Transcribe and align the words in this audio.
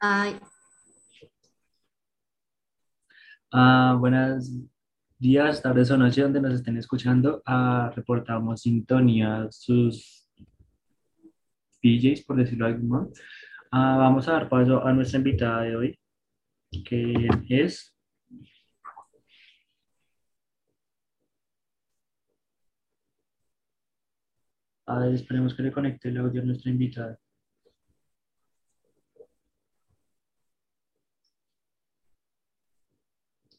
Ay, 0.00 0.38
Ah, 3.52 3.98
días, 5.18 5.62
tardes 5.62 5.90
o 5.90 5.96
noches 5.96 6.22
donde 6.24 6.40
nos 6.40 6.54
estén 6.54 6.76
escuchando. 6.76 7.42
Ah, 7.46 7.90
reportamos 7.94 8.60
sintonía 8.62 9.48
sus 9.50 10.28
PJs, 11.82 12.24
por 12.24 12.36
decirlo 12.36 12.66
de 12.66 12.72
algún 12.72 12.88
modo. 12.88 13.12
Ah, 13.72 13.96
vamos 13.98 14.28
a 14.28 14.32
dar 14.32 14.48
paso 14.48 14.84
a 14.86 14.92
nuestra 14.92 15.18
invitada 15.18 15.62
de 15.62 15.76
hoy, 15.76 15.98
que 16.84 17.28
es 17.48 17.94
A 24.86 24.98
ver, 24.98 25.14
esperemos 25.14 25.54
que 25.54 25.62
le 25.62 25.70
conecte 25.70 26.08
el 26.08 26.16
audio 26.18 26.42
a 26.42 26.44
nuestra 26.44 26.70
invitada. 26.70 27.18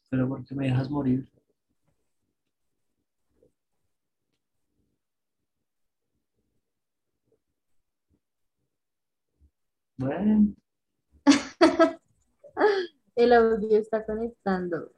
Pero 0.09 0.27
¿por 0.27 0.45
qué 0.45 0.55
me 0.55 0.66
dejas 0.68 0.90
morir? 0.90 1.27
Bueno, 9.98 10.55
el 13.16 13.34
audio 13.34 13.77
está 13.77 14.05
conectando. 14.05 14.91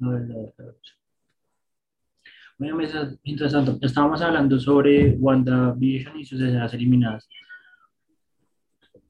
no 0.00 0.16
es 0.16 0.28
la 0.28 0.34
verdad. 0.36 0.74
Bueno, 2.58 2.76
mientras 2.76 3.18
mientras 3.24 3.52
tanto, 3.52 3.78
estábamos 3.80 4.20
hablando 4.20 4.58
sobre 4.58 5.12
WandaVision 5.12 6.18
y 6.18 6.24
sus 6.24 6.40
escenas 6.40 6.74
eliminadas. 6.74 7.28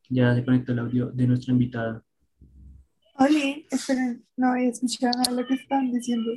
Ya 0.09 0.34
se 0.34 0.45
conectó 0.45 0.73
el 0.73 0.81
audio 0.81 1.06
de 1.06 1.27
nuestra 1.27 1.53
invitada. 1.53 2.03
Oli, 3.21 3.67
esperen, 3.71 4.27
no 4.35 4.53
había 4.53 4.71
escuchado 4.71 5.13
nada 5.19 5.31
de 5.37 5.43
lo 5.43 5.47
que 5.47 5.55
estaban 5.55 5.93
diciendo. 5.93 6.31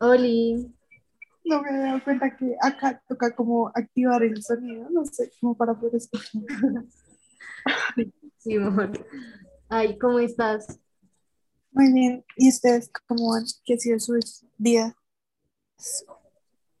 Oli, 0.00 0.70
No 1.46 1.62
me 1.62 1.70
había 1.70 1.82
dado 1.86 2.04
cuenta 2.04 2.36
que 2.36 2.54
acá 2.60 3.02
toca 3.08 3.34
como 3.34 3.68
activar 3.68 4.22
el 4.22 4.42
sonido, 4.42 4.90
no 4.90 5.06
sé, 5.06 5.32
como 5.40 5.56
para 5.56 5.72
poder 5.72 5.94
escuchar. 5.94 6.42
Simón. 8.36 8.92
Ay, 9.70 9.98
¿cómo 9.98 10.18
estás? 10.18 10.78
Muy 11.70 11.90
bien, 11.90 12.24
¿y 12.36 12.50
ustedes 12.50 12.90
cómo 13.06 13.30
van? 13.30 13.44
¿Qué 13.64 13.74
ha 13.74 13.78
sido 13.78 13.98
su 13.98 14.18
día? 14.58 14.94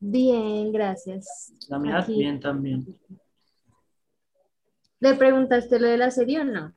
Bien, 0.00 0.70
gracias. 0.70 1.52
La 1.68 1.78
mía 1.78 2.04
bien 2.06 2.38
también. 2.40 2.86
¿Le 5.00 5.14
preguntaste 5.14 5.80
lo 5.80 5.88
de 5.88 5.96
la 5.96 6.10
serie 6.10 6.40
o 6.40 6.44
no? 6.44 6.74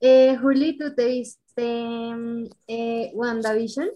Eh, 0.00 0.36
Juli, 0.40 0.78
¿tú 0.78 0.94
te 0.94 1.06
viste 1.06 1.62
mm, 1.62 2.44
eh, 2.66 3.10
WandaVision? 3.14 3.90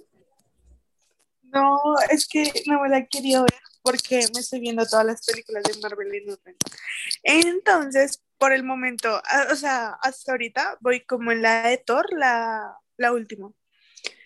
No, 1.44 1.78
es 2.11 2.27
que 2.27 2.50
no 2.66 2.80
me 2.83 2.88
la 2.88 2.98
he 2.98 3.08
querido 3.08 3.42
ver 3.42 3.61
porque 3.83 4.27
me 4.34 4.41
estoy 4.41 4.61
viendo 4.61 4.84
todas 4.86 5.05
las 5.05 5.24
películas 5.27 5.62
de 5.64 5.78
Marvel 5.80 6.14
en 6.14 6.30
orden. 6.30 6.56
Entonces, 7.22 8.22
por 8.38 8.52
el 8.52 8.64
momento, 8.64 9.20
ah, 9.28 9.46
o 9.52 9.56
sea, 9.56 9.91
hasta 10.02 10.33
ahorita 10.33 10.78
voy 10.80 11.05
como 11.05 11.33
en 11.33 11.42
la 11.42 11.69
de 11.69 11.78
Thor, 11.78 12.06
la, 12.12 12.77
la 12.96 13.12
última. 13.12 13.50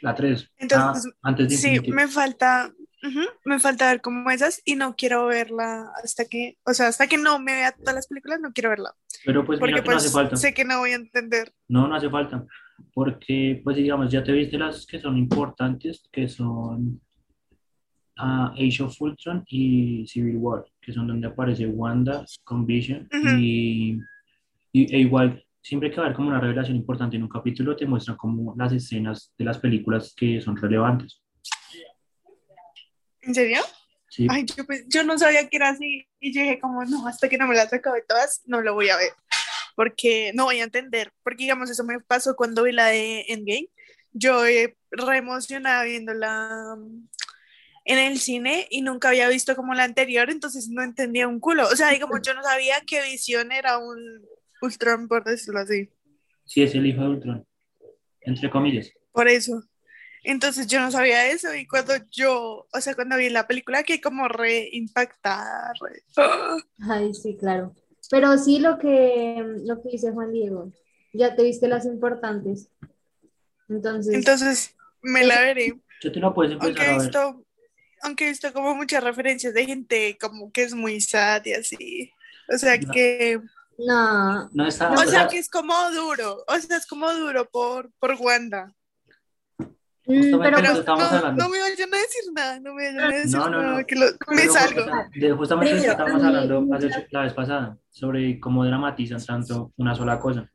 La 0.00 0.14
3. 0.14 0.48
Entonces, 0.58 1.12
antes 1.22 1.48
de 1.48 1.56
Sí, 1.56 1.68
Infinity. 1.70 1.92
me 1.92 2.08
falta, 2.08 2.72
me 3.44 3.58
falta 3.60 3.90
ver 3.90 4.00
como 4.00 4.30
esas 4.30 4.60
y 4.64 4.74
no 4.74 4.94
quiero 4.96 5.26
verla 5.26 5.90
hasta 6.02 6.24
que, 6.24 6.58
o 6.64 6.72
sea, 6.74 6.88
hasta 6.88 7.06
que 7.06 7.16
no 7.18 7.38
me 7.38 7.52
vea 7.54 7.72
todas 7.72 7.94
las 7.94 8.06
películas, 8.08 8.40
no 8.40 8.52
quiero 8.52 8.70
verla. 8.70 8.94
Pero 9.24 9.44
pues 9.44 9.60
mira 9.60 9.76
Porque 9.76 9.82
que 9.84 9.90
no 9.90 9.96
hace 9.96 10.06
pues 10.06 10.12
falta. 10.12 10.36
sé 10.36 10.52
que 10.54 10.64
no 10.64 10.78
voy 10.78 10.90
a 10.90 10.96
entender. 10.96 11.52
No, 11.68 11.86
no 11.88 11.94
hace 11.94 12.10
falta. 12.10 12.44
Porque, 12.94 13.60
pues 13.64 13.76
digamos, 13.76 14.10
ya 14.10 14.22
te 14.22 14.32
viste 14.32 14.56
las 14.58 14.86
que 14.86 15.00
son 15.00 15.16
importantes, 15.18 16.08
que 16.12 16.28
son 16.28 17.00
ah, 18.16 18.52
Age 18.56 18.82
of 18.82 19.00
Ultron 19.00 19.44
y 19.48 20.06
Civil 20.06 20.36
War, 20.36 20.64
que 20.80 20.92
son 20.92 21.06
donde 21.06 21.26
aparece 21.28 21.66
Wanda 21.66 22.24
con 22.44 22.66
Vision. 22.66 23.08
Y- 23.40 23.98
e 24.72 24.98
igual, 24.98 25.42
siempre 25.62 25.90
que 25.90 25.96
va 25.96 26.02
a 26.02 26.06
haber 26.06 26.16
como 26.16 26.28
una 26.28 26.40
revelación 26.40 26.76
importante 26.76 27.16
en 27.16 27.22
un 27.22 27.28
capítulo, 27.28 27.74
te 27.74 27.86
muestran 27.86 28.16
como 28.16 28.54
las 28.56 28.72
escenas 28.72 29.32
de 29.36 29.44
las 29.44 29.58
películas 29.58 30.14
que 30.16 30.40
son 30.40 30.56
relevantes. 30.56 31.22
¿En 33.28 33.34
serio? 33.34 33.60
¿sí? 34.08 34.26
Ay, 34.30 34.46
yo, 34.46 34.64
pues- 34.64 34.86
yo 34.88 35.04
no 35.04 35.18
sabía 35.18 35.46
que 35.50 35.58
era 35.58 35.68
así 35.68 36.08
y 36.18 36.32
yo 36.32 36.40
dije 36.40 36.58
como, 36.60 36.82
no, 36.86 37.06
hasta 37.06 37.28
que 37.28 37.36
no 37.36 37.46
me 37.46 37.54
las 37.54 37.70
acabe 37.70 38.02
todas, 38.08 38.40
no 38.46 38.62
lo 38.62 38.72
voy 38.72 38.88
a 38.88 38.96
ver. 38.96 39.10
Porque 39.76 40.32
no 40.34 40.44
voy 40.44 40.60
a 40.60 40.64
entender. 40.64 41.12
Porque 41.22 41.44
digamos, 41.44 41.68
eso 41.68 41.84
me 41.84 42.00
pasó 42.00 42.34
cuando 42.36 42.62
vi 42.62 42.72
la 42.72 42.86
de 42.86 43.26
Endgame. 43.28 43.68
Yo 44.12 44.46
eh, 44.46 44.78
re 44.90 45.18
emocionada 45.18 45.84
viéndola 45.84 46.74
mm, 46.78 47.06
en 47.84 47.98
el 47.98 48.18
cine 48.18 48.66
y 48.70 48.80
nunca 48.80 49.10
había 49.10 49.28
visto 49.28 49.54
como 49.54 49.74
la 49.74 49.84
anterior, 49.84 50.30
entonces 50.30 50.70
no 50.70 50.82
entendía 50.82 51.28
un 51.28 51.38
culo. 51.38 51.68
O 51.68 51.76
sea, 51.76 51.90
digamos, 51.90 52.22
yo 52.22 52.32
no 52.32 52.42
sabía 52.42 52.80
que 52.86 53.02
Visión 53.02 53.52
era 53.52 53.76
un 53.76 54.26
Ultron, 54.62 55.06
por 55.06 55.22
decirlo 55.22 55.60
así. 55.60 55.90
Sí, 56.46 56.62
es 56.62 56.74
el 56.74 56.86
hijo 56.86 57.02
de 57.02 57.08
Ultron, 57.08 57.46
entre 58.22 58.48
comillas. 58.48 58.90
Por 59.12 59.28
eso. 59.28 59.62
Entonces 60.24 60.66
yo 60.66 60.80
no 60.80 60.90
sabía 60.90 61.26
eso 61.28 61.54
y 61.54 61.66
cuando 61.66 61.94
yo, 62.10 62.66
o 62.72 62.80
sea, 62.80 62.94
cuando 62.94 63.16
vi 63.16 63.28
la 63.30 63.46
película 63.46 63.82
que 63.82 64.00
como 64.00 64.28
re 64.28 64.68
impactada, 64.72 65.72
re... 65.80 66.02
Ay, 66.88 67.14
sí, 67.14 67.36
claro. 67.36 67.74
Pero 68.10 68.36
sí 68.38 68.58
lo 68.58 68.78
que, 68.78 69.42
lo 69.64 69.82
que 69.82 69.90
dice 69.90 70.12
Juan 70.12 70.32
Diego, 70.32 70.72
ya 71.12 71.34
te 71.36 71.42
viste 71.42 71.68
las 71.68 71.84
importantes. 71.86 72.68
Entonces, 73.68 74.14
Entonces 74.14 74.74
me 75.02 75.24
la 75.24 75.40
veré. 75.40 75.78
Yo 76.00 76.12
te 76.12 76.20
la 76.20 76.32
puedes 76.32 76.52
Aunque 76.52 76.68
empezar 76.68 76.86
he 76.86 76.90
a 76.90 76.92
ver. 76.98 77.02
visto, 77.02 77.44
aunque 78.02 78.24
he 78.26 78.28
visto 78.30 78.52
como 78.52 78.74
muchas 78.74 79.02
referencias 79.04 79.52
de 79.54 79.66
gente 79.66 80.16
como 80.20 80.50
que 80.52 80.62
es 80.62 80.74
muy 80.74 81.00
sad 81.00 81.44
y 81.44 81.52
así. 81.54 82.10
O 82.52 82.56
sea 82.56 82.78
No. 82.78 82.92
que, 82.92 83.40
no, 83.78 84.48
No 84.52 84.66
está, 84.66 84.90
o 84.90 84.94
o 84.94 84.96
sea 84.98 85.06
sea, 85.06 85.28
que 85.28 85.38
es 85.38 85.48
como 85.50 85.74
duro, 85.92 86.44
o 86.48 86.58
sea, 86.58 86.76
es 86.78 86.86
como 86.86 87.12
duro 87.12 87.48
por, 87.50 87.90
por 88.00 88.14
Wanda. 88.14 88.74
Justamente 90.08 90.50
pero 90.56 90.68
pues, 90.68 90.78
estamos 90.78 91.10
no, 91.10 91.16
hablando. 91.18 91.44
no 91.44 91.48
me 91.50 91.58
vayan 91.60 91.94
a 91.94 91.96
decir 91.98 92.32
nada, 92.34 92.60
no 92.60 92.74
me 92.74 92.84
vayan 92.86 93.00
a 93.00 93.08
decir 93.16 93.36
No, 93.38 93.48
no, 93.50 93.62
nada, 93.62 93.78
no. 93.80 93.86
que 93.86 93.94
lo- 93.94 94.06
me 94.30 94.42
salgo. 94.48 94.82
justamente 95.36 95.36
eso 95.36 95.56
Primero, 95.56 95.92
estábamos 95.92 96.22
hablando 96.24 96.66
la 97.10 97.22
vez 97.22 97.34
pasada, 97.34 97.78
sobre 97.90 98.40
cómo 98.40 98.64
dramatizan 98.64 99.24
tanto 99.24 99.72
una 99.76 99.94
sola 99.94 100.18
cosa. 100.18 100.50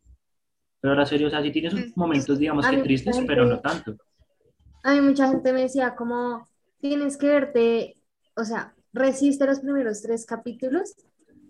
Pero 0.82 0.96
la 0.96 1.06
serie, 1.06 1.28
o 1.28 1.30
sea, 1.30 1.42
sí 1.44 1.52
tiene 1.52 1.70
sus 1.70 1.80
Mm. 1.82 1.94
momentos, 1.96 2.40
digamos 2.40 2.66
A 2.66 2.72
que 2.72 2.78
mí 2.78 2.84
tristes, 2.84 3.16
mucha 3.16 3.28
pero 3.28 3.46
no 3.46 3.52
gente- 3.62 3.70
tanto. 3.70 4.04
a 4.84 4.92
mí 4.94 5.02
mucha 5.02 5.30
gente 5.30 5.54
me 5.54 5.62
decía 5.62 5.96
como, 5.96 6.48
tienes 6.80 7.16
que 7.18 7.28
verte, 7.28 8.02
o 8.36 8.44
sea, 8.44 8.74
resiste 8.92 9.46
los 9.46 9.60
primeros 9.62 10.02
tres 10.02 10.26
capítulos 10.26 10.94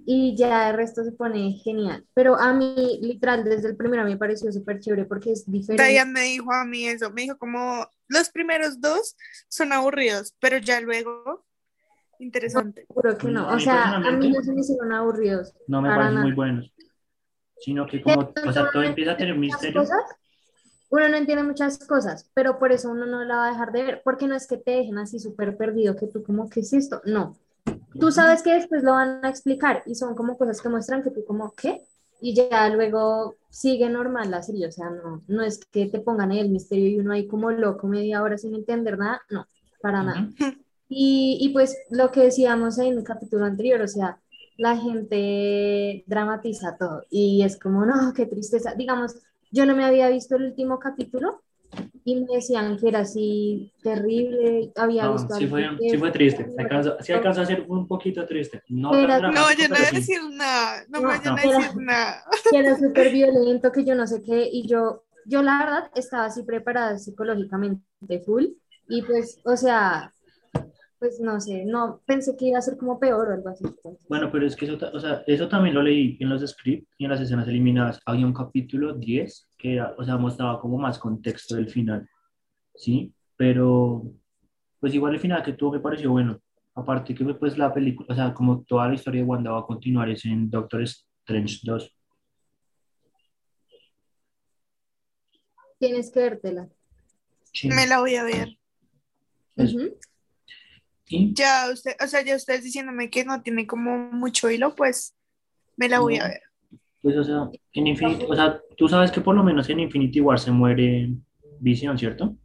y 0.06 0.36
ya 0.36 0.70
el 0.70 0.76
resto 0.76 1.04
se 1.04 1.12
pone 1.12 1.54
genial. 1.64 2.06
Pero 2.14 2.36
a 2.36 2.54
mí, 2.54 3.00
literal, 3.02 3.44
desde 3.44 3.70
el 3.70 3.76
primero 3.76 4.04
me 4.04 4.18
pareció 4.18 4.52
súper 4.52 4.80
chévere 4.80 5.06
porque 5.06 5.32
es 5.32 5.50
diferente. 5.50 5.92
Diane 5.92 6.12
me 6.12 6.22
dijo 6.22 6.52
a 6.52 6.66
mí 6.66 6.88
eso, 6.88 7.10
me 7.12 7.24
dijo 7.24 7.38
como 7.38 7.88
los 8.08 8.30
primeros 8.30 8.80
dos 8.82 9.16
son 9.48 9.74
aburridos, 9.74 10.36
pero 10.40 10.58
ya 10.58 10.82
luego 10.82 11.46
interesante. 12.20 12.86
Juro 12.88 13.18
que 13.18 13.28
no. 13.28 13.50
O 13.50 13.60
sea, 13.60 13.96
a 13.96 14.12
mí 14.12 14.30
no 14.30 14.42
se 14.42 14.54
me 14.54 14.62
hicieron 14.62 14.92
aburridos. 14.92 15.54
No 15.68 15.82
me 15.82 15.90
parecen 15.90 16.14
nada. 16.16 16.26
muy 16.26 16.36
buenos. 16.36 16.74
Sino 17.58 17.86
que 17.86 18.02
como, 18.02 18.34
o 18.46 18.52
sea, 18.52 18.70
todo 18.72 18.84
empieza 18.84 19.12
a 19.12 19.18
tener 19.18 19.38
misterio. 19.38 19.82
cosas, 19.82 20.04
uno 20.90 21.10
no 21.10 21.18
entiende 21.18 21.44
muchas 21.44 21.80
cosas, 21.80 22.30
pero 22.34 22.60
por 22.60 22.72
eso 22.72 22.92
uno 22.92 23.06
no 23.06 23.24
la 23.24 23.36
va 23.36 23.48
a 23.48 23.52
dejar 23.52 23.72
de 23.72 23.84
ver, 23.84 24.02
porque 24.04 24.28
no 24.28 24.36
es 24.36 24.48
que 24.48 24.58
te 24.58 24.72
dejen 24.72 24.98
así 24.98 25.18
súper 25.18 25.58
perdido, 25.58 25.96
que 25.96 26.08
tú 26.08 26.24
como, 26.24 26.50
¿qué 26.50 26.60
es 26.60 26.74
esto? 26.74 27.02
No. 27.06 27.36
Tú 28.00 28.12
sabes 28.12 28.42
que 28.44 28.54
después 28.54 28.84
lo 28.84 28.94
van 28.94 29.24
a 29.24 29.30
explicar 29.30 29.84
y 29.86 29.96
son 29.96 30.16
como 30.16 30.38
cosas 30.38 30.62
que 30.62 30.70
muestran 30.70 31.04
que 31.04 31.12
tú 31.12 31.24
como, 31.26 31.54
¿qué? 31.54 31.82
Y 32.22 32.34
ya 32.36 32.70
luego 32.70 33.36
sigue 33.50 33.90
normal 33.90 34.32
la 34.32 34.42
serie, 34.42 34.68
o 34.68 34.72
sea, 34.72 34.90
no, 34.90 35.24
no 35.28 35.44
es 35.44 35.66
que 35.66 35.88
te 35.88 36.00
pongan 36.00 36.32
ahí 36.32 36.40
el 36.40 36.50
misterio 36.50 36.88
y 36.88 37.00
uno 37.00 37.14
ahí 37.14 37.28
como 37.28 37.52
loco 37.52 37.88
media 37.88 38.22
hora 38.24 38.38
sin 38.38 38.56
entender 38.56 38.98
nada, 38.98 39.22
no, 39.30 39.46
para 39.82 40.04
nada. 40.04 40.30
Ujú. 40.40 40.58
Y, 40.96 41.40
y 41.42 41.50
pues 41.50 41.76
lo 41.90 42.12
que 42.12 42.20
decíamos 42.20 42.78
en 42.78 42.98
el 43.00 43.04
capítulo 43.04 43.46
anterior, 43.46 43.82
o 43.82 43.88
sea, 43.88 44.20
la 44.58 44.78
gente 44.78 46.04
dramatiza 46.06 46.78
todo 46.78 47.04
y 47.10 47.42
es 47.44 47.58
como, 47.60 47.84
no, 47.86 48.14
qué 48.14 48.28
tristeza. 48.28 48.76
Digamos, 48.76 49.16
yo 49.52 49.66
no 49.66 49.76
me 49.76 49.86
había 49.86 50.10
visto 50.10 50.36
el 50.36 50.44
último 50.44 50.78
capítulo 50.80 51.42
y 52.06 52.16
me 52.22 52.36
decían 52.36 52.78
que 52.78 52.88
era 52.90 53.00
así 53.00 53.72
terrible, 53.82 54.72
había 54.76 55.04
No, 55.06 55.14
visto 55.14 55.36
sí 55.36 55.48
fue, 55.48 55.70
que- 55.80 55.90
sí 55.90 55.98
fue 55.98 56.12
triste. 56.12 56.50
Se 56.54 56.62
alcanzó, 56.62 56.98
sí 57.02 57.12
alcanzó 57.14 57.42
a 57.42 57.46
ser 57.46 57.66
un 57.68 57.88
poquito 57.88 58.26
triste. 58.26 58.62
No 58.70 58.94
Era- 58.94 59.20
No 59.20 59.32
dramático, 59.32 59.46
vayan 59.46 59.72
a 59.72 59.76
pero 59.76 59.90
sí. 59.90 59.96
decir 59.96 60.22
nada, 60.32 60.84
no 60.90 61.00
No, 61.02 61.08
vayan 61.08 61.40
a 61.40 61.44
no. 61.44 61.60
decir 61.60 61.76
nada. 61.78 62.24
que 62.52 62.58
era 62.58 62.78
súper 62.78 63.12
violento, 63.12 63.72
que 63.72 63.86
yo 63.86 63.96
no 63.96 64.08
sé 64.08 64.22
qué, 64.22 64.50
y 64.52 64.68
yo, 64.68 65.04
yo 65.26 65.42
la 65.42 65.60
verdad 65.60 65.92
estaba 65.96 66.26
así 66.26 66.44
preparada 66.44 66.98
psicológicamente 67.00 68.20
full, 68.26 68.46
y 68.90 69.02
pues, 69.04 69.40
o 69.46 69.56
sea, 69.56 70.12
pues 71.04 71.20
no 71.20 71.38
sé, 71.42 71.66
no, 71.66 72.00
pensé 72.06 72.34
que 72.38 72.46
iba 72.46 72.58
a 72.60 72.62
ser 72.62 72.78
como 72.78 72.98
peor 72.98 73.28
o 73.28 73.34
algo 73.34 73.50
así. 73.50 73.66
Bueno, 74.08 74.32
pero 74.32 74.48
es 74.48 74.56
que 74.56 74.64
eso, 74.64 74.78
o 74.94 75.00
sea, 75.02 75.22
eso 75.28 75.50
también 75.50 75.76
lo 75.76 75.84
leí 75.84 76.16
en 76.22 76.30
los 76.30 76.50
scripts 76.50 76.88
y 76.98 77.04
en 77.04 77.12
las 77.12 77.20
escenas 77.20 77.46
eliminadas. 77.46 78.00
Había 78.06 78.26
un 78.26 78.34
capítulo 78.34 78.94
10 78.94 79.50
que, 79.58 79.74
era- 79.74 79.94
o 79.98 80.06
sea, 80.06 80.16
mostraba 80.16 80.62
como 80.62 80.78
más 80.78 80.98
contexto 80.98 81.56
del 81.58 81.68
final, 81.68 82.08
¿sí? 82.76 83.14
Pero, 83.36 84.04
pues 84.80 84.94
igual 84.94 85.14
el 85.14 85.20
final 85.20 85.44
que 85.44 85.52
tuvo 85.52 85.74
me 85.74 85.82
pareció 85.82 86.10
bueno. 86.10 86.40
Aparte 86.74 87.14
que 87.14 87.26
pues 87.34 87.58
la 87.58 87.74
película, 87.74 88.08
o 88.10 88.16
sea, 88.16 88.34
como 88.34 88.64
toda 88.64 88.88
la 88.88 88.94
historia 88.96 89.20
de 89.20 89.28
Wanda 89.28 89.52
va 89.52 89.60
a 89.60 89.66
continuar 89.66 90.10
es 90.10 90.24
en 90.24 90.50
Doctor 90.50 90.84
Strange 90.84 91.60
2. 91.64 91.94
Tienes 95.80 96.12
que 96.12 96.20
vértela. 96.22 96.70
Sí. 97.52 97.68
Me 97.68 97.88
la 97.88 98.00
voy 98.00 98.16
a 98.16 98.24
ver. 98.24 98.58
Ya 101.08 101.70
usted, 101.72 101.96
o 102.04 102.08
sea, 102.08 102.22
ya 102.24 102.36
ustedes 102.36 102.64
diciéndome 102.64 103.10
que 103.10 103.26
no 103.26 103.42
tiene 103.42 103.68
como 103.68 103.98
mucho 104.12 104.50
hilo, 104.50 104.74
pues 104.76 105.16
me 105.76 105.90
la 105.90 106.00
voy 106.00 106.18
a 106.18 106.28
ver. 106.28 106.42
pues, 107.02 107.18
o 107.18 107.24
sea, 107.24 107.50
en 107.74 107.88
Infinity, 107.88 108.26
o 108.28 108.36
sea, 108.36 108.62
tú 108.78 108.88
sabes 108.88 109.12
que 109.12 109.22
por 109.22 109.36
lo 109.36 109.44
menos 109.44 109.70
en 109.70 109.82
Infinity 109.82 110.22
War 110.22 110.40
se 110.40 110.52
muere 110.52 111.14
Vision, 111.60 111.98
¿cierto? 111.98 112.38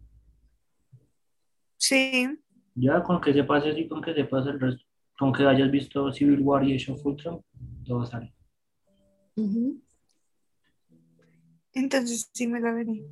Sí. 1.77 2.29
Ya 2.75 3.03
con 3.03 3.21
que 3.21 3.33
sepas 3.33 3.65
eso 3.67 3.79
y 3.79 3.89
con 3.89 4.03
que 4.03 4.15
sepas 4.15 4.47
el 4.47 4.59
resto, 4.59 4.85
con 5.17 5.33
que 5.33 5.45
hayas 5.45 5.71
visto 5.71 6.13
Civil 6.13 6.41
War 6.41 6.65
y 6.65 6.75
Age 6.75 6.93
of 6.93 7.07
Ultron, 7.07 7.41
todo 7.85 8.05
sale. 8.05 8.35
Entonces 11.73 12.29
sí 12.33 12.47
me 12.47 12.61
la 12.61 12.73
veré. 12.73 13.05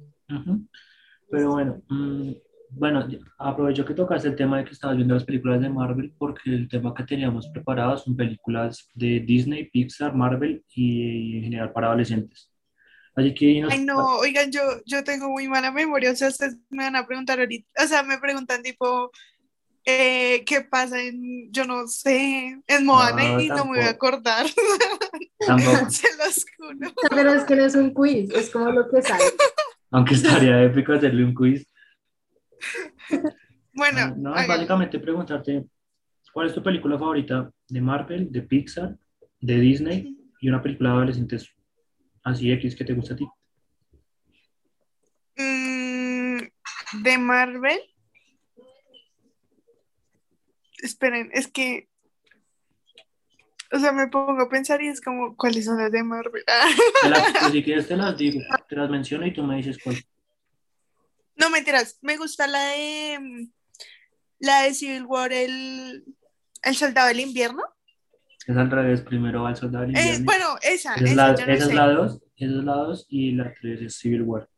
Pero 1.30 1.52
bueno, 1.52 1.82
mm, 1.88 2.32
bueno, 2.70 3.06
aprovecho 3.38 3.84
que 3.84 3.94
tocaste 3.94 4.28
el 4.28 4.36
tema 4.36 4.58
de 4.58 4.64
que 4.64 4.72
estabas 4.72 4.96
viendo 4.96 5.14
las 5.14 5.24
películas 5.24 5.60
de 5.60 5.68
Marvel, 5.68 6.12
porque 6.18 6.50
el 6.50 6.68
tema 6.68 6.94
que 6.94 7.04
teníamos 7.04 7.48
preparado 7.48 7.96
son 7.96 8.16
películas 8.16 8.88
de 8.94 9.20
Disney, 9.20 9.70
Pixar, 9.70 10.14
Marvel 10.14 10.64
y 10.74 11.36
en 11.38 11.42
general 11.44 11.72
para 11.72 11.88
adolescentes. 11.88 12.50
Así 13.14 13.32
que 13.34 13.60
nos- 13.62 13.72
Ay, 13.72 13.84
no, 13.84 14.16
oigan, 14.18 14.50
yo, 14.52 14.60
yo 14.84 15.02
tengo 15.04 15.30
muy 15.30 15.48
mala 15.48 15.70
memoria, 15.72 16.10
o 16.12 16.16
sea, 16.16 16.28
ustedes 16.28 16.58
me 16.70 16.84
van 16.84 16.96
a 16.96 17.06
preguntar 17.06 17.38
ahorita, 17.40 17.68
o 17.82 17.86
sea, 17.86 18.02
me 18.02 18.18
preguntan 18.18 18.62
tipo, 18.62 19.10
eh, 19.86 20.42
¿qué 20.44 20.62
pasa 20.62 21.00
en, 21.00 21.50
yo 21.52 21.64
no 21.64 21.86
sé, 21.86 22.60
en 22.66 22.84
Moana 22.84 23.22
No, 23.22 23.40
y 23.40 23.48
no 23.48 23.54
me 23.56 23.62
voy 23.62 23.78
a 23.78 23.84
tampoco. 23.96 23.96
acordar, 23.96 24.46
tampoco, 25.46 25.90
se 25.90 26.08
los 26.18 26.44
juro. 26.58 26.92
Pero 27.08 27.32
es 27.34 27.44
que 27.44 27.56
no 27.56 27.64
es 27.64 27.74
un 27.74 27.94
quiz, 27.94 28.30
es 28.34 28.50
como 28.50 28.70
lo 28.70 28.88
que 28.90 29.00
sale. 29.00 29.24
aunque 29.92 30.14
estaría 30.14 30.62
épico 30.64 30.92
hacerle 30.92 31.24
un 31.24 31.34
quiz. 31.34 31.66
Bueno, 33.72 34.00
Ah, 34.00 34.14
no, 34.16 34.30
básicamente 34.32 34.98
preguntarte 34.98 35.64
cuál 36.32 36.46
es 36.46 36.54
tu 36.54 36.62
película 36.62 36.98
favorita 36.98 37.50
de 37.68 37.80
Marvel, 37.82 38.32
de 38.32 38.40
Pixar, 38.42 38.96
de 39.40 39.60
Disney 39.60 40.16
y 40.40 40.48
una 40.48 40.62
película 40.62 40.90
de 40.90 40.96
adolescentes 40.96 41.50
así 42.24 42.50
X 42.52 42.74
que 42.74 42.84
te 42.86 42.94
gusta 42.94 43.12
a 43.12 43.16
ti. 43.18 43.26
Mm, 45.36 46.38
de 47.02 47.18
Marvel. 47.18 47.78
Esperen, 50.82 51.30
es 51.32 51.48
que, 51.48 51.88
o 53.72 53.78
sea, 53.78 53.92
me 53.92 54.08
pongo 54.08 54.40
a 54.42 54.48
pensar 54.48 54.80
y 54.82 54.88
es 54.88 55.00
como, 55.00 55.36
¿cuáles 55.36 55.64
son 55.64 55.78
las 55.78 55.90
de 55.90 56.02
Marvel? 56.02 56.44
Te 57.02 57.08
las- 57.10 57.32
pues, 57.40 57.52
si 57.52 57.62
quieres 57.62 57.88
te 57.88 57.96
las 57.96 58.16
digo, 58.16 58.40
te 58.68 58.76
las 58.76 58.88
menciono 58.90 59.26
y 59.26 59.32
tú 59.32 59.42
me 59.42 59.56
dices 59.56 59.78
cuál. 59.82 59.96
No, 61.36 61.50
mentiras, 61.50 61.98
me 62.02 62.16
gusta 62.16 62.46
la 62.46 62.62
de, 62.68 63.18
mm, 63.20 63.48
la 64.40 64.62
de 64.62 64.74
Civil 64.74 65.04
War, 65.04 65.32
el, 65.32 66.04
el 66.62 66.76
Soldado 66.76 67.08
del 67.08 67.20
Invierno. 67.20 67.62
Es 68.46 68.56
al 68.56 68.70
revés, 68.70 69.00
primero 69.02 69.42
va 69.42 69.50
el 69.50 69.56
soldado 69.56 69.84
del 69.86 69.96
Eh, 69.96 69.98
invierno. 70.00 70.24
bueno, 70.24 70.58
esa, 70.62 70.94
esa 70.94 71.04
es 71.04 71.10
esa, 71.12 71.14
la, 71.14 71.34
yo 71.36 71.46
no 71.46 71.52
esa 71.52 71.62
es 71.64 71.68
sé. 71.68 71.74
la 71.74 71.88
dos, 71.88 72.12
esa 72.36 72.58
es 72.58 72.64
la 72.64 72.74
dos 72.74 73.06
y 73.08 73.32
la 73.32 73.54
tres 73.60 73.82
es 73.82 73.98
Civil 73.98 74.22
War. 74.22 74.48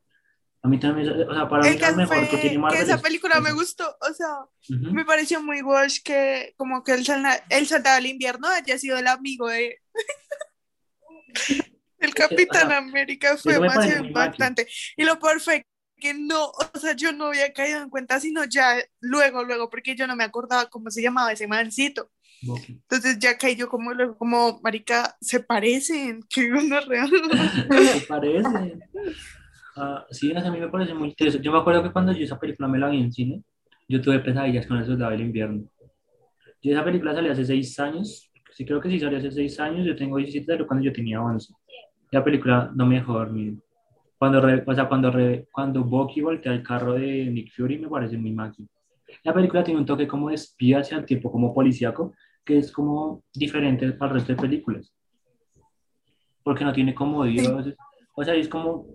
A 0.62 0.68
mí 0.68 0.78
también, 0.78 1.08
o 1.08 1.34
sea, 1.34 1.48
para 1.48 1.62
mí 1.62 1.68
El 1.68 1.74
la 1.76 1.80
caso 1.80 1.96
mejor 1.96 2.28
que 2.28 2.36
tiene 2.36 2.50
que 2.54 2.58
Marvel 2.58 2.82
esa 2.82 2.94
es 2.96 3.00
película 3.02 3.40
me 3.40 3.48
esa. 3.48 3.56
gustó, 3.58 3.96
o 4.00 4.12
sea, 4.12 4.34
Ujú. 4.76 4.92
me 4.92 5.04
pareció 5.04 5.40
muy 5.42 5.62
wash 5.62 6.00
que 6.04 6.52
como 6.58 6.82
que 6.84 6.92
el, 6.94 7.06
el 7.48 7.66
Soldado 7.66 7.96
del 7.96 8.06
Invierno 8.06 8.48
haya 8.48 8.76
sido 8.78 8.98
el 8.98 9.06
amigo 9.06 9.48
de... 9.48 9.78
El 12.00 12.14
Capitán 12.14 12.68
sea, 12.68 12.76
América 12.78 13.36
fue 13.36 13.58
me 13.58 13.66
macho. 13.66 14.06
impactante. 14.06 14.68
Y 14.96 15.04
lo 15.04 15.18
perfecto 15.18 15.68
que 15.98 16.14
no, 16.14 16.46
o 16.46 16.78
sea, 16.78 16.94
yo 16.94 17.12
no 17.12 17.26
había 17.26 17.52
caído 17.52 17.82
en 17.82 17.90
cuenta, 17.90 18.20
sino 18.20 18.44
ya 18.44 18.76
luego, 19.00 19.44
luego, 19.44 19.68
porque 19.68 19.94
yo 19.94 20.06
no 20.06 20.16
me 20.16 20.24
acordaba 20.24 20.66
cómo 20.66 20.90
se 20.90 21.02
llamaba 21.02 21.32
ese 21.32 21.46
mancito. 21.46 22.10
Ok. 22.48 22.60
Entonces 22.68 23.18
ya 23.18 23.36
caí 23.36 23.56
yo 23.56 23.68
como 23.68 23.92
luego, 23.92 24.16
como, 24.16 24.60
marica, 24.62 25.16
se 25.20 25.40
parecen, 25.40 26.22
que 26.30 26.50
uno 26.52 26.80
real. 26.80 27.10
¿Te 27.68 28.00
parece? 28.06 28.78
Ah, 29.76 30.06
sí, 30.10 30.34
a 30.34 30.50
mí 30.50 30.58
me 30.58 30.68
parece 30.68 30.94
muy 30.94 31.10
interesante. 31.10 31.44
Yo 31.44 31.52
me 31.52 31.58
acuerdo 31.58 31.82
que 31.82 31.92
cuando 31.92 32.12
yo 32.12 32.24
esa 32.24 32.38
película 32.38 32.68
me 32.68 32.78
la 32.78 32.88
vi 32.88 33.00
en 33.00 33.12
cine, 33.12 33.42
yo 33.88 34.00
tuve 34.00 34.18
pesadillas 34.20 34.66
con 34.66 34.78
el 34.78 34.86
soldado 34.86 35.12
del 35.12 35.22
invierno. 35.22 35.64
Yo 36.62 36.72
esa 36.72 36.84
película 36.84 37.14
salió 37.14 37.32
hace 37.32 37.44
seis 37.44 37.78
años, 37.78 38.30
sí 38.52 38.64
creo 38.64 38.80
que 38.80 38.90
sí 38.90 38.98
salió 38.98 39.18
hace 39.18 39.30
seis 39.30 39.58
años, 39.60 39.86
yo 39.86 39.94
tengo 39.94 40.16
17, 40.16 40.44
pero 40.46 40.66
cuando 40.66 40.84
yo 40.84 40.92
tenía 40.92 41.22
11. 41.22 41.54
La 42.10 42.24
película 42.24 42.72
no 42.74 42.86
me 42.86 42.96
dejó 42.96 43.12
dormir. 43.14 43.54
Cuando, 44.18 44.40
re- 44.40 44.64
o 44.66 44.74
sea, 44.74 44.88
cuando, 44.88 45.10
re- 45.10 45.46
cuando 45.52 45.84
Bucky 45.84 46.20
voltea 46.20 46.52
el 46.52 46.62
carro 46.62 46.94
de 46.94 47.26
Nick 47.26 47.52
Fury 47.54 47.78
me 47.78 47.88
parece 47.88 48.18
muy 48.18 48.32
mágico. 48.32 48.68
La 49.24 49.32
película 49.32 49.62
tiene 49.64 49.80
un 49.80 49.86
toque 49.86 50.06
como 50.06 50.28
de 50.28 50.34
espía 50.34 50.80
hacia 50.80 50.98
el 50.98 51.04
tiempo, 51.06 51.30
como 51.30 51.54
policíaco, 51.54 52.14
que 52.44 52.58
es 52.58 52.72
como 52.72 53.22
diferente 53.32 53.94
al 53.98 54.10
resto 54.10 54.32
de 54.34 54.40
películas. 54.42 54.92
Porque 56.42 56.64
no 56.64 56.72
tiene 56.72 56.94
como 56.94 57.24
dioses. 57.24 57.74
O 58.14 58.24
sea, 58.24 58.34
es 58.34 58.48
como, 58.48 58.86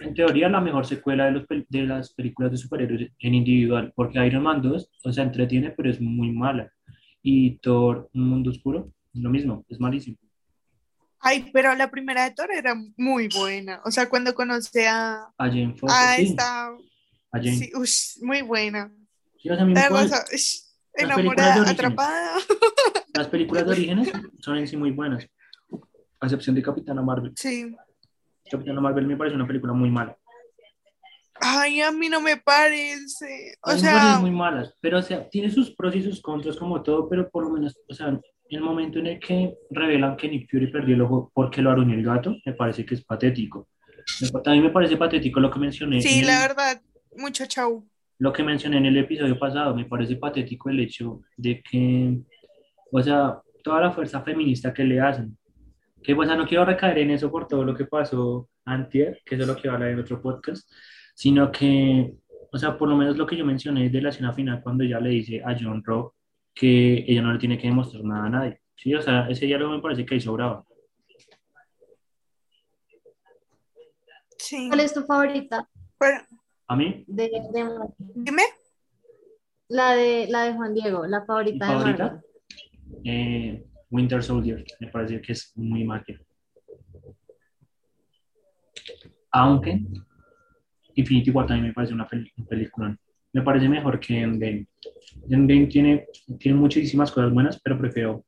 en 0.00 0.12
teoría, 0.14 0.48
la 0.48 0.60
mejor 0.60 0.84
secuela 0.86 1.26
de, 1.26 1.32
los, 1.32 1.44
de 1.68 1.82
las 1.86 2.12
películas 2.12 2.50
de 2.52 2.58
superhéroes 2.58 3.10
en 3.18 3.34
individual. 3.34 3.92
Porque 3.94 4.24
Iron 4.26 4.42
Man 4.42 4.60
2, 4.60 4.90
o 5.04 5.12
sea, 5.12 5.24
entretiene, 5.24 5.70
pero 5.70 5.90
es 5.90 6.00
muy 6.00 6.30
mala. 6.32 6.70
Y 7.22 7.56
Thor, 7.58 8.10
Un 8.12 8.28
Mundo 8.28 8.50
Oscuro, 8.50 8.92
lo 9.14 9.30
mismo, 9.30 9.64
es 9.68 9.80
malísimo. 9.80 10.18
Ay, 11.26 11.50
pero 11.54 11.74
la 11.74 11.90
primera 11.90 12.24
de 12.24 12.32
Thor 12.32 12.50
era 12.52 12.74
muy 12.98 13.28
buena. 13.28 13.80
O 13.86 13.90
sea, 13.90 14.10
cuando 14.10 14.34
conocí 14.34 14.80
a, 14.80 15.22
A 15.38 15.48
Jane 15.48 15.74
Foster, 15.74 15.98
a 15.98 16.16
sí, 16.16 16.22
esta, 16.24 16.66
a 16.66 16.76
Jane. 17.32 17.56
sí, 17.56 17.72
ush, 17.74 18.22
muy 18.22 18.42
buena. 18.42 18.92
Sí, 19.38 19.48
o 19.48 19.54
sea, 19.54 19.64
a 19.64 19.68
La 19.68 19.88
cosa, 19.88 20.22
ush, 20.34 20.64
enamorada, 20.92 21.70
atrapada. 21.70 22.36
Las 23.14 23.28
películas 23.28 23.64
de 23.64 23.72
orígenes 23.72 24.12
son 24.40 24.58
en 24.58 24.68
sí 24.68 24.76
muy 24.76 24.90
buenas, 24.90 25.26
a 26.20 26.26
excepción 26.26 26.54
de 26.54 26.62
Capitana 26.62 27.00
Marvel. 27.00 27.32
Sí. 27.36 27.74
Capitana 28.50 28.82
Marvel 28.82 29.06
me 29.06 29.16
parece 29.16 29.34
una 29.34 29.46
película 29.46 29.72
muy 29.72 29.90
mala. 29.90 30.14
Ay, 31.40 31.80
a 31.80 31.90
mí 31.90 32.10
no 32.10 32.20
me 32.20 32.36
parece. 32.36 33.56
O 33.62 33.70
Hay 33.70 33.80
sea, 33.80 34.18
muy 34.20 34.30
malas, 34.30 34.74
pero 34.82 34.98
o 34.98 35.02
sea, 35.02 35.26
tiene 35.30 35.50
sus 35.50 35.74
pros 35.74 35.96
y 35.96 36.02
sus 36.02 36.20
contras 36.20 36.58
como 36.58 36.82
todo, 36.82 37.08
pero 37.08 37.30
por 37.30 37.44
lo 37.44 37.50
menos, 37.50 37.74
o 37.88 37.94
sea, 37.94 38.20
el 38.54 38.60
momento 38.62 38.98
en 38.98 39.06
el 39.06 39.18
que 39.20 39.54
revelan 39.70 40.16
que 40.16 40.28
Nick 40.28 40.50
Fury 40.50 40.68
perdió 40.70 40.94
el 40.94 41.02
ojo 41.02 41.30
porque 41.34 41.62
lo 41.62 41.70
aruñó 41.70 41.94
el 41.94 42.02
gato, 42.04 42.36
me 42.44 42.52
parece 42.54 42.84
que 42.84 42.94
es 42.94 43.04
patético. 43.04 43.68
También 44.42 44.64
me 44.64 44.70
parece 44.70 44.96
patético 44.96 45.40
lo 45.40 45.50
que 45.50 45.58
mencioné. 45.58 46.00
sí, 46.02 46.20
en 46.20 46.26
la 46.26 46.42
el- 46.42 46.48
verdad, 46.48 46.82
mucho 47.16 47.46
chau. 47.46 47.86
lo 48.18 48.32
que 48.32 48.42
mencioné 48.42 48.78
en 48.78 48.86
el 48.86 48.96
episodio 48.98 49.38
pasado, 49.38 49.74
me 49.74 49.84
parece 49.86 50.16
patético 50.16 50.68
el 50.70 50.80
hecho 50.80 51.20
de 51.36 51.62
que, 51.62 52.18
o 52.92 53.02
sea, 53.02 53.38
toda 53.62 53.80
la 53.80 53.90
fuerza 53.92 54.20
feminista 54.22 54.72
que 54.72 54.84
le 54.84 55.00
hacen, 55.00 55.36
que, 56.02 56.12
o 56.14 56.24
sea, 56.24 56.36
no 56.36 56.46
quiero 56.46 56.64
recaer 56.64 56.98
en 56.98 57.10
eso 57.12 57.30
por 57.30 57.48
todo 57.48 57.64
lo 57.64 57.74
que 57.74 57.86
pasó 57.86 58.48
antier, 58.66 59.20
que 59.24 59.34
eso 59.36 59.42
es 59.44 59.48
lo 59.48 59.56
que 59.56 59.68
va 59.68 59.74
a 59.74 59.76
hablar 59.78 59.90
en 59.90 60.00
otro 60.00 60.20
podcast, 60.20 60.70
sino 61.14 61.50
que, 61.50 62.12
o 62.52 62.58
sea, 62.58 62.76
por 62.76 62.88
lo 62.88 62.96
menos 62.96 63.16
lo 63.16 63.26
que 63.26 63.36
yo 63.36 63.44
mencioné 63.44 63.88
de 63.88 64.00
la 64.02 64.10
escena 64.10 64.32
final, 64.32 64.60
cuando 64.62 64.84
ella 64.84 65.00
le 65.00 65.10
dice 65.10 65.42
a 65.44 65.56
John 65.58 65.82
Rowe 65.82 66.12
que 66.54 67.04
ella 67.08 67.22
no 67.22 67.32
le 67.32 67.38
tiene 67.38 67.58
que 67.58 67.66
demostrar 67.68 68.04
nada 68.04 68.26
a 68.26 68.30
nadie, 68.30 68.60
sí, 68.76 68.94
o 68.94 69.02
sea, 69.02 69.28
ese 69.28 69.46
diálogo 69.46 69.74
me 69.74 69.82
parece 69.82 70.06
que 70.06 70.14
bravo. 70.32 70.66
Sí. 74.38 74.68
¿Cuál 74.68 74.80
es 74.80 74.92
tu 74.92 75.02
favorita? 75.04 75.68
Bueno, 75.98 76.20
A 76.68 76.76
mí, 76.76 77.04
De, 77.06 77.30
de 77.52 77.64
Marvel? 77.64 77.88
dime. 77.98 78.42
la, 79.68 79.94
de, 79.94 80.26
la 80.28 80.42
de 80.44 80.52
Juan 80.54 80.74
Diego, 80.74 81.06
la 81.06 81.24
favorita, 81.24 81.66
¿Mi 81.66 81.72
de? 81.72 82.04
Marvel. 82.04 82.20
eh, 83.04 83.64
Winter 83.90 84.22
Soldier, 84.22 84.64
me 84.80 84.88
parece 84.88 85.20
que 85.20 85.32
es 85.32 85.52
muy 85.56 85.84
magia. 85.84 86.20
Aunque 89.30 89.80
Infinity 90.94 91.30
War 91.30 91.46
también 91.46 91.68
me 91.68 91.72
parece 91.72 91.94
una 91.94 92.06
peli- 92.06 92.32
una 92.36 92.46
película. 92.46 92.98
Me 93.34 93.42
parece 93.42 93.68
mejor 93.68 94.00
que 94.00 94.18
Endgame. 94.20 94.66
Endgame 95.28 95.66
tiene, 95.66 96.06
tiene 96.38 96.56
muchísimas 96.56 97.10
cosas 97.12 97.32
buenas, 97.32 97.60
pero 97.62 97.76
prefiero 97.78 98.24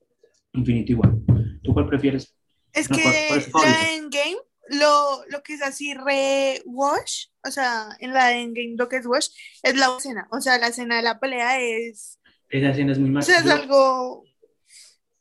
Infinity 0.52 0.94
War. 0.94 1.14
¿Tú 1.62 1.72
cuál 1.72 1.88
prefieres? 1.88 2.34
Es 2.72 2.90
No, 2.90 2.96
que 2.96 3.02
¿cuál- 3.02 3.14
cuál 3.28 3.38
es 3.38 3.50
tu 3.52 3.58
la 3.58 3.92
Endgame, 3.94 4.36
lo, 4.70 5.24
lo 5.30 5.42
que 5.42 5.54
es 5.54 5.62
así 5.62 5.94
re-wash, 5.94 7.26
o 7.44 7.50
sea, 7.50 7.88
en 8.00 8.12
la 8.12 8.32
Endgame 8.36 8.74
lo 8.76 8.88
que 8.88 8.96
es 8.96 9.06
wash, 9.06 9.28
es 9.62 9.76
la 9.76 9.94
escena. 9.96 10.28
O 10.32 10.40
sea, 10.40 10.58
la 10.58 10.66
escena 10.68 10.96
de 10.96 11.02
la 11.02 11.18
pelea 11.20 11.60
es 11.60 12.18
Esa 12.48 12.70
escena 12.70 12.92
es 12.92 12.98
muy 12.98 13.16
O 13.16 13.22
sea, 13.22 13.38
es 13.38 13.46
algo, 13.46 14.24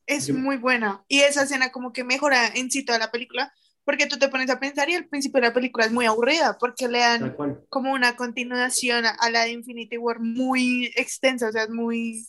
es 0.08 0.28
Yo- 0.28 0.34
muy 0.34 0.58
buena. 0.58 1.06
Y 1.08 1.20
esa 1.20 1.44
escena 1.44 1.72
como 1.72 1.94
que 1.94 2.04
mejora 2.04 2.48
en 2.56 2.72
sí 2.72 2.84
toda 2.84 2.98
la 3.00 3.12
película, 3.12 3.54
porque 3.86 4.08
tú 4.08 4.18
te 4.18 4.30
pones 4.30 4.50
a 4.50 4.60
pensar 4.60 4.90
y 4.90 4.96
al 4.96 5.08
principio 5.08 5.40
de 5.40 5.48
la 5.48 5.54
película 5.54 5.86
es 5.86 5.92
muy 5.92 6.06
aburrida, 6.06 6.58
porque 6.60 6.88
le 6.88 7.00
dan 7.00 7.36
como 7.70 7.94
una 7.94 8.16
continuación 8.16 9.06
a, 9.06 9.30
la 9.30 9.44
de 9.44 9.52
Infinity 9.52 9.98
War 9.98 10.20
muy 10.20 10.88
extensa, 10.96 11.50
o 11.50 11.52
sea, 11.52 11.64
es 11.64 11.70
muy... 11.70 12.24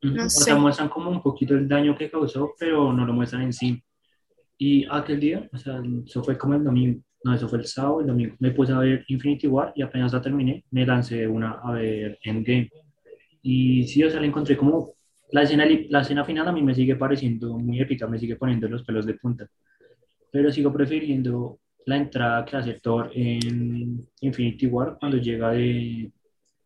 No 0.00 0.24
o 0.24 0.30
sé. 0.30 0.44
sea, 0.44 0.56
muestran 0.56 0.88
como 0.88 1.10
un 1.10 1.22
poquito 1.22 1.54
el 1.54 1.68
daño 1.68 1.96
que 1.96 2.10
causó, 2.10 2.54
pero 2.58 2.92
no 2.92 3.04
lo 3.04 3.12
muestran 3.12 3.42
en 3.42 3.52
sí. 3.52 3.82
Y 4.56 4.86
aquel 4.90 5.20
día, 5.20 5.48
o 5.52 5.58
sea, 5.58 5.80
eso 6.06 6.24
fue 6.24 6.38
como 6.38 6.54
el 6.54 6.64
domingo, 6.64 7.00
no, 7.22 7.34
eso 7.34 7.48
fue 7.48 7.58
el 7.58 7.66
sábado, 7.66 8.00
el 8.00 8.06
domingo, 8.06 8.34
me 8.38 8.52
puse 8.52 8.72
a 8.72 8.78
ver 8.78 9.04
Infinity 9.08 9.46
War 9.46 9.72
y 9.76 9.82
apenas 9.82 10.12
la 10.12 10.22
terminé, 10.22 10.64
me 10.70 10.86
lancé 10.86 11.26
una 11.26 11.60
a 11.62 11.72
ver 11.72 12.18
Endgame. 12.22 12.70
Y 13.42 13.86
sí, 13.86 14.02
o 14.04 14.10
sea, 14.10 14.20
le 14.20 14.28
encontré 14.28 14.56
como, 14.56 14.94
la 15.32 15.42
escena, 15.42 15.66
la 15.90 16.00
escena 16.00 16.24
final 16.24 16.48
a 16.48 16.52
mí 16.52 16.62
me 16.62 16.74
sigue 16.74 16.96
pareciendo 16.96 17.58
muy 17.58 17.80
épica, 17.80 18.06
me 18.06 18.18
sigue 18.18 18.36
poniendo 18.36 18.68
los 18.68 18.84
pelos 18.84 19.04
de 19.04 19.14
punta, 19.14 19.48
pero 20.30 20.52
sigo 20.52 20.72
prefiriendo 20.72 21.58
la 21.86 21.96
entrada 21.96 22.44
que 22.44 22.56
hace 22.56 22.74
Thor 22.74 23.10
en 23.14 24.06
Infinity 24.20 24.66
War 24.66 24.96
cuando 24.98 25.16
llega 25.16 25.50
de 25.50 26.10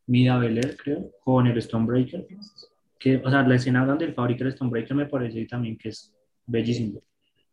Mida 0.06 0.38
Bel-Air, 0.38 0.76
creo, 0.76 1.10
con 1.22 1.46
el 1.46 1.60
Stonebreaker 1.62 2.26
que, 3.02 3.16
o 3.16 3.28
sea, 3.28 3.42
la 3.42 3.56
escena 3.56 3.84
donde 3.84 4.04
el 4.04 4.14
fabrica 4.14 4.44
el 4.44 4.52
Stonebreaker 4.52 4.94
me 4.96 5.06
parece 5.06 5.44
también 5.46 5.76
que 5.76 5.88
es 5.88 6.14
bellísimo. 6.46 7.02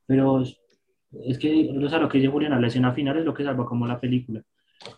Pero 0.06 0.44
es, 0.44 1.40
que, 1.40 1.72
o 1.76 1.90
sea, 1.90 1.98
lo 1.98 2.08
que 2.08 2.20
dice 2.20 2.30
Juliana, 2.30 2.60
la 2.60 2.68
escena 2.68 2.94
final 2.94 3.18
es 3.18 3.26
lo 3.26 3.34
que 3.34 3.44
salva 3.44 3.66
como 3.66 3.88
la 3.88 4.00
película. 4.00 4.44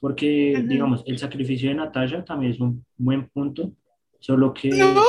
Porque, 0.01 0.56
Ujú. 0.58 0.68
digamos, 0.68 1.03
el 1.08 1.18
sacrificio 1.18 1.70
de 1.70 1.75
Natasha 1.75 2.25
también 2.25 2.51
es 2.51 2.60
un 2.60 2.84
buen 2.98 3.30
punto, 3.30 3.72
solo 4.20 4.53
que... 4.53 4.72
No. 4.72 5.01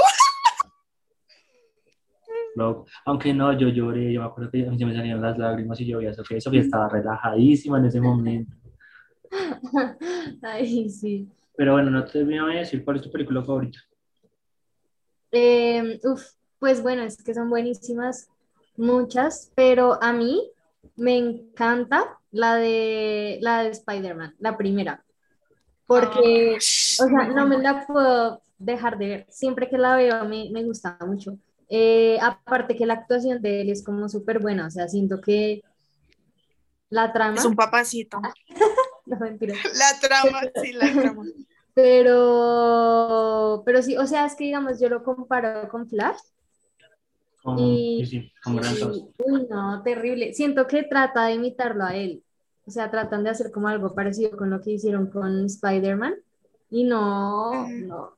Aunque 3.04 3.32
no, 3.32 3.56
yo 3.58 3.68
lloré, 3.68 4.12
yo 4.12 4.20
me 4.20 4.26
acuerdo 4.26 4.50
que 4.50 4.66
a 4.66 4.70
mí 4.70 4.78
se 4.78 4.84
me 4.84 4.94
salieron 4.94 5.22
las 5.22 5.38
lágrimas 5.38 5.80
y 5.80 5.86
yo 5.86 5.98
vi 5.98 6.06
a 6.06 6.14
Sofía, 6.14 6.38
y 6.38 6.40
Sofía 6.40 6.60
estaba 6.60 6.88
relajadísima 6.88 7.78
en 7.78 7.84
ese 7.86 8.00
momento. 8.00 8.56
Ay, 10.42 10.88
sí. 10.90 11.28
Pero 11.56 11.72
bueno, 11.72 11.90
no 11.90 12.04
te 12.04 12.22
voy 12.24 12.36
a 12.38 12.44
decir 12.46 12.84
cuál 12.84 12.96
es 12.96 13.02
tu 13.02 13.10
película 13.10 13.42
favorita. 13.42 13.78
Eh, 15.30 15.98
uf, 16.04 16.22
pues 16.58 16.82
bueno, 16.82 17.02
es 17.02 17.22
que 17.22 17.34
son 17.34 17.48
buenísimas 17.48 18.28
muchas, 18.76 19.50
pero 19.54 20.02
a 20.02 20.12
mí 20.12 20.50
me 20.96 21.16
encanta 21.16 22.18
la 22.30 22.56
de 22.56 23.38
la 23.40 23.62
de 23.62 23.70
Spider-Man, 23.70 24.34
la 24.38 24.56
primera, 24.56 25.04
porque, 25.86 26.56
o 26.56 27.08
sea, 27.08 27.28
no 27.28 27.46
me 27.46 27.58
la 27.58 27.86
puedo 27.86 28.42
dejar 28.58 28.98
de 28.98 29.06
ver. 29.08 29.26
Siempre 29.28 29.68
que 29.68 29.78
la 29.78 29.96
veo 29.96 30.24
me, 30.24 30.50
me 30.50 30.64
gusta 30.64 30.98
mucho. 31.06 31.38
Eh, 31.74 32.18
aparte 32.20 32.76
que 32.76 32.84
la 32.84 32.92
actuación 32.92 33.40
de 33.40 33.62
él 33.62 33.70
es 33.70 33.82
como 33.82 34.06
súper 34.10 34.40
buena, 34.40 34.66
o 34.66 34.70
sea, 34.70 34.88
siento 34.88 35.22
que 35.22 35.62
la 36.90 37.14
trama, 37.14 37.38
Es 37.38 37.46
un 37.46 37.56
papacito. 37.56 38.20
no 39.06 39.18
mentira, 39.18 39.54
La 39.78 39.98
trama, 39.98 40.40
sí, 40.62 40.74
la 40.74 40.92
trama. 40.92 41.24
pero, 41.74 43.62
pero 43.64 43.80
sí, 43.80 43.96
o 43.96 44.06
sea, 44.06 44.26
es 44.26 44.34
que 44.34 44.44
digamos, 44.44 44.78
yo 44.78 44.90
lo 44.90 45.02
comparo 45.02 45.66
con 45.70 45.88
Flash. 45.88 46.18
Con, 47.42 47.58
Y- 47.58 48.04
sí, 48.04 48.20
sí, 48.20 48.32
con 48.44 48.60
y- 48.62 49.08
uy, 49.24 49.46
no, 49.48 49.82
terrible. 49.82 50.34
Siento 50.34 50.66
que 50.66 50.82
trata 50.82 51.24
de 51.24 51.36
imitarlo 51.36 51.84
a 51.84 51.96
él. 51.96 52.22
O 52.66 52.70
sea, 52.70 52.90
tratan 52.90 53.24
de 53.24 53.30
hacer 53.30 53.50
como 53.50 53.68
algo 53.68 53.94
parecido 53.94 54.36
con 54.36 54.50
lo 54.50 54.60
que 54.60 54.72
hicieron 54.72 55.06
con 55.06 55.46
Spider-Man. 55.46 56.16
Y 56.68 56.84
no, 56.84 57.62
Ujú. 57.62 57.86
no. 57.86 58.16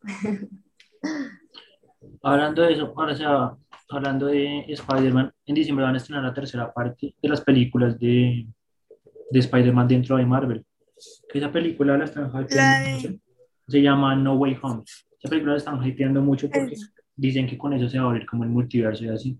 Hablando 2.22 2.62
de 2.62 2.72
eso, 2.72 2.92
ahora 2.96 3.12
o 3.12 3.16
sea, 3.16 3.50
hablando 3.90 4.26
de 4.26 4.64
Spider-Man, 4.68 5.32
en 5.46 5.54
diciembre 5.54 5.84
van 5.84 5.94
a 5.94 5.98
estrenar 5.98 6.24
la 6.24 6.34
tercera 6.34 6.72
parte 6.72 7.14
de 7.20 7.28
las 7.28 7.40
películas 7.40 7.98
de, 7.98 8.46
de 9.30 9.38
Spider-Man 9.38 9.88
dentro 9.88 10.16
de 10.16 10.26
Marvel. 10.26 10.64
Que 11.28 11.38
esa 11.38 11.50
película 11.52 11.96
la 11.98 12.04
están 12.04 12.26
hypeando 12.28 12.84
de- 12.90 12.94
mucho. 12.94 13.08
Se 13.68 13.82
llama 13.82 14.14
No 14.16 14.34
Way 14.34 14.58
Home. 14.62 14.82
Esa 15.18 15.28
película 15.28 15.52
la 15.52 15.58
están 15.58 15.82
hypeando 15.84 16.20
mucho 16.22 16.48
porque 16.50 16.76
dicen 17.16 17.46
que 17.46 17.56
con 17.58 17.72
eso 17.72 17.88
se 17.88 17.98
va 17.98 18.04
a 18.04 18.08
abrir 18.08 18.26
como 18.26 18.44
el 18.44 18.50
multiverso 18.50 19.04
y 19.04 19.08
así. 19.08 19.38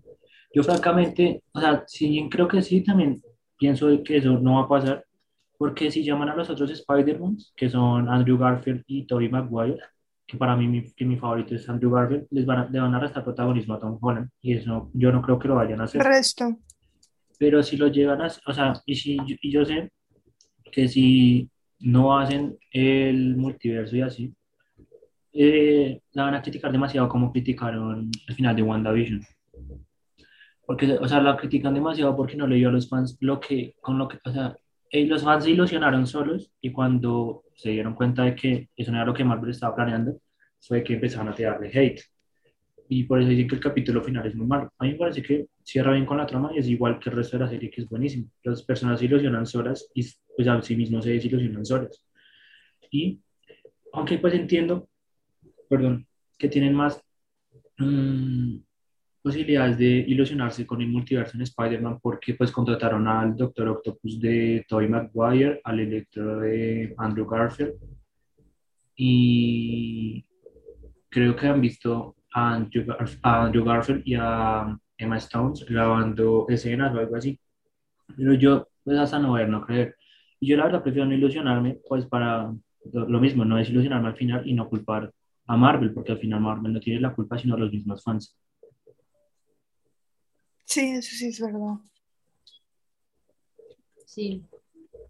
Yo 0.53 0.63
francamente, 0.63 1.43
o 1.51 1.59
sea, 1.59 1.83
sí, 1.87 2.27
creo 2.31 2.47
que 2.47 2.61
sí, 2.61 2.81
también 2.81 3.21
pienso 3.57 3.87
que 4.03 4.17
eso 4.17 4.39
no 4.39 4.55
va 4.55 4.61
a 4.61 4.67
pasar, 4.67 5.05
porque 5.57 5.91
si 5.91 6.03
llaman 6.03 6.29
a 6.29 6.35
los 6.35 6.49
otros 6.49 6.71
Spider-Man, 6.71 7.37
que 7.55 7.69
son 7.69 8.09
Andrew 8.09 8.37
Garfield 8.37 8.83
y 8.87 9.05
Tobey 9.05 9.29
Maguire, 9.29 9.79
que 10.25 10.37
para 10.37 10.55
mí 10.55 10.67
mi, 10.67 10.91
que 10.93 11.05
mi 11.05 11.17
favorito 11.17 11.55
es 11.55 11.67
Andrew 11.69 11.91
Garfield, 11.91 12.27
les 12.31 12.45
van 12.45 12.59
a, 12.59 12.69
le 12.69 12.79
van 12.79 12.95
a 12.95 12.99
restar 12.99 13.23
protagonismo 13.23 13.75
a 13.75 13.79
Tom 13.79 13.97
Holland, 14.01 14.29
y 14.41 14.53
eso 14.53 14.89
yo 14.93 15.11
no 15.11 15.21
creo 15.21 15.37
que 15.37 15.47
lo 15.47 15.55
vayan 15.55 15.81
a 15.81 15.85
hacer, 15.85 16.01
Resto. 16.01 16.57
pero 17.37 17.61
si 17.61 17.77
lo 17.77 17.87
llegan 17.87 18.21
a, 18.21 18.27
o 18.45 18.53
sea, 18.53 18.73
y, 18.85 18.95
si, 18.95 19.17
y 19.25 19.51
yo 19.51 19.65
sé 19.65 19.91
que 20.71 20.87
si 20.87 21.49
no 21.79 22.17
hacen 22.17 22.57
el 22.71 23.35
multiverso 23.37 23.95
y 23.95 24.01
así, 24.01 24.33
eh, 25.31 26.01
la 26.13 26.23
van 26.23 26.35
a 26.35 26.41
criticar 26.41 26.71
demasiado 26.71 27.09
como 27.09 27.31
criticaron 27.31 28.09
el 28.27 28.35
final 28.35 28.55
de 28.55 28.63
WandaVision. 28.63 29.21
Porque, 30.65 30.93
o 30.93 31.07
sea, 31.07 31.21
la 31.21 31.37
critican 31.37 31.73
demasiado 31.73 32.15
porque 32.15 32.37
no 32.37 32.47
le 32.47 32.55
dio 32.55 32.69
a 32.69 32.71
los 32.71 32.89
fans 32.89 33.17
lo 33.19 33.39
que, 33.39 33.75
con 33.81 33.97
lo 33.97 34.07
que, 34.07 34.17
o 34.23 34.31
sea, 34.31 34.55
eh, 34.95 35.05
los 35.05 35.23
fans 35.23 35.43
se 35.43 35.51
ilusionaron 35.51 36.07
solos 36.07 36.49
y 36.61 36.71
cuando 36.71 37.43
se 37.53 37.71
dieron 37.71 37.95
cuenta 37.95 38.23
de 38.23 38.33
que 38.33 38.69
eso 38.77 38.91
era 38.91 39.03
lo 39.03 39.13
que 39.13 39.25
Marvel 39.25 39.51
estaba 39.51 39.75
planeando, 39.75 40.21
fue 40.61 40.85
que 40.85 40.93
empezaron 40.93 41.27
a 41.27 41.35
tirarle 41.35 41.69
hate. 41.73 42.01
Y 42.87 43.03
por 43.03 43.19
eso 43.19 43.27
dicen 43.27 43.47
que 43.49 43.55
el 43.55 43.61
capítulo 43.61 44.01
final 44.01 44.25
es 44.25 44.35
muy 44.35 44.47
malo. 44.47 44.71
A 44.77 44.85
mí 44.85 44.93
me 44.93 44.97
parece 44.97 45.21
que 45.21 45.47
cierra 45.63 45.91
bien 45.91 46.05
con 46.05 46.17
la 46.17 46.25
trama 46.25 46.51
y 46.55 46.59
es 46.59 46.69
igual 46.69 46.97
que 46.97 47.09
el 47.09 47.17
resto 47.17 47.37
de 47.37 47.43
la 47.43 47.49
serie, 47.49 47.69
que 47.69 47.81
es 47.81 47.89
buenísimo. 47.89 48.29
Las 48.43 48.63
personas 48.63 48.99
se 48.99 49.05
ilusionan 49.05 49.45
solas 49.45 49.89
y 49.93 50.05
pues 50.33 50.47
a 50.47 50.61
sí 50.61 50.77
mismos 50.77 51.03
se 51.03 51.11
desilusionan 51.11 51.65
solas. 51.65 52.01
Y, 52.89 53.19
aunque 53.91 54.17
pues 54.17 54.33
entiendo, 54.33 54.87
perdón, 55.67 56.07
que 56.37 56.47
tienen 56.47 56.73
más 56.73 57.03
mm, 57.79 58.59
posibilidades 59.25 59.79
de 59.79 60.05
ilusionarse 60.07 60.67
con 60.67 60.81
el 60.83 60.87
multiverso 60.87 61.35
en 61.35 61.41
Spider-Man 61.41 61.99
porque 61.99 62.35
pues 62.35 62.51
contrataron 62.51 63.07
al 63.07 63.35
Doctor 63.35 63.67
Octopus 63.69 64.19
de 64.19 64.63
Tobey 64.69 64.87
Maguire, 64.87 65.61
al 65.63 65.79
Electro 65.79 66.39
de 66.41 66.93
Andrew 66.95 67.25
Garfield 67.25 67.73
y 68.95 70.23
creo 71.09 71.35
que 71.35 71.47
han 71.47 71.59
visto 71.59 72.15
a 72.33 72.53
Andrew, 72.53 72.85
Gar- 72.85 73.19
a 73.23 73.45
Andrew 73.45 73.65
Garfield 73.65 74.03
y 74.05 74.13
a 74.15 74.77
Emma 74.95 75.17
Stone 75.17 75.53
grabando 75.67 76.45
escenas 76.47 76.93
o 76.93 76.99
algo 76.99 77.15
así. 77.15 77.39
Pero 78.15 78.35
yo, 78.35 78.67
pues 78.83 78.99
hasta 78.99 79.17
no 79.17 79.33
ver, 79.33 79.49
no 79.49 79.65
creer. 79.65 79.95
Y 80.39 80.49
yo 80.49 80.57
la 80.57 80.65
verdad 80.65 80.83
prefiero 80.83 81.07
no 81.07 81.15
ilusionarme, 81.15 81.79
pues 81.89 82.05
para 82.05 82.53
lo, 82.93 83.19
mismo, 83.19 83.43
no 83.43 83.57
desilusionarme 83.57 84.09
al 84.09 84.15
final 84.15 84.47
y 84.47 84.53
no 84.53 84.69
culpar 84.69 85.11
a 85.47 85.57
Marvel, 85.57 85.93
porque 85.93 86.11
al 86.11 86.19
final 86.19 86.41
Marvel 86.41 86.73
no 86.73 86.79
tiene 86.79 86.99
la 87.01 87.15
culpa, 87.15 87.39
sino 87.39 87.57
los 87.57 87.71
mismos 87.71 88.03
fans. 88.03 88.37
Sí, 90.65 90.81
eso 90.91 91.15
sí 91.15 91.27
es 91.27 91.39
verdad. 91.39 91.75
Sí. 94.05 94.43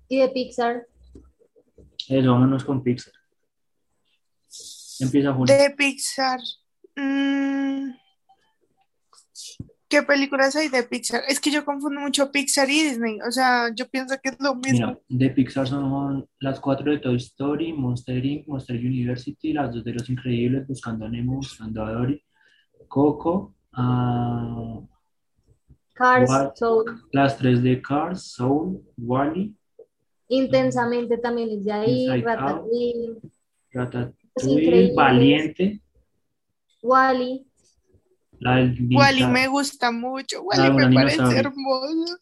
Y 0.07 0.19
de 0.19 0.29
Pixar, 0.29 0.85
Eso, 2.07 2.31
vámonos 2.31 2.63
con 2.63 2.83
Pixar. 2.83 3.13
Empieza 4.99 5.33
Julio. 5.33 5.55
De 5.55 5.69
Pixar. 5.71 6.39
mm, 6.95 7.91
¿Qué 9.87 10.03
películas 10.03 10.55
hay 10.55 10.69
de 10.69 10.83
Pixar? 10.83 11.23
Es 11.27 11.39
que 11.39 11.51
yo 11.51 11.63
confundo 11.63 12.01
mucho 12.01 12.31
Pixar 12.31 12.69
y 12.69 12.83
Disney. 12.83 13.19
O 13.21 13.31
sea, 13.31 13.69
yo 13.73 13.87
pienso 13.87 14.15
que 14.21 14.29
es 14.29 14.37
lo 14.39 14.55
mismo. 14.55 14.87
Mira, 14.87 14.99
de 15.07 15.29
Pixar 15.29 15.67
son 15.67 16.27
las 16.39 16.59
cuatro 16.59 16.91
de 16.91 16.99
Toy 16.99 17.17
Story, 17.17 17.73
Monster 17.73 18.23
Inc., 18.25 18.47
Monster 18.47 18.75
University, 18.75 19.53
las 19.53 19.73
dos 19.73 19.83
de 19.83 19.93
Los 19.93 20.09
Increíbles, 20.09 20.67
Buscando 20.67 21.05
a 21.05 21.09
Nemo, 21.09 21.35
Buscando 21.37 21.83
a 21.85 21.91
Dory, 21.91 22.21
Coco, 22.87 23.55
ah, 23.73 24.81
Cars, 25.95 26.29
What? 26.29 26.55
Soul, 26.55 27.01
las 27.11 27.37
tres 27.37 27.63
de 27.63 27.81
Cars, 27.81 28.21
Soul, 28.33 28.81
Wally, 28.97 29.55
Intensamente 30.27 31.17
también 31.19 31.49
es 31.51 31.63
de 31.65 31.71
ahí. 31.71 32.21
Ratatouille, 32.21 33.15
Ratatouille. 33.71 34.93
Valiente, 34.95 35.81
Wally. 36.81 37.45
la 38.39 38.55
del 38.57 38.75
Wally 38.91 39.25
me 39.27 39.47
gusta 39.47 39.91
mucho. 39.91 40.41
Wally 40.43 40.71
me 40.73 40.93
parece 40.93 41.15
dinosaurio. 41.17 41.39
hermoso. 41.39 42.17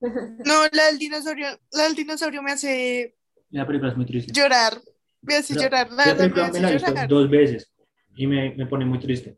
No, 0.46 0.62
la 0.72 0.86
del 0.86 0.98
dinosaurio, 0.98 1.46
la 1.72 1.82
del 1.84 1.94
dinosaurio 1.94 2.42
me 2.42 2.52
hace 2.52 3.16
La 3.50 3.66
película 3.66 3.90
es 3.90 3.96
muy 3.98 4.06
triste. 4.06 4.32
llorar. 4.32 4.80
Me 5.20 5.34
hace 5.36 5.52
Pero 5.54 5.64
llorar. 5.66 5.92
La 5.92 6.06
me 6.14 6.58
la 6.60 6.70
he 6.70 6.72
visto 6.72 6.88
llorar. 6.88 7.06
dos 7.08 7.28
veces 7.28 7.70
y 8.16 8.26
me, 8.26 8.54
me 8.54 8.64
pone 8.66 8.86
muy 8.86 8.98
triste. 8.98 9.36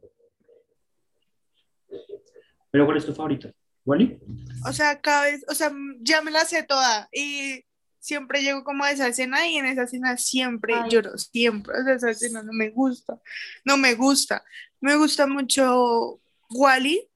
¿Pero 2.73 2.85
cuál 2.87 2.97
es 2.99 3.07
tu 3.07 3.15
favorita? 3.15 3.53
¿Wally? 3.85 4.19
O 4.67 4.73
sea, 4.73 5.01
cada 5.01 5.25
vez, 5.25 5.45
o 5.49 5.55
sea, 5.55 5.71
ya 6.01 6.21
me 6.23 6.31
la 6.33 6.45
sé 6.45 6.63
toda. 6.65 7.09
Y 7.13 7.65
siempre 8.01 8.43
llego 8.43 8.65
como 8.65 8.83
a 8.85 8.91
esa 8.91 9.07
escena 9.07 9.47
y 9.47 9.57
en 9.59 9.67
esa 9.67 9.85
escena 9.85 10.17
siempre 10.17 10.75
Ay. 10.75 10.91
lloro, 10.91 11.17
siempre. 11.19 11.75
O 11.81 11.85
sea, 11.85 11.95
esa 11.95 12.11
escena 12.11 12.43
no 12.43 12.53
me 12.53 12.71
gusta, 12.71 13.21
no 13.65 13.77
me 13.77 13.95
gusta. 13.95 14.43
Me 14.81 14.97
gusta 14.97 15.27
mucho 15.29 16.21
Wally. 16.51 17.09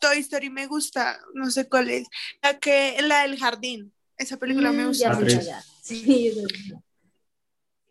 Toy 0.00 0.18
Story 0.18 0.48
me 0.50 0.66
gusta, 0.68 1.18
no 1.34 1.50
sé 1.50 1.68
cuál 1.68 1.90
es. 1.90 2.06
La 2.40 2.56
que, 2.60 2.96
la 3.02 3.22
del 3.22 3.36
jardín. 3.38 3.92
Esa 4.16 4.36
película 4.36 4.70
me 4.70 4.84
Mm, 4.84 4.88
gusta 4.88 5.12
ya, 5.20 5.26
ya, 5.26 5.40
ya. 5.40 5.62
Sí, 5.82 6.28
es. 6.28 6.36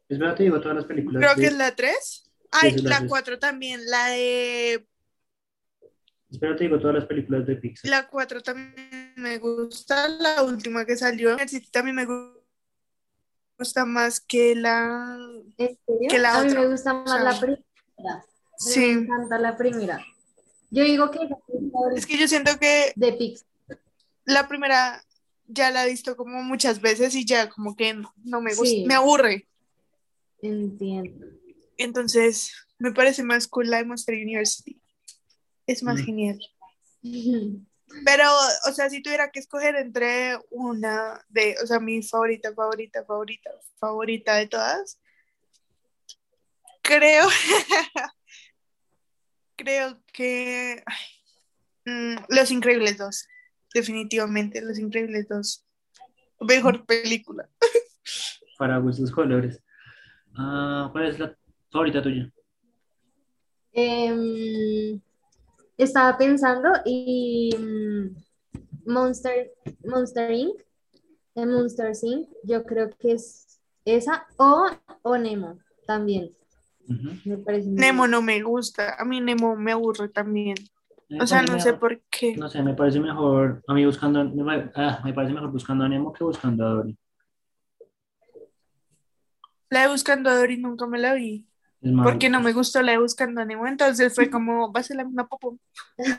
Espera, 0.07 0.35
te 0.35 0.43
digo 0.43 0.59
todas 0.61 0.77
las 0.77 0.85
películas. 0.85 1.21
Creo 1.21 1.35
de- 1.35 1.41
que 1.41 1.47
es 1.47 1.53
la 1.57 1.75
3. 1.75 2.23
Ay, 2.51 2.71
la 2.77 2.89
la 2.91 2.97
tres. 2.99 3.09
4 3.09 3.39
también, 3.39 3.85
la 3.89 4.07
de 4.07 4.87
Espera, 6.29 6.55
te 6.55 6.65
digo 6.65 6.79
todas 6.79 6.95
las 6.95 7.05
películas 7.05 7.45
de 7.47 7.55
Pixar. 7.55 7.89
la 7.89 8.07
4 8.07 8.41
también 8.41 9.13
me 9.15 9.37
gusta, 9.37 10.07
la 10.09 10.43
última 10.43 10.85
que 10.85 10.97
salió. 10.97 11.29
University 11.29 11.69
también 11.71 11.95
me 11.95 12.05
gu- 12.05 12.33
gusta 13.57 13.85
más 13.85 14.19
que 14.19 14.53
la 14.55 15.17
¿En 15.57 15.77
serio? 15.85 16.09
Que 16.09 16.19
la 16.19 16.37
a 16.37 16.43
mí 16.43 16.49
otra. 16.49 16.61
me 16.61 16.67
gusta 16.67 16.93
más 16.93 17.09
O 17.09 17.13
sea, 17.15 17.23
la 17.23 17.39
primera. 17.39 18.25
sí. 18.57 18.79
Me 18.79 18.91
encanta 19.03 19.39
la 19.39 19.57
primera. 19.57 20.05
Yo 20.69 20.83
digo 20.83 21.09
que 21.11 21.19
es 21.95 22.05
que 22.05 22.17
yo 22.17 22.27
siento 22.27 22.59
que 22.59 22.91
de 22.95 23.13
Pixar. 23.13 23.47
la 24.25 24.47
primera 24.49 25.01
ya 25.47 25.71
la 25.71 25.85
he 25.85 25.89
visto 25.89 26.17
como 26.17 26.43
muchas 26.43 26.81
veces 26.81 27.15
y 27.15 27.25
ya 27.25 27.47
como 27.49 27.75
que 27.77 27.93
no, 27.93 28.13
no 28.25 28.41
me 28.41 28.51
gusta, 28.53 28.65
Sí. 28.65 28.85
me 28.85 28.95
aburre. 28.95 29.47
Entiendo. 30.41 31.25
Entonces, 31.77 32.51
me 32.79 32.91
parece 32.91 33.23
más 33.23 33.47
cool 33.47 33.69
la 33.69 33.77
de 33.77 33.85
Monster 33.85 34.15
University. 34.15 34.76
Es 35.67 35.83
más 35.83 36.01
Mm. 36.01 36.05
genial. 36.05 36.39
Pero, 38.05 38.23
o 38.67 38.71
sea, 38.73 38.89
si 38.89 39.01
tuviera 39.01 39.31
que 39.31 39.39
escoger 39.39 39.75
entre 39.75 40.37
una 40.49 41.23
de, 41.29 41.55
o 41.63 41.67
sea, 41.67 41.79
mi 41.79 42.01
favorita, 42.03 42.53
favorita, 42.53 43.05
favorita, 43.05 43.51
favorita 43.79 44.35
de 44.35 44.47
todas, 44.47 44.99
creo, 46.81 47.27
creo 49.55 50.01
que 50.13 50.83
ay, 50.85 51.05
mm, 51.85 52.15
Los 52.29 52.51
Increíbles 52.51 52.97
2, 52.97 53.27
definitivamente, 53.73 54.61
Los 54.61 54.79
Increíbles 54.79 55.27
2. 55.29 55.65
Mejor 56.41 56.85
película. 56.85 57.49
Para 58.57 58.77
gustos 58.79 59.11
colores. 59.11 59.61
Ah, 60.35 60.89
¿cuál 60.91 61.07
es 61.07 61.19
la 61.19 61.35
favorita 61.71 62.01
tuya? 62.01 62.29
Em, 63.73 64.99
estaba 65.77 66.17
pensando 66.17 66.69
y 66.85 67.55
mm, 67.57 68.91
Monster, 68.91 69.51
Monster 69.85 70.31
Inc. 70.31 70.55
de 71.35 71.45
Monster 71.45 71.91
Inc. 72.01 72.27
Yo 72.43 72.63
creo 72.63 72.89
que 72.97 73.13
es 73.13 73.59
esa 73.85 74.25
o, 74.37 74.67
o 75.03 75.17
Nemo 75.17 75.59
también. 75.85 76.31
Me 77.25 77.37
parece 77.37 77.69
Nemo 77.69 78.07
no 78.07 78.21
me 78.21 78.41
gusta, 78.41 78.95
a 78.97 79.03
mí 79.05 79.19
Nemo 79.21 79.55
me 79.55 79.71
aburre 79.73 80.09
también. 80.09 80.55
Eh, 81.09 81.17
O 81.21 81.27
sea, 81.27 81.41
no 81.41 81.53
me- 81.53 81.59
sé 81.59 81.73
por 81.73 82.01
qué. 82.09 82.35
No 82.35 82.49
sé, 82.49 82.61
me 82.63 82.73
parece 82.73 82.99
mejor, 82.99 83.61
a 83.67 83.73
mí 83.73 83.85
buscando, 83.85 84.23
me, 84.25 84.71
ah, 84.75 85.01
me 85.03 85.13
parece 85.13 85.33
mejor 85.33 85.51
buscando 85.51 85.83
a 85.85 85.89
Nemo 85.89 86.11
que 86.13 86.23
buscando 86.23 86.65
a 86.65 86.69
Dory. 86.69 86.97
La 89.69 89.81
de 89.81 89.87
Buscando 89.89 90.29
a 90.29 90.35
Dory 90.37 90.57
nunca 90.57 90.87
me 90.87 90.97
la 90.97 91.13
vi. 91.13 91.45
Porque 92.03 92.29
no 92.29 92.41
me 92.41 92.53
gustó 92.53 92.81
la 92.81 92.93
de 92.93 92.97
Buscando 92.97 93.41
a 93.41 93.45
Nemo, 93.45 93.67
entonces 93.67 94.13
fue 94.13 94.29
como, 94.29 94.71
va 94.71 94.79
a 94.79 94.83
ser 94.83 94.97
la 94.97 95.05
misma 95.05 95.27
popo. 95.27 95.57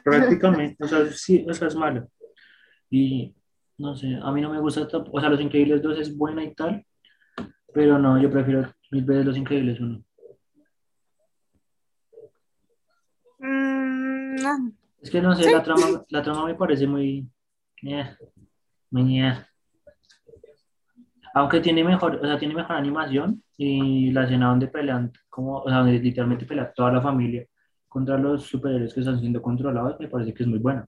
prácticamente, 0.05 0.83
o 0.83 0.87
sea, 0.87 1.11
sí, 1.11 1.45
o 1.49 1.53
sea, 1.53 1.69
es 1.69 1.75
malo. 1.75 2.09
Y 2.91 3.35
no 3.77 3.97
sé, 3.97 4.19
a 4.23 4.31
mí 4.31 4.41
no 4.41 4.51
me 4.51 4.61
gusta, 4.61 4.89
o 4.93 5.21
sea, 5.21 5.29
Los 5.29 5.41
Increíbles 5.41 5.83
2 5.83 5.99
es 5.99 6.17
buena 6.17 6.45
y 6.45 6.55
tal, 6.55 6.85
pero 7.75 7.99
no, 7.99 8.21
yo 8.21 8.31
prefiero 8.31 8.73
mil 8.91 9.05
veces 9.05 9.27
Los 9.27 9.37
Increíbles 9.37 9.81
1. 9.81 10.05
Mm, 13.41 14.37
no. 14.37 14.73
Es 15.01 15.11
que 15.11 15.21
no 15.21 15.35
sé, 15.35 15.51
la 15.51 15.63
trama, 15.63 16.05
la 16.09 16.23
trama 16.23 16.47
me 16.47 16.55
parece 16.55 16.87
muy, 16.87 17.29
ñe, 17.83 18.17
muy 18.91 19.03
ñe. 19.03 19.48
Aunque 21.35 21.61
tiene 21.61 21.85
mejor, 21.85 22.17
o 22.17 22.27
sea, 22.27 22.39
tiene 22.39 22.55
mejor 22.55 22.77
animación 22.77 23.43
y 23.57 24.11
la 24.13 24.25
escena 24.25 24.49
donde 24.49 24.69
pelean, 24.69 25.13
como, 25.29 25.59
o 25.59 25.69
sea, 25.69 25.79
donde 25.79 25.99
literalmente 25.99 26.47
pelea 26.47 26.73
toda 26.73 26.93
la 26.93 27.01
familia 27.03 27.47
contra 27.89 28.19
los 28.19 28.45
superhéroes 28.45 28.93
que 28.95 29.01
están 29.01 29.19
siendo 29.21 29.41
controlados, 29.43 29.99
me 30.01 30.09
parece 30.09 30.35
que 30.35 30.43
es 30.43 30.49
muy 30.49 30.59
buena. 30.59 30.87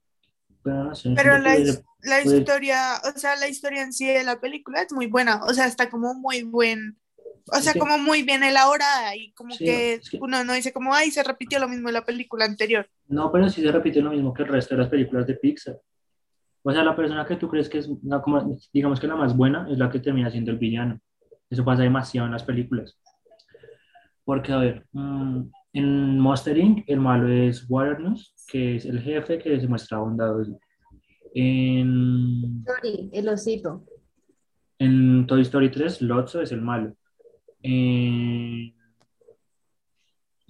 Pero 0.62 0.84
no 0.84 0.94
sé. 0.94 1.12
Pero 1.16 1.38
la, 1.38 1.56
la 2.02 2.22
historia, 2.22 2.78
o 3.04 3.18
sea, 3.18 3.36
la 3.36 3.48
historia 3.48 3.82
en 3.82 3.92
sí 3.92 4.06
de 4.06 4.24
la 4.24 4.40
película 4.40 4.82
es 4.82 4.92
muy 4.92 5.06
buena, 5.06 5.42
o 5.44 5.54
sea, 5.54 5.66
está 5.66 5.88
como 5.88 6.14
muy 6.14 6.42
buen, 6.42 6.98
o 7.46 7.56
sea, 7.56 7.72
como 7.74 7.98
muy 7.98 8.22
bien 8.22 8.42
elaborada 8.42 9.16
y 9.16 9.32
como 9.32 9.54
Sí, 9.54 9.64
que 9.64 9.94
es 9.94 10.10
que- 10.10 10.18
uno 10.20 10.44
no 10.44 10.52
dice 10.52 10.72
como, 10.72 10.94
ay, 10.94 11.10
se 11.10 11.22
repitió 11.22 11.58
lo 11.58 11.68
mismo 11.68 11.88
en 11.88 11.94
la 11.94 12.04
película 12.04 12.44
anterior. 12.44 12.86
No, 13.08 13.32
pero 13.32 13.48
sí 13.48 13.62
se 13.62 13.72
repite 13.72 14.00
lo 14.02 14.10
mismo 14.10 14.32
que 14.34 14.42
el 14.42 14.48
resto 14.48 14.74
de 14.74 14.82
las 14.82 14.90
películas 14.90 15.26
de 15.26 15.34
Pixar. 15.34 15.78
O 16.62 16.72
sea, 16.72 16.84
la 16.84 16.94
persona 16.94 17.24
que 17.24 17.36
tú 17.36 17.48
crees 17.48 17.68
que 17.68 17.78
es, 17.78 17.90
como, 18.22 18.58
digamos 18.72 19.00
que 19.00 19.06
la 19.06 19.16
más 19.16 19.36
buena, 19.36 19.66
es 19.70 19.78
la 19.78 19.90
que 19.90 20.00
termina 20.00 20.30
siendo 20.30 20.50
el 20.50 20.58
villano. 20.58 21.00
Eso 21.48 21.64
pasa 21.64 21.82
demasiado 21.82 22.26
en 22.26 22.32
las 22.32 22.44
películas. 22.44 22.98
Porque, 24.24 24.52
a 24.52 24.58
ver, 24.58 24.86
mm, 24.92 25.42
en 25.72 26.18
Monster 26.18 26.58
Inc. 26.58 26.84
el 26.86 27.00
malo 27.00 27.28
es 27.28 27.68
Waternus, 27.68 28.34
que 28.46 28.76
es 28.76 28.84
el 28.84 29.00
jefe 29.00 29.38
que 29.38 29.60
se 29.60 29.68
muestra 29.68 29.98
bondadoso. 29.98 30.58
En, 31.34 32.64
el 33.12 33.28
osito. 33.28 33.84
en 34.78 35.26
Toy 35.26 35.42
Story 35.42 35.70
3, 35.70 36.02
Lotso 36.02 36.42
es 36.42 36.52
el 36.52 36.60
malo. 36.60 36.94
En 37.62 38.74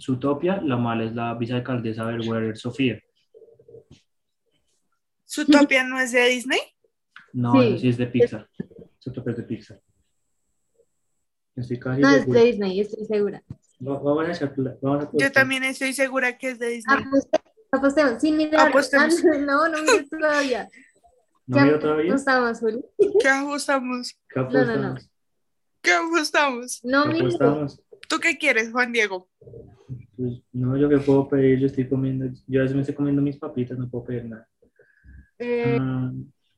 Zootopia, 0.01 0.61
la 0.62 0.77
mala 0.77 1.05
es 1.05 1.14
la 1.14 1.35
vicealcaldesa 1.35 2.05
Berwerer 2.05 2.57
Sofía. 2.57 3.01
¿Zootopia 5.30 5.84
no 5.84 5.98
es 6.00 6.12
de 6.12 6.26
Disney? 6.28 6.58
No, 7.32 7.52
Sí. 7.78 7.88
es 7.88 7.96
de 7.96 8.06
Pixar. 8.06 8.48
Zootopia 9.02 9.30
es 9.32 9.36
de 9.36 9.42
Pixar. 9.44 9.80
Estoy 11.56 11.78
casi 11.78 12.00
No, 12.00 12.08
es 12.10 12.26
de 12.26 12.44
Disney, 12.44 12.80
estoy 12.80 13.04
segura. 13.06 13.42
Va- 13.86 13.98
Vamos 13.98 14.28
a 14.28 14.30
hacer, 14.32 14.52
vamos 14.82 15.04
a 15.04 15.10
Yo 15.14 15.32
también 15.32 15.64
estoy 15.64 15.92
segura 15.92 16.36
que 16.38 16.50
es 16.50 16.58
de 16.58 16.68
Disney. 16.68 17.04
Apostemos, 17.72 18.20
sin 18.20 18.36
mirar. 18.36 18.68
Apostemos. 18.68 19.22
No, 19.24 19.68
no 19.68 19.78
mires 19.82 20.08
todavía. 20.10 20.68
¿No 21.46 21.64
veo 21.64 21.78
todavía? 21.78 22.10
Apostamos, 22.12 22.58
Juli. 22.60 22.84
¿Qué 23.20 23.28
ajustamos? 23.28 24.18
¿Qué 24.28 24.40
no, 24.40 24.50
no. 24.50 24.58
apostamos? 24.60 25.10
¿Qué 25.82 25.92
ajustamos? 25.92 26.80
No 26.84 27.04
¿Qué 27.04 27.18
apostamos? 27.20 27.80
¿Tú 28.08 28.18
qué 28.18 28.36
quieres, 28.38 28.72
Juan 28.72 28.92
Diego? 28.92 29.28
Pues, 30.16 30.42
no, 30.52 30.76
yo 30.76 30.88
qué 30.88 30.98
puedo 30.98 31.28
pedir, 31.28 31.60
yo 31.60 31.66
estoy 31.66 31.88
comiendo, 31.88 32.26
yo 32.48 32.60
a 32.60 32.62
veces 32.64 32.74
me 32.74 32.82
estoy 32.82 32.94
comiendo 32.96 33.22
mis 33.22 33.36
papitas, 33.36 33.78
no 33.78 33.88
puedo 33.88 34.04
pedir 34.06 34.24
nada. 34.26 34.48
Eh, 35.42 35.79
Ah, 35.81 36.11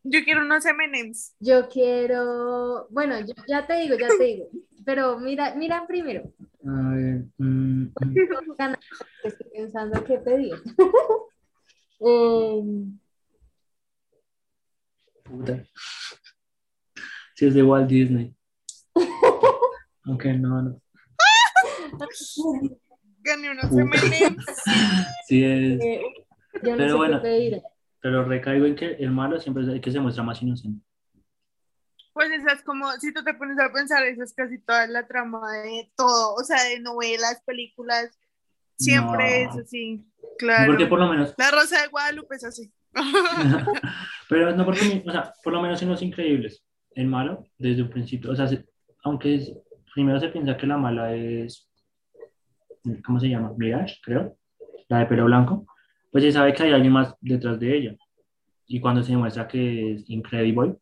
Yo 0.05 0.25
quiero 0.25 0.43
unos 0.43 0.67
M&M's. 0.67 1.35
yo 1.39 1.69
quiero, 1.69 2.89
bueno, 2.91 3.21
yo- 3.21 3.35
ya 3.47 3.65
te 3.67 3.75
digo, 3.79 3.97
ya 3.97 4.09
te 4.19 4.25
digo. 4.25 4.49
Pero 4.85 5.17
mira, 5.21 5.55
mira 5.55 5.87
primero. 5.87 6.25
a 6.67 6.91
ver, 6.95 7.25
mm, 7.39 7.83
mm, 7.85 8.17
Estoy 9.23 9.51
pensando 9.53 10.03
qué 10.05 10.19
pedir. 10.19 10.55
Em, 12.05 12.99
puta. 15.23 15.65
Si 17.37 17.47
es 17.47 17.55
de 17.55 17.63
Walt 17.63 17.89
Disney. 17.89 18.35
Aunque 20.05 20.33
no, 20.33 20.63
no. 20.63 20.81
Gané 23.23 23.51
unos. 23.53 23.71
M&M's. 23.71 24.47
Sí 25.29 25.45
es, 25.45 25.81
eh, 25.81 26.03
yo 26.65 26.71
no 26.73 26.77
Pero 26.77 26.89
sé 26.95 26.97
bueno. 26.97 27.17
qué 27.19 27.29
pedir. 27.29 27.63
Pero 28.03 28.25
recaigo 28.25 28.67
en 28.67 28.75
que 28.77 28.87
el 28.99 29.11
malo 29.11 29.41
siempre 29.41 29.63
es 29.63 29.69
el 29.71 29.81
que 29.81 29.91
se 29.93 30.01
muestra 30.01 30.23
más 30.25 30.43
inocente. 30.43 30.85
Pues 32.13 32.31
esa 32.31 32.53
es 32.53 32.63
como, 32.63 32.91
si 33.01 33.15
tú 33.15 33.25
te 33.25 33.33
pones 33.33 33.59
a 33.59 33.73
pensar, 33.73 34.05
esa 34.05 34.25
es 34.25 34.35
casi 34.35 34.59
toda 34.59 34.87
la 34.87 35.07
trama 35.07 35.51
de 35.63 35.91
todo, 35.97 36.35
o 36.35 36.45
sea, 36.45 36.63
de 36.65 36.81
novelas, 36.81 37.43
películas, 37.47 38.19
siempre 38.77 39.45
No. 39.45 39.51
es 39.51 39.57
así, 39.57 40.05
claro. 40.39 40.73
Porque 40.73 40.87
por 40.87 40.99
lo 40.99 41.09
menos 41.09 41.33
La 41.39 41.51
Rosa 41.51 41.81
de 41.81 41.89
Guadalupe 41.89 42.37
es 42.37 42.45
así. 42.45 42.71
Pero 44.29 44.55
no 44.55 44.65
porque, 44.67 45.03
o 45.07 45.11
sea, 45.11 45.33
por 45.43 45.53
lo 45.55 45.63
menos 45.63 45.81
en 45.81 45.89
Los 45.89 46.03
Increíbles, 46.03 46.63
el 46.95 47.07
malo, 47.07 47.47
desde 47.57 47.83
un 47.83 47.89
principio, 47.91 48.31
o 48.33 48.37
sea, 48.37 48.47
se- 48.47 48.67
aunque 49.05 49.37
es- 49.37 49.53
primero 49.95 50.21
se 50.21 50.29
piensa 50.29 50.57
que 50.57 50.67
la 50.67 50.77
mala 50.77 51.15
es, 51.15 51.71
¿cómo 53.07 53.21
se 53.21 53.29
llama? 53.29 53.53
Mirage, 53.57 53.97
creo, 54.03 54.37
la 54.89 54.99
de 54.99 55.07
pelo 55.07 55.25
blanco, 55.27 55.65
pues 56.13 56.23
se 56.23 56.31
sabe 56.33 56.55
que 56.55 56.63
hay 56.63 56.73
alguien 56.73 56.93
más 56.93 57.15
detrás 57.21 57.59
de 57.59 57.77
ella. 57.77 57.97
Y 58.69 58.81
cuando 58.81 59.03
se 59.03 59.11
demuestra 59.13 59.49
que 59.49 59.95
es 59.95 60.05
Incredible, 60.09 60.77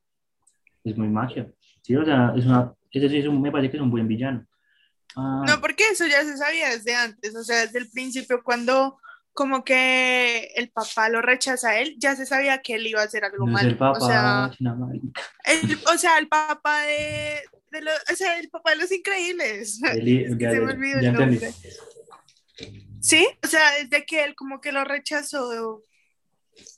es 0.85 0.97
muy 0.99 1.09
magia. 1.09 1.51
Sí, 1.83 1.97
o 1.97 2.05
sea, 2.05 2.35
es 2.37 2.45
una, 2.45 2.75
ese 2.90 3.09
sí 3.09 3.16
es 3.19 3.27
un- 3.27 3.40
me 3.40 3.51
parece 3.51 3.71
que 3.71 3.77
es 3.79 3.83
un 3.83 3.90
buen 3.90 4.07
villano. 4.07 4.47
Ah, 5.16 5.45
No, 5.47 5.61
porque 5.61 5.85
eso 5.90 6.07
ya 6.07 6.23
se 6.25 6.37
sabía 6.37 6.69
desde 6.69 6.95
antes, 6.95 7.35
o 7.35 7.43
sea, 7.43 7.61
desde 7.61 7.79
el 7.79 7.90
principio 7.90 8.43
cuando 8.45 8.99
como 9.33 9.64
que 9.64 10.51
el 10.57 10.71
papá 10.71 11.09
lo 11.09 11.23
rechaza 11.23 11.71
a 11.71 11.79
él, 11.81 11.95
ya 11.99 12.14
se 12.16 12.27
sabía 12.27 12.61
que 12.62 12.75
él 12.75 12.87
iba 12.88 13.01
a 13.01 13.05
hacer 13.05 13.25
algo 13.25 13.47
No 13.47 13.53
malo. 13.53 13.69
el 13.69 13.77
papá, 13.77 13.99
o, 13.99 14.07
sea, 14.07 14.51
el, 15.47 15.79
o 15.95 15.97
sea, 15.99 16.19
el 16.19 16.29
papá 16.29 16.83
de, 16.83 17.40
de 17.71 17.81
los, 17.81 17.95
o 18.12 18.16
sea, 18.16 18.38
el 18.38 18.51
papá 18.51 18.71
de 18.73 18.77
los 18.79 18.93
increíbles. 18.93 19.81
Que 19.95 20.37
ya- 20.38 20.51
se 20.51 20.61
me 20.61 20.73
olvidó 20.73 20.99
el 20.99 21.05
entendí. 21.07 21.38
Sí, 23.01 23.27
o 23.43 23.47
sea, 23.47 23.73
desde 23.81 24.05
que 24.05 24.25
él 24.25 24.35
como 24.35 24.61
que 24.61 24.73
lo 24.73 24.85
rechazó, 24.85 25.83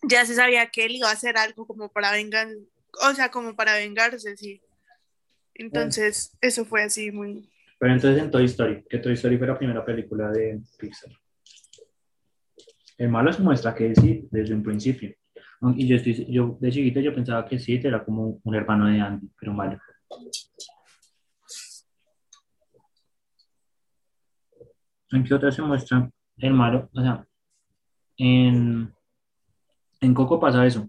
ya 0.09 0.25
se 0.25 0.35
sabía 0.35 0.71
que 0.71 0.85
él 0.85 0.97
iba 0.97 1.09
a 1.09 1.13
hacer 1.13 1.37
algo 1.37 1.67
como 1.67 1.91
para 1.91 2.13
vengar, 2.13 2.49
o 3.03 3.15
sea, 3.15 3.31
como 3.31 3.57
para 3.57 3.75
vengarse, 3.75 4.37
sí. 4.37 4.61
Entonces, 5.55 6.37
eso 6.41 6.65
fue 6.65 6.83
así 6.83 7.11
muy... 7.11 7.49
Pero 7.79 7.95
entonces 7.95 8.23
en 8.23 8.31
Toy 8.31 8.45
Story, 8.45 8.85
que 8.89 8.99
Toy 8.99 9.15
Story 9.15 9.39
fue 9.39 9.47
la 9.49 9.59
primera 9.59 9.85
película 9.85 10.31
de 10.31 10.61
Pixar. 10.79 11.11
El 12.97 13.09
malo 13.09 13.33
se 13.33 13.43
muestra 13.43 13.75
que 13.75 13.95
sí, 13.95 14.29
desde 14.31 14.55
un 14.55 14.63
principio. 14.63 15.13
Y 15.77 15.87
yo, 15.87 15.97
estoy, 15.97 16.27
yo 16.29 16.57
de 16.61 16.71
chiquito 16.71 17.01
yo 17.01 17.15
pensaba 17.15 17.47
que 17.47 17.59
sí, 17.59 17.81
era 17.83 18.05
como 18.05 18.41
un 18.43 18.55
hermano 18.55 18.87
de 18.87 19.01
Andy, 19.01 19.29
pero 19.39 19.53
malo. 19.53 19.79
¿En 25.13 25.25
qué 25.25 25.35
otra 25.35 25.53
se 25.53 25.63
muestra 25.63 26.11
el 26.39 26.53
malo? 26.55 26.89
O 26.95 27.01
sea, 27.01 27.27
en, 28.17 28.93
en 30.01 30.15
Coco 30.15 30.41
pasa 30.41 30.67
eso. 30.67 30.89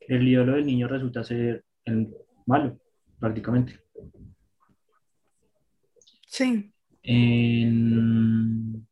El 0.00 0.26
ídolo 0.28 0.52
del 0.52 0.66
niño 0.66 0.86
resulta 0.86 1.24
ser 1.24 1.64
el 1.84 2.14
malo, 2.46 2.78
prácticamente. 3.18 3.80
Sí. 6.28 6.72
En, 7.02 8.86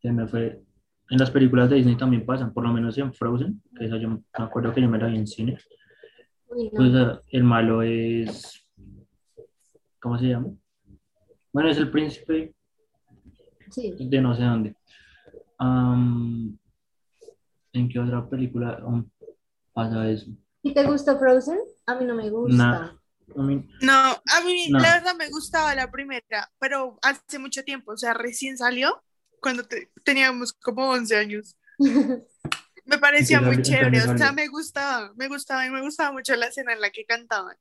se 0.00 0.12
me 0.12 0.26
fue- 0.28 0.62
en 1.10 1.18
las 1.18 1.30
películas 1.30 1.68
de 1.70 1.76
Disney 1.76 1.96
también 1.96 2.24
pasan, 2.24 2.52
por 2.52 2.64
lo 2.64 2.72
menos 2.72 2.96
en 2.98 3.12
Frozen, 3.12 3.60
que 3.76 3.86
esa 3.86 3.96
yo 3.98 4.08
me 4.10 4.20
acuerdo 4.32 4.72
que 4.72 4.80
yo 4.80 4.88
me 4.88 4.98
la 4.98 5.06
vi 5.08 5.16
en 5.16 5.26
cine. 5.26 5.58
Pues 6.74 6.92
el 7.30 7.44
malo 7.44 7.82
es, 7.82 8.66
¿cómo 10.00 10.18
se 10.18 10.26
llama? 10.28 10.48
Bueno, 11.52 11.70
es 11.70 11.76
el 11.78 11.90
príncipe 11.90 12.54
Sí. 13.70 13.94
de 13.98 14.20
no 14.20 14.34
sé 14.34 14.42
dónde. 14.42 14.76
Am, 15.58 16.58
¿en 17.72 17.88
qué 17.88 17.98
otra 17.98 18.28
película 18.28 18.78
um, 18.84 19.08
pasa 19.72 20.08
eso? 20.10 20.26
¿Y 20.62 20.74
te 20.74 20.84
gustó 20.84 21.18
Frozen? 21.18 21.58
A 21.86 21.94
mí 21.94 22.04
no 22.04 22.14
me 22.14 22.28
gusta. 22.30 22.56
Nah. 22.56 22.92
A 23.36 23.42
mí- 23.42 23.66
No, 23.80 23.92
a 23.92 24.44
mí 24.44 24.68
No. 24.68 24.78
la 24.78 24.94
verdad 24.96 25.14
me 25.16 25.30
gustaba 25.30 25.74
la 25.74 25.90
primera, 25.90 26.50
pero 26.58 26.98
hace 27.02 27.38
mucho 27.38 27.64
tiempo, 27.64 27.92
o 27.92 27.96
sea, 27.96 28.12
recién 28.14 28.58
salió 28.58 29.02
cuando 29.40 29.64
te- 29.64 29.90
teníamos 30.04 30.52
como 30.52 30.90
11 30.90 31.16
años. 31.16 31.56
Me 32.84 32.98
parecía 32.98 33.40
muy 33.40 33.62
chévere, 33.62 34.02
o 34.02 34.18
sea, 34.18 34.32
me 34.32 34.48
gustaba, 34.48 35.12
me 35.14 35.28
gustaba 35.28 35.64
y 35.64 35.70
me 35.70 35.80
gustaba 35.82 36.10
mucho 36.12 36.34
la 36.34 36.46
escena 36.46 36.72
en 36.72 36.80
la 36.80 36.90
que 36.90 37.04
cantaban. 37.04 37.56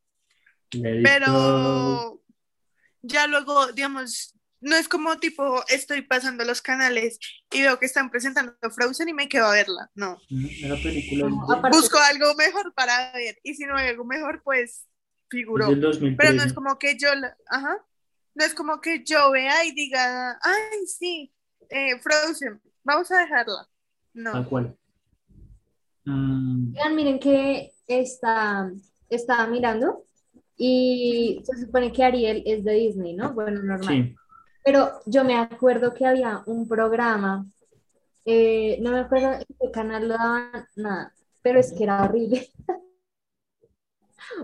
Pero 0.71 2.20
ya 3.01 3.27
luego, 3.27 3.71
digamos, 3.73 4.35
no 4.59 4.75
es 4.75 4.87
como 4.87 5.17
tipo, 5.19 5.63
estoy 5.67 6.03
pasando 6.03 6.43
los 6.45 6.61
canales 6.61 7.19
y 7.51 7.61
veo 7.61 7.79
que 7.79 7.85
están 7.87 8.11
presentando 8.11 8.55
Frozen 8.75 9.09
y 9.09 9.13
me 9.13 9.27
quedo 9.29 9.45
a 9.47 9.53
verla. 9.53 9.89
No, 9.95 10.19
Mm, 10.29 10.45
película 10.83 11.27
es 11.27 11.71
busco 11.71 11.97
algo 11.99 12.35
mejor 12.35 12.73
para 12.73 13.11
ver 13.13 13.37
y 13.43 13.55
si 13.55 13.65
no 13.65 13.75
hay 13.77 13.89
algo 13.89 14.05
mejor, 14.05 14.41
pues 14.43 14.71
es 14.71 14.87
figuró. 15.29 15.67
del 15.67 15.81
2013. 15.81 16.17
Pero 16.17 16.37
no 16.37 16.43
es 16.43 16.53
como 16.53 16.77
que 16.77 16.97
yo, 16.97 17.13
la- 17.15 17.35
ajá, 17.49 17.77
no 18.35 18.45
es 18.45 18.53
como 18.53 18.79
que 18.81 19.03
yo 19.03 19.31
vea 19.31 19.65
y 19.65 19.71
diga, 19.73 20.37
ay, 20.41 20.85
sí, 20.87 21.33
eh, 21.69 21.99
Frozen, 21.99 22.61
vamos 22.83 23.11
a 23.11 23.19
dejarla. 23.19 23.67
Tal 24.13 24.43
No. 24.43 24.49
cual. 24.49 24.77
Mm, 26.05 26.73
Oigan, 26.75 26.95
miren 26.95 27.19
que 27.19 27.73
está, 27.87 28.69
estaba 29.09 29.47
mirando 29.47 30.05
y 30.63 31.41
se 31.43 31.57
supone 31.57 31.91
que 31.91 32.03
Ariel 32.03 32.43
es 32.45 32.63
de 32.63 32.73
Disney, 32.73 33.15
¿no? 33.15 33.33
Bueno, 33.33 33.63
normal. 33.63 33.83
sí, 33.83 34.15
Pero 34.63 34.91
yo 35.07 35.23
me 35.23 35.35
acuerdo 35.35 35.91
que 35.91 36.05
había 36.05 36.43
un 36.45 36.67
programa, 36.67 37.47
eh, 38.25 38.77
no 38.79 38.91
me 38.91 38.99
acuerdo 38.99 39.33
en 39.33 39.45
qué 39.59 39.71
canal 39.71 40.07
lo 40.07 40.13
daban, 40.13 40.67
nada, 40.75 41.15
pero 41.41 41.59
es 41.59 41.73
que 41.73 41.83
era 41.83 42.03
horrible. 42.03 42.47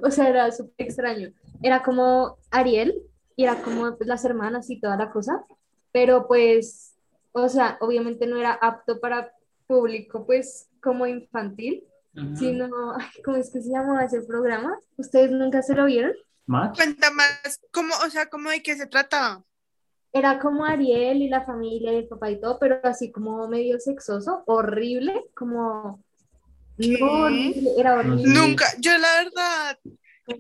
O 0.01 0.11
sea, 0.11 0.27
era 0.27 0.51
súper 0.51 0.87
extraño. 0.87 1.31
Era 1.61 1.81
como 1.81 2.37
Ariel 2.51 3.01
y 3.37 3.43
era 3.43 3.61
como 3.61 3.95
pues, 3.95 4.05
las 4.07 4.25
hermanas 4.25 4.69
y 4.69 4.81
toda 4.81 4.97
la 4.97 5.11
cosa, 5.11 5.45
pero 5.93 6.27
pues, 6.27 6.95
o 7.31 7.47
sea, 7.47 7.77
obviamente 7.79 8.27
no 8.27 8.37
era 8.37 8.53
apto 8.53 8.99
para 8.99 9.31
público, 9.65 10.25
pues 10.25 10.67
como 10.81 11.05
infantil, 11.05 11.85
Ujú. 12.17 12.35
sino, 12.35 12.95
ay, 12.97 13.21
¿cómo 13.23 13.37
es 13.37 13.51
que 13.51 13.61
se 13.61 13.69
llamaba 13.69 14.03
ese 14.03 14.21
programa? 14.21 14.77
¿Ustedes 14.97 15.31
nunca 15.31 15.61
se 15.61 15.75
lo 15.75 15.85
vieron? 15.85 16.13
¿Más? 16.47 16.75
Cuenta 16.75 17.11
más, 17.11 17.61
¿cómo, 17.71 17.93
o 18.05 18.09
sea, 18.09 18.27
cómo 18.27 18.49
de 18.49 18.63
qué 18.63 18.75
se 18.75 18.87
trataba? 18.87 19.43
Era 20.11 20.39
como 20.39 20.65
Ariel 20.65 21.21
y 21.21 21.29
la 21.29 21.45
familia 21.45 21.93
y 21.93 21.97
el 21.97 22.07
papá 22.07 22.31
y 22.31 22.39
todo, 22.39 22.57
pero 22.59 22.79
así 22.83 23.11
como 23.11 23.47
medio 23.47 23.79
sexoso, 23.79 24.43
horrible, 24.47 25.25
como... 25.35 26.03
¿Qué? 26.79 26.97
No, 26.99 27.23
horrible, 27.23 27.71
era 27.77 27.95
horrible. 27.95 28.27
Nunca, 28.27 28.65
yo 28.79 28.97
la 28.97 29.23
verdad, 29.23 29.79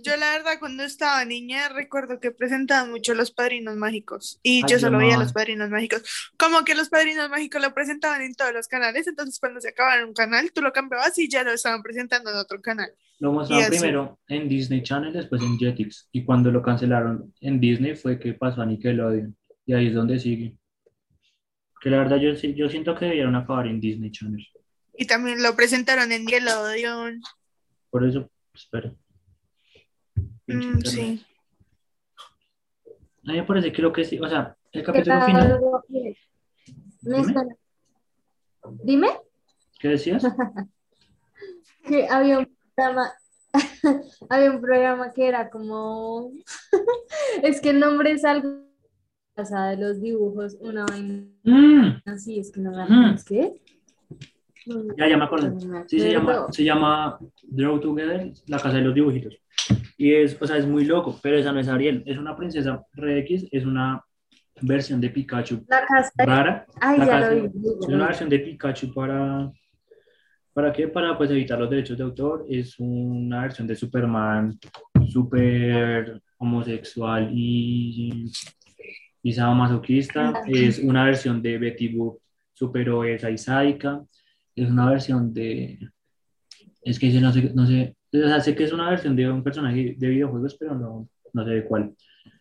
yo 0.03 0.17
la 0.17 0.31
verdad 0.31 0.59
cuando 0.59 0.83
estaba 0.83 1.23
niña 1.25 1.69
recuerdo 1.69 2.19
que 2.19 2.31
presentaban 2.31 2.91
mucho 2.91 3.13
los 3.13 3.31
padrinos 3.31 3.77
mágicos 3.77 4.39
y 4.43 4.57
Ay, 4.57 4.63
yo 4.67 4.79
solo 4.79 4.97
veía 4.97 5.17
los 5.17 5.33
padrinos 5.33 5.69
mágicos. 5.69 6.03
Como 6.37 6.63
que 6.65 6.75
los 6.75 6.89
padrinos 6.89 7.29
mágicos 7.29 7.61
lo 7.61 7.73
presentaban 7.73 8.21
en 8.21 8.35
todos 8.35 8.53
los 8.53 8.67
canales, 8.67 9.07
entonces 9.07 9.39
cuando 9.39 9.61
se 9.61 9.69
acababa 9.69 10.05
un 10.05 10.13
canal 10.13 10.51
tú 10.51 10.61
lo 10.61 10.73
cambiabas 10.73 11.17
y 11.19 11.29
ya 11.29 11.43
lo 11.43 11.51
estaban 11.51 11.81
presentando 11.83 12.29
en 12.29 12.37
otro 12.37 12.61
canal. 12.61 12.91
Lo 13.19 13.31
mostraron 13.31 13.69
primero 13.69 14.19
en 14.27 14.47
Disney 14.47 14.83
Channel, 14.83 15.11
después 15.11 15.41
en 15.41 15.57
Jetix. 15.57 16.07
Y 16.11 16.23
cuando 16.23 16.51
lo 16.51 16.61
cancelaron 16.61 17.33
en 17.41 17.59
Disney 17.59 17.95
fue 17.95 18.19
que 18.19 18.33
pasó 18.33 18.61
a 18.61 18.65
Nickelodeon. 18.65 19.35
Y 19.65 19.73
ahí 19.73 19.87
es 19.87 19.93
donde 19.93 20.19
sigue. 20.19 20.55
Que 21.81 21.89
la 21.89 21.97
verdad 21.97 22.17
yo, 22.17 22.33
yo 22.33 22.69
siento 22.69 22.95
que 22.95 23.05
debieron 23.05 23.35
acabar 23.35 23.67
en 23.67 23.79
Disney 23.79 24.11
Channel. 24.11 24.45
Y 24.97 25.05
también 25.05 25.41
lo 25.41 25.55
presentaron 25.55 26.11
en 26.11 26.25
Nickelodeon. 26.25 27.21
Por 27.89 28.07
eso, 28.07 28.29
espera. 28.53 28.93
Pinche 30.47 30.69
Mm, 30.69 30.81
sí. 30.81 31.25
A 33.27 33.31
mí 33.33 33.37
me 33.37 33.43
parece 33.43 33.73
que 33.73 33.81
lo 33.81 33.91
que 33.91 34.05
sí, 34.05 34.17
o 34.17 34.27
sea, 34.29 34.55
el 34.71 34.81
¿Qué 34.81 34.85
capítulo 34.85 35.21
final, 35.25 35.59
Dime. 37.01 37.35
Dime 38.83 39.07
¿qué 39.79 39.89
decías? 39.89 40.23
que 41.85 42.07
había 42.07 42.39
un 42.39 42.57
programa, 42.73 43.11
había 44.29 44.51
un 44.51 44.61
programa 44.61 45.11
que 45.11 45.27
era 45.27 45.49
como, 45.49 46.31
es 47.43 47.59
que 47.59 47.71
el 47.71 47.81
nombre 47.81 48.11
es 48.11 48.23
algo, 48.23 48.65
casa 49.35 49.67
de 49.67 49.77
los 49.77 50.01
dibujos, 50.01 50.55
una 50.61 50.85
vaina 50.85 51.27
Mm, 51.43 52.01
así, 52.05 52.39
es 52.39 52.51
que 52.51 52.59
no 52.61 52.71
me 52.71 53.13
¿es 53.13 53.23
qué? 53.23 53.61
Ya, 54.97 55.07
ya 55.07 55.17
me 55.17 55.23
acordé. 55.23 55.51
Sí, 55.87 55.99
se 55.99 56.11
llama, 56.11 56.47
se 56.51 56.63
llama 56.63 57.17
Draw 57.43 57.79
Together, 57.79 58.31
la 58.47 58.57
casa 58.59 58.77
de 58.77 58.81
los 58.83 58.93
dibujitos. 58.93 59.35
Y 59.97 60.13
es, 60.13 60.37
o 60.41 60.45
sea, 60.47 60.57
es 60.57 60.67
muy 60.67 60.85
loco, 60.85 61.19
pero 61.21 61.37
esa 61.37 61.51
no 61.51 61.59
es 61.59 61.67
Ariel, 61.67 62.03
es 62.05 62.17
una 62.17 62.35
princesa 62.35 62.83
Red 62.93 63.17
X, 63.19 63.47
es 63.51 63.65
una 63.65 64.03
versión 64.61 64.99
de 65.01 65.09
Pikachu 65.09 65.63
La 65.67 65.85
casa 65.85 66.11
rara. 66.17 66.65
Ay, 66.81 66.99
la 66.99 67.05
ya 67.05 67.11
casa- 67.11 67.31
lo 67.35 67.41
vi. 67.41 67.47
Es 67.81 67.87
una 67.87 68.05
versión 68.07 68.29
de 68.29 68.39
Pikachu 68.39 68.93
para, 68.93 69.51
¿para 70.53 70.71
qué? 70.73 70.87
Para 70.87 71.17
pues 71.17 71.29
evitar 71.31 71.59
los 71.59 71.69
derechos 71.69 71.97
de 71.97 72.03
autor. 72.03 72.45
Es 72.49 72.79
una 72.79 73.41
versión 73.43 73.67
de 73.67 73.75
Superman 73.75 74.57
súper 75.09 76.21
homosexual 76.37 77.29
y, 77.33 78.31
y 79.23 79.33
sadomasoquista. 79.33 80.41
Es 80.47 80.79
una 80.79 81.03
versión 81.05 81.41
de 81.41 81.57
Betty 81.57 81.89
Boop 81.89 82.19
súper 82.53 82.89
obesa 82.89 83.29
y 83.29 83.37
sádica. 83.37 84.01
Es 84.57 84.69
una 84.69 84.89
versión 84.89 85.33
de... 85.33 85.79
Es 86.83 86.99
que 86.99 87.09
no 87.21 87.31
sé, 87.31 87.51
no 87.53 87.65
sé, 87.67 87.95
o 88.13 88.17
sea, 88.17 88.39
sé 88.41 88.55
que 88.55 88.63
es 88.63 88.73
una 88.73 88.89
versión 88.89 89.15
de 89.15 89.29
un 89.29 89.43
personaje 89.43 89.95
de 89.97 90.07
videojuegos, 90.09 90.55
pero 90.59 90.73
no, 90.75 91.07
no 91.33 91.43
sé 91.45 91.51
de 91.51 91.65
cuál. 91.65 91.95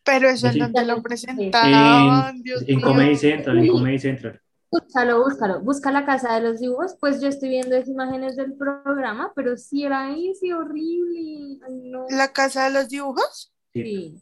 Pero 0.04 0.28
eso 0.28 0.50
Sí. 0.50 0.58
en 0.58 0.64
donde 0.72 0.86
lo 0.86 1.02
presentaban, 1.02 2.42
Dios 2.42 2.62
En 2.66 2.76
mío. 2.76 2.86
Comedy 2.86 3.16
Central, 3.16 3.58
en 3.58 3.68
Comedy 3.68 3.98
Central. 3.98 4.40
Búscalo, 4.70 5.22
búscalo, 5.22 5.60
busca 5.60 5.90
la 5.92 6.04
casa 6.04 6.34
de 6.34 6.48
los 6.48 6.60
dibujos, 6.60 6.96
pues 7.00 7.20
yo 7.20 7.28
estoy 7.28 7.48
viendo 7.50 7.74
esas 7.76 7.88
imágenes 7.88 8.36
del 8.36 8.54
programa, 8.54 9.32
pero 9.34 9.56
sí 9.56 9.84
era 9.84 10.06
ahí, 10.08 10.32
sí, 10.34 10.52
horrible. 10.52 11.58
Ay, 11.66 11.74
no. 11.90 12.06
La 12.10 12.32
casa 12.32 12.64
de 12.64 12.72
los 12.74 12.88
dibujos. 12.88 13.52
Sí, 13.72 13.82
Sí, 13.82 14.20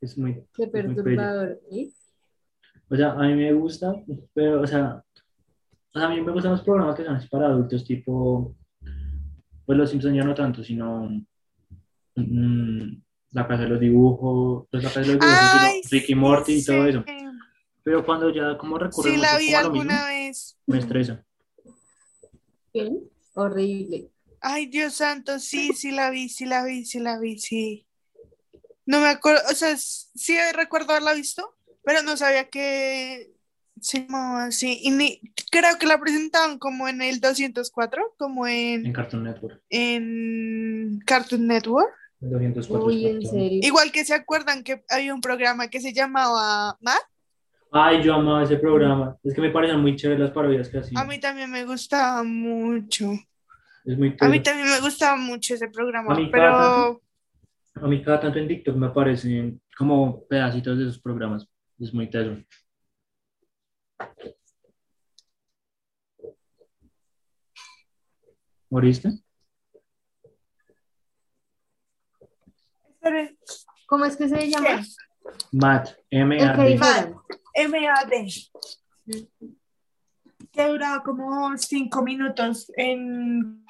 es 0.00 0.18
muy, 0.18 0.34
qué 0.34 0.40
es 0.40 0.58
muy 0.58 0.68
perturbador. 0.68 1.60
¿sí? 1.70 1.94
O 2.88 2.96
sea, 2.96 3.12
a 3.12 3.22
mí 3.22 3.34
me 3.34 3.52
gusta, 3.52 3.94
pero, 4.34 4.60
o 4.62 4.66
sea, 4.66 5.02
o 5.96 5.98
sea, 5.98 6.08
a 6.08 6.10
mí 6.10 6.20
me 6.20 6.30
gustan 6.30 6.52
los 6.52 6.60
programas 6.60 6.94
que 6.94 7.04
son 7.06 7.16
así 7.16 7.26
para 7.26 7.46
adultos, 7.46 7.82
tipo, 7.82 8.54
pues 9.64 9.78
los 9.78 9.88
Simpsons 9.88 10.14
ya 10.14 10.24
no 10.24 10.34
tanto, 10.34 10.62
sino 10.62 11.08
mm, 12.16 13.02
La 13.30 13.48
Casa 13.48 13.62
de 13.62 13.68
los 13.70 13.80
Dibujos, 13.80 14.66
pues 14.70 14.82
La 14.84 14.90
Casa 14.90 15.00
de 15.00 15.06
los 15.06 15.14
Dibujos, 15.18 15.38
Ay, 15.40 15.80
sino 15.82 16.00
Ricky 16.00 16.14
Morty 16.14 16.52
y 16.52 16.64
todo 16.64 16.86
eso. 16.86 17.02
Pero 17.82 18.04
cuando 18.04 18.28
ya 18.28 18.58
como 18.58 18.76
recurre 18.76 19.10
Sí, 19.10 19.16
la 19.16 19.32
mucho 19.32 19.38
vi 19.38 19.46
como 19.46 19.58
a 19.58 19.62
lo 19.62 19.70
mismo, 19.70 19.80
alguna 19.90 20.06
vez. 20.08 20.58
me 20.66 20.78
estresa. 20.78 21.24
¿Qué? 22.74 22.92
Horrible. 23.32 24.10
Ay, 24.42 24.66
Dios 24.66 24.92
santo, 24.96 25.38
sí, 25.38 25.72
sí 25.72 25.92
la 25.92 26.10
vi, 26.10 26.28
sí 26.28 26.44
la 26.44 26.62
vi, 26.62 26.84
sí 26.84 27.00
la 27.00 27.18
vi, 27.18 27.38
sí. 27.38 27.86
No 28.84 29.00
me 29.00 29.08
acuerdo, 29.08 29.40
o 29.50 29.54
sea, 29.54 29.74
sí 29.78 30.36
recuerdo 30.54 30.90
haberla 30.90 31.14
visto, 31.14 31.56
pero 31.82 32.02
no 32.02 32.18
sabía 32.18 32.50
que 32.50 33.35
llamaba 33.80 34.44
así. 34.46 34.80
Y 34.82 34.90
ni, 34.90 35.20
creo 35.50 35.78
que 35.78 35.86
la 35.86 35.98
presentaban 35.98 36.58
como 36.58 36.88
en 36.88 37.02
el 37.02 37.20
204, 37.20 38.14
como 38.18 38.46
En 38.46 38.86
en, 38.86 38.92
Cartoon 38.92 39.24
Network. 39.24 39.60
en 39.70 41.00
Cartoon 41.04 41.46
Network. 41.46 41.92
El 42.20 42.30
204 42.30 42.86
Uy, 42.86 43.06
es 43.06 43.14
en 43.14 43.26
serio. 43.26 43.60
Igual 43.62 43.92
que 43.92 44.04
se 44.04 44.14
acuerdan 44.14 44.64
que 44.64 44.82
había 44.88 45.14
un 45.14 45.20
programa 45.20 45.68
que 45.68 45.80
se 45.80 45.92
llamaba 45.92 46.76
Matt. 46.80 47.02
Ay, 47.70 48.02
yo 48.02 48.14
amaba 48.14 48.42
ese 48.42 48.56
programa. 48.56 49.16
Es 49.22 49.34
que 49.34 49.40
me 49.40 49.50
parecen 49.50 49.80
muy 49.80 49.96
chéveres 49.96 50.20
las 50.20 50.30
parodias 50.30 50.68
que 50.68 50.78
hacían. 50.78 51.02
A 51.02 51.06
mí 51.06 51.20
también 51.20 51.50
me 51.50 51.64
gustaba 51.64 52.22
mucho. 52.22 53.12
Es 53.84 53.98
muy 53.98 54.16
A 54.20 54.28
mí 54.28 54.40
también 54.40 54.68
me 54.68 54.80
gustaba 54.80 55.16
mucho 55.16 55.54
ese 55.54 55.68
programa, 55.68 56.14
A 56.14 56.16
mí 56.16 56.30
cada 56.30 56.96
pero 57.74 57.84
A 57.84 57.88
mí 57.88 58.02
cada 58.02 58.20
tanto 58.20 58.38
en 58.38 58.48
TikTok 58.48 58.76
me 58.76 58.86
aparecen 58.86 59.60
como 59.76 60.24
pedacitos 60.24 60.78
de 60.78 60.84
esos 60.84 60.98
programas. 60.98 61.46
Es 61.78 61.92
muy 61.92 62.08
teso. 62.08 62.36
¿Moriste? 68.70 69.10
¿Cómo 73.86 74.04
es 74.04 74.16
que 74.16 74.28
se 74.28 74.50
llama? 74.50 74.82
Matt, 75.52 75.90
El 76.10 76.28
que 76.30 76.74
M-A-D. 76.74 76.78
MAD. 77.68 78.16
que 80.52 80.66
duraba 80.68 81.02
como 81.02 81.56
cinco 81.58 82.02
minutos 82.02 82.70
en 82.76 83.64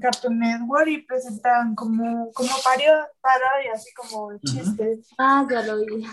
Cartoon 0.00 0.38
Network 0.38 0.88
y 0.88 1.02
presentaban 1.02 1.74
como, 1.74 2.32
como 2.32 2.48
pario- 2.64 3.06
parodias 3.20 3.86
y 3.88 3.92
como 3.94 4.38
chistes. 4.38 5.08
Ah, 5.18 5.46
ya 5.50 5.62
lo 5.62 5.78
vi. 5.84 6.06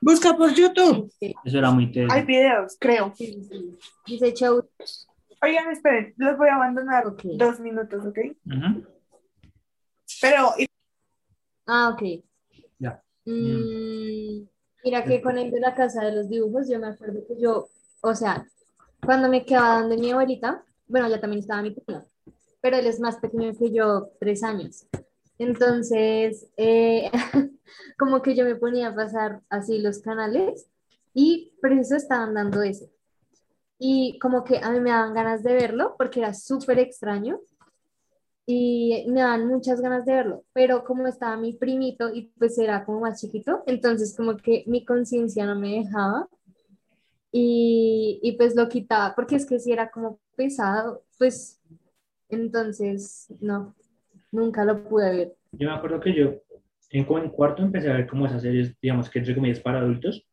Busca 0.00 0.36
por 0.36 0.52
YouTube. 0.54 1.10
Sí, 1.18 1.34
Eso 1.44 1.58
era 1.58 1.70
muy 1.70 1.90
teso. 1.90 2.12
Hay 2.12 2.24
videos, 2.24 2.76
creo. 2.78 3.12
sí, 3.16 3.42
sí. 3.48 3.78
Dice 4.06 4.32
show. 4.34 4.68
Oigan, 5.42 5.70
esperen, 5.70 6.14
los 6.16 6.36
voy 6.36 6.48
a 6.48 6.56
abandonar 6.56 7.04
dos 7.22 7.60
minutos, 7.60 8.04
¿ok? 8.04 8.18
Pero 10.20 10.52
Ah, 11.66 11.90
ok. 11.90 12.24
Ya. 12.78 13.02
Mm, 13.26 14.48
mira 14.84 15.04
que 15.04 15.20
con 15.20 15.36
el 15.36 15.50
de 15.50 15.60
la 15.60 15.74
casa 15.74 16.02
de 16.04 16.12
los 16.12 16.28
dibujos, 16.30 16.68
yo 16.68 16.78
me 16.80 16.88
acuerdo 16.88 17.20
que 17.28 17.38
yo, 17.40 17.68
o 18.00 18.14
sea, 18.14 18.46
cuando 19.04 19.28
me 19.28 19.44
quedaba 19.44 19.80
donde 19.80 19.98
mi 19.98 20.10
abuelita, 20.10 20.64
bueno, 20.86 21.08
ya 21.10 21.20
también 21.20 21.40
estaba 21.40 21.60
mi 21.60 21.72
primo, 21.72 22.06
pero 22.62 22.78
él 22.78 22.86
es 22.86 22.98
más 23.00 23.16
pequeño 23.16 23.52
que 23.56 23.70
yo, 23.70 24.08
tres 24.18 24.42
años. 24.42 24.86
Entonces, 25.38 26.48
eh, 26.56 27.10
como 27.98 28.22
que 28.22 28.34
yo 28.34 28.44
me 28.44 28.56
ponía 28.56 28.88
a 28.88 28.94
pasar 28.94 29.42
así 29.50 29.78
los 29.80 30.00
canales 30.00 30.68
y 31.14 31.52
preciso 31.60 31.96
estaban 31.96 32.34
dando 32.34 32.62
ese. 32.62 32.90
Y 33.78 34.18
como 34.20 34.44
que 34.44 34.58
a 34.58 34.70
mí 34.70 34.80
me 34.80 34.90
daban 34.90 35.14
ganas 35.14 35.42
de 35.42 35.54
verlo 35.54 35.94
porque 35.98 36.20
era 36.20 36.34
súper 36.34 36.78
extraño 36.80 37.40
y 38.46 39.04
me 39.08 39.20
daban 39.20 39.46
muchas 39.46 39.80
ganas 39.80 40.06
de 40.06 40.14
verlo, 40.14 40.44
pero 40.54 40.82
como 40.84 41.06
estaba 41.06 41.36
mi 41.36 41.52
primito 41.52 42.08
y 42.12 42.32
pues 42.38 42.56
era 42.58 42.84
como 42.84 43.00
más 43.00 43.20
chiquito, 43.20 43.62
entonces 43.66 44.16
como 44.16 44.36
que 44.38 44.64
mi 44.66 44.84
conciencia 44.86 45.44
no 45.44 45.54
me 45.54 45.82
dejaba 45.82 46.28
y, 47.30 48.20
y 48.22 48.32
pues 48.32 48.54
lo 48.56 48.68
quitaba, 48.68 49.14
porque 49.14 49.36
es 49.36 49.46
que 49.46 49.58
si 49.58 49.72
era 49.72 49.90
como 49.90 50.18
pesado, 50.36 51.04
pues 51.18 51.60
entonces 52.28 53.28
no, 53.40 53.74
nunca 54.32 54.64
lo 54.64 54.84
pude 54.84 55.16
ver. 55.16 55.32
Yo 55.52 55.68
me 55.68 55.74
acuerdo 55.74 56.00
que 56.00 56.14
yo 56.14 56.42
en, 56.90 57.06
en 57.06 57.30
cuarto 57.30 57.62
empecé 57.62 57.90
a 57.90 57.96
ver 57.96 58.06
como 58.06 58.26
esas 58.26 58.42
series, 58.42 58.78
digamos 58.80 59.10
que 59.10 59.18
entre 59.18 59.34
comillas 59.34 59.60
para 59.60 59.80
adultos, 59.80 60.26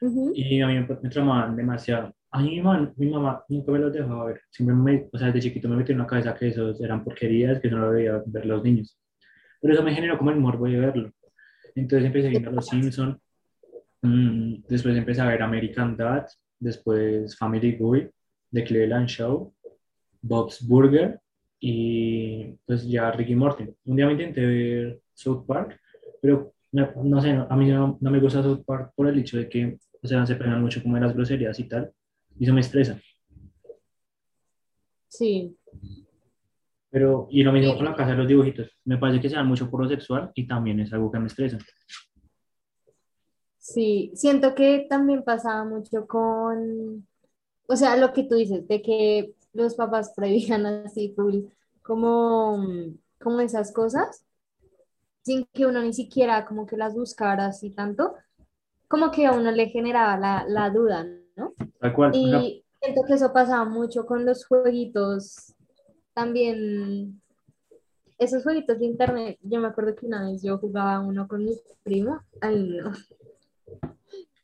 Ujú. 0.00 0.32
y 0.34 0.60
a 0.60 0.66
mí 0.66 0.74
me, 0.74 0.86
me 1.02 1.08
tramaban 1.08 1.56
demasiado. 1.56 2.14
A 2.30 2.40
mí 2.42 2.50
mi 2.50 2.60
mamá, 2.60 2.92
mi 2.96 3.08
mamá 3.08 3.44
nunca 3.48 3.72
me 3.72 3.78
los 3.78 3.92
dejaba 3.92 4.26
ver. 4.26 4.40
Siempre 4.50 4.74
me, 4.74 5.08
o 5.12 5.18
sea, 5.18 5.28
desde 5.28 5.48
chiquito 5.48 5.68
me 5.68 5.76
metió 5.76 5.92
en 5.92 6.00
la 6.00 6.06
cabeza 6.06 6.34
que 6.34 6.48
esos 6.48 6.80
eran 6.80 7.02
porquerías, 7.02 7.60
que 7.60 7.70
no 7.70 7.78
lo 7.78 7.92
debía 7.92 8.22
ver 8.26 8.46
los 8.46 8.62
niños. 8.62 8.98
Pero 9.60 9.72
eso 9.72 9.82
me 9.82 9.94
generó 9.94 10.18
como 10.18 10.30
el 10.30 10.36
morbo 10.36 10.66
de 10.66 10.78
verlo. 10.78 11.12
Entonces 11.74 12.06
empecé 12.06 12.28
viendo 12.28 12.50
Los 12.50 12.66
Simpsons, 12.66 13.18
después 14.68 14.96
empecé 14.96 15.20
a 15.20 15.28
ver 15.28 15.42
American 15.42 15.96
Dad, 15.96 16.26
después 16.58 17.36
Family 17.36 17.76
Guy, 17.76 18.10
The 18.52 18.64
Cleveland 18.64 19.08
Show, 19.08 19.54
Bob's 20.22 20.66
Burger 20.66 21.20
y 21.58 22.44
pues 22.66 22.86
ya 22.86 23.10
Ricky 23.10 23.34
Morty. 23.34 23.64
Un 23.84 23.96
día 23.96 24.06
me 24.06 24.12
intenté 24.12 24.44
ver 24.44 25.00
South 25.14 25.44
Park, 25.46 25.80
pero 26.20 26.52
no, 26.72 26.90
no 27.02 27.20
sé, 27.22 27.30
a 27.30 27.56
mí 27.56 27.68
no, 27.68 27.98
no 28.00 28.10
me 28.10 28.20
gusta 28.20 28.42
South 28.42 28.64
Park 28.66 28.92
por 28.94 29.08
el 29.08 29.18
hecho 29.18 29.38
de 29.38 29.48
que, 29.48 29.78
o 30.02 30.06
sea, 30.06 30.26
se 30.26 30.36
pegan 30.36 30.60
mucho 30.60 30.82
como 30.82 30.96
de 30.96 31.00
las 31.02 31.14
groserías 31.14 31.58
y 31.58 31.64
tal, 31.64 31.90
y 32.38 32.44
eso 32.44 32.52
me 32.52 32.60
estresa. 32.60 33.00
Sí, 35.08 35.56
Pero, 36.90 37.26
y 37.30 37.42
lo 37.42 37.52
mismo 37.52 37.74
con 37.74 37.86
la 37.86 37.94
casa 37.94 38.10
de 38.10 38.18
los 38.18 38.28
dibujitos, 38.28 38.70
me 38.84 38.98
parece 38.98 39.20
que 39.20 39.30
se 39.30 39.36
dan 39.36 39.46
mucho 39.46 39.70
por 39.70 39.82
lo 39.82 39.88
sexual 39.88 40.30
y 40.34 40.46
también 40.46 40.80
es 40.80 40.92
algo 40.92 41.10
que 41.10 41.18
me 41.18 41.26
estresa. 41.28 41.58
sí, 43.58 44.12
siento 44.14 44.54
que 44.54 44.86
también 44.90 45.22
pasaba 45.22 45.64
mucho 45.64 46.06
con, 46.06 47.06
o 47.66 47.76
sea, 47.76 47.96
lo 47.96 48.12
que 48.12 48.24
tú 48.24 48.34
dices, 48.34 48.68
de 48.68 48.82
que 48.82 49.32
los 49.56 49.74
papás 49.74 50.12
prohibían 50.14 50.66
así 50.66 51.12
full, 51.14 51.44
como, 51.82 52.64
como 53.20 53.40
esas 53.40 53.72
cosas, 53.72 54.24
sin 55.22 55.46
que 55.52 55.66
uno 55.66 55.82
ni 55.82 55.92
siquiera 55.92 56.46
como 56.46 56.66
que 56.66 56.76
las 56.76 56.94
buscara 56.94 57.46
así 57.46 57.70
tanto, 57.70 58.14
como 58.88 59.10
que 59.10 59.26
a 59.26 59.32
uno 59.32 59.50
le 59.50 59.68
generaba 59.68 60.16
la, 60.16 60.44
la 60.46 60.70
duda, 60.70 61.04
¿no? 61.34 61.54
Tal 61.80 61.92
cual. 61.92 62.12
Y 62.14 62.64
siento 62.80 63.02
que 63.06 63.14
eso 63.14 63.32
pasaba 63.32 63.64
mucho 63.64 64.06
con 64.06 64.24
los 64.24 64.46
jueguitos, 64.46 65.54
también, 66.14 67.20
esos 68.18 68.42
jueguitos 68.42 68.78
de 68.78 68.86
internet, 68.86 69.38
yo 69.42 69.60
me 69.60 69.68
acuerdo 69.68 69.94
que 69.94 70.06
una 70.06 70.30
vez 70.30 70.42
yo 70.42 70.58
jugaba 70.58 71.00
uno 71.00 71.28
con 71.28 71.44
mi 71.44 71.52
primo, 71.82 72.20
ay 72.40 72.78
no, 72.78 72.92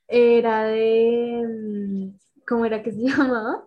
era 0.07 0.65
de, 0.65 1.47
mm, 1.49 2.09
¿cómo 2.47 2.67
era 2.67 2.83
que 2.83 2.93
se 2.93 2.99
llamaba? 3.09 3.67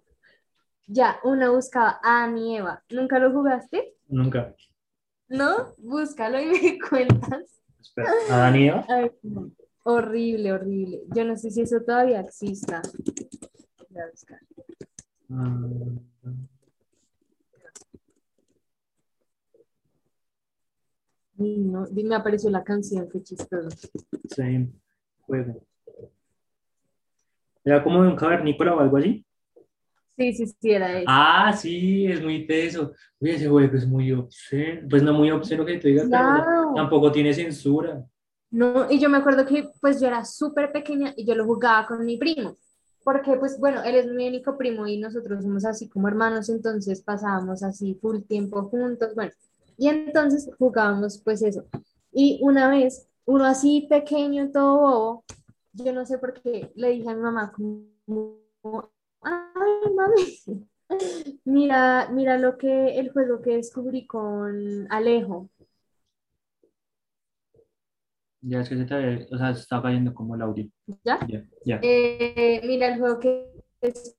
Ya, 0.88 1.20
uno 1.24 1.54
buscaba 1.54 2.00
a 2.04 2.30
y 2.38 2.58
Eva, 2.58 2.84
¿nunca 2.90 3.18
lo 3.18 3.32
jugaste? 3.32 3.96
nunca. 4.08 4.56
¿No? 5.28 5.74
Búscalo 5.80 6.40
y 6.40 6.46
me 6.62 6.80
cuentas. 6.80 7.60
Espera, 7.82 8.10
¿Adán 8.30 8.56
y 8.56 8.68
Eva? 8.68 8.86
Ay, 8.90 9.12
no. 9.24 9.52
Horrible, 9.84 10.52
horrible. 10.52 11.02
Yo 11.16 11.26
no 11.26 11.36
sé 11.38 11.52
si 11.52 11.62
eso 11.62 11.80
todavía 11.82 12.22
exista. 12.22 12.82
Voy 13.90 14.02
a 14.02 14.10
buscar. 14.10 14.40
Ay, 21.38 21.58
no, 21.58 21.88
me 21.92 22.16
apareció 22.16 22.50
la 22.50 22.64
canción, 22.64 23.10
qué 23.12 23.22
chistoso. 23.22 23.70
sí, 24.30 24.72
juego. 25.22 25.62
¿Era 27.64 27.84
como 27.84 28.04
de 28.04 28.10
un 28.10 28.16
cavernícola 28.16 28.76
o 28.76 28.80
algo 28.80 28.98
así? 28.98 29.26
Sí, 30.18 30.34
sí, 30.34 30.48
sí, 30.48 30.72
era 30.72 30.98
eso. 30.98 31.06
Ah, 31.08 31.54
sí, 31.54 32.06
es 32.08 32.22
muy 32.24 32.48
teso. 32.48 32.94
Uy, 33.20 33.32
ese 33.32 33.48
juego 33.50 33.76
es 33.76 33.88
muy 33.88 34.12
obsceno. 34.14 34.88
Pues 34.90 35.04
no 35.04 35.14
muy 35.14 35.30
obsceno 35.32 35.66
que 35.66 35.78
te 35.78 35.90
digas, 35.90 36.08
pero 36.10 36.24
Claro. 36.24 36.74
tampoco 36.76 37.12
tiene 37.12 37.34
censura. 37.34 38.04
No, 38.52 38.90
y 38.90 39.00
yo 39.00 39.10
me 39.10 39.18
acuerdo 39.18 39.46
que 39.46 39.70
pues 39.82 40.00
yo 40.00 40.08
era 40.08 40.24
súper 40.24 40.72
pequeña 40.72 41.14
y 41.18 41.26
yo 41.26 41.36
lo 41.36 41.46
jugaba 41.46 41.86
con 41.88 42.06
mi 42.06 42.18
primo, 42.18 42.56
porque 43.04 43.36
pues 43.38 43.60
bueno, 43.60 43.84
él 43.84 43.96
es 43.96 44.08
mi 44.08 44.28
único 44.30 44.58
primo 44.58 44.88
y 44.88 44.98
nosotros 44.98 45.44
somos 45.44 45.66
así 45.66 45.90
como 45.90 46.08
hermanos, 46.08 46.48
entonces 46.50 47.02
pasábamos 47.02 47.64
así 47.64 47.96
full 47.96 48.22
tiempo 48.22 48.64
juntos, 48.70 49.14
bueno, 49.14 49.32
y 49.78 49.90
entonces 49.90 50.50
jugábamos 50.58 51.22
pues 51.24 51.42
eso. 51.42 51.66
Y 52.14 52.40
una 52.44 52.70
vez, 52.70 53.10
uno 53.26 53.44
así 53.46 53.88
pequeño, 53.90 54.50
todo 54.54 54.78
bobo, 54.80 55.24
yo 55.74 55.92
no 55.92 56.06
sé 56.06 56.18
por 56.18 56.34
qué 56.42 56.72
le 56.76 56.92
dije 56.92 57.10
a 57.10 57.16
mi 57.16 57.22
mamá 57.22 57.52
como, 57.52 57.90
ay 59.26 59.94
mami, 59.96 60.68
mira, 61.46 62.10
mira 62.12 62.38
lo 62.38 62.58
que, 62.58 63.00
el 63.00 63.12
juego 63.12 63.42
que 63.42 63.56
descubrí 63.58 64.06
con 64.06 64.88
Alejo. 64.92 65.50
Ya 68.42 68.62
es 68.62 68.70
que 68.70 68.78
se 68.78 68.86
te, 68.86 69.28
o 69.34 69.38
sea, 69.38 69.56
se 69.56 69.62
está 69.62 69.82
cayendo 69.82 70.14
como 70.14 70.36
el 70.36 70.42
audio. 70.44 70.70
¿Ya? 71.04 71.20
Ya, 71.28 71.44
ya. 71.66 71.80
Eh, 71.82 72.62
mira 72.64 72.94
el 72.94 73.00
juego 73.00 73.20
que 73.20 73.52
es 73.82 74.16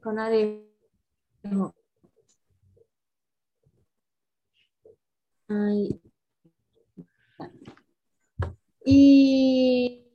con 0.00 0.18
Alejo. 0.18 1.74
Ay. 5.48 6.00
Y 8.84 10.05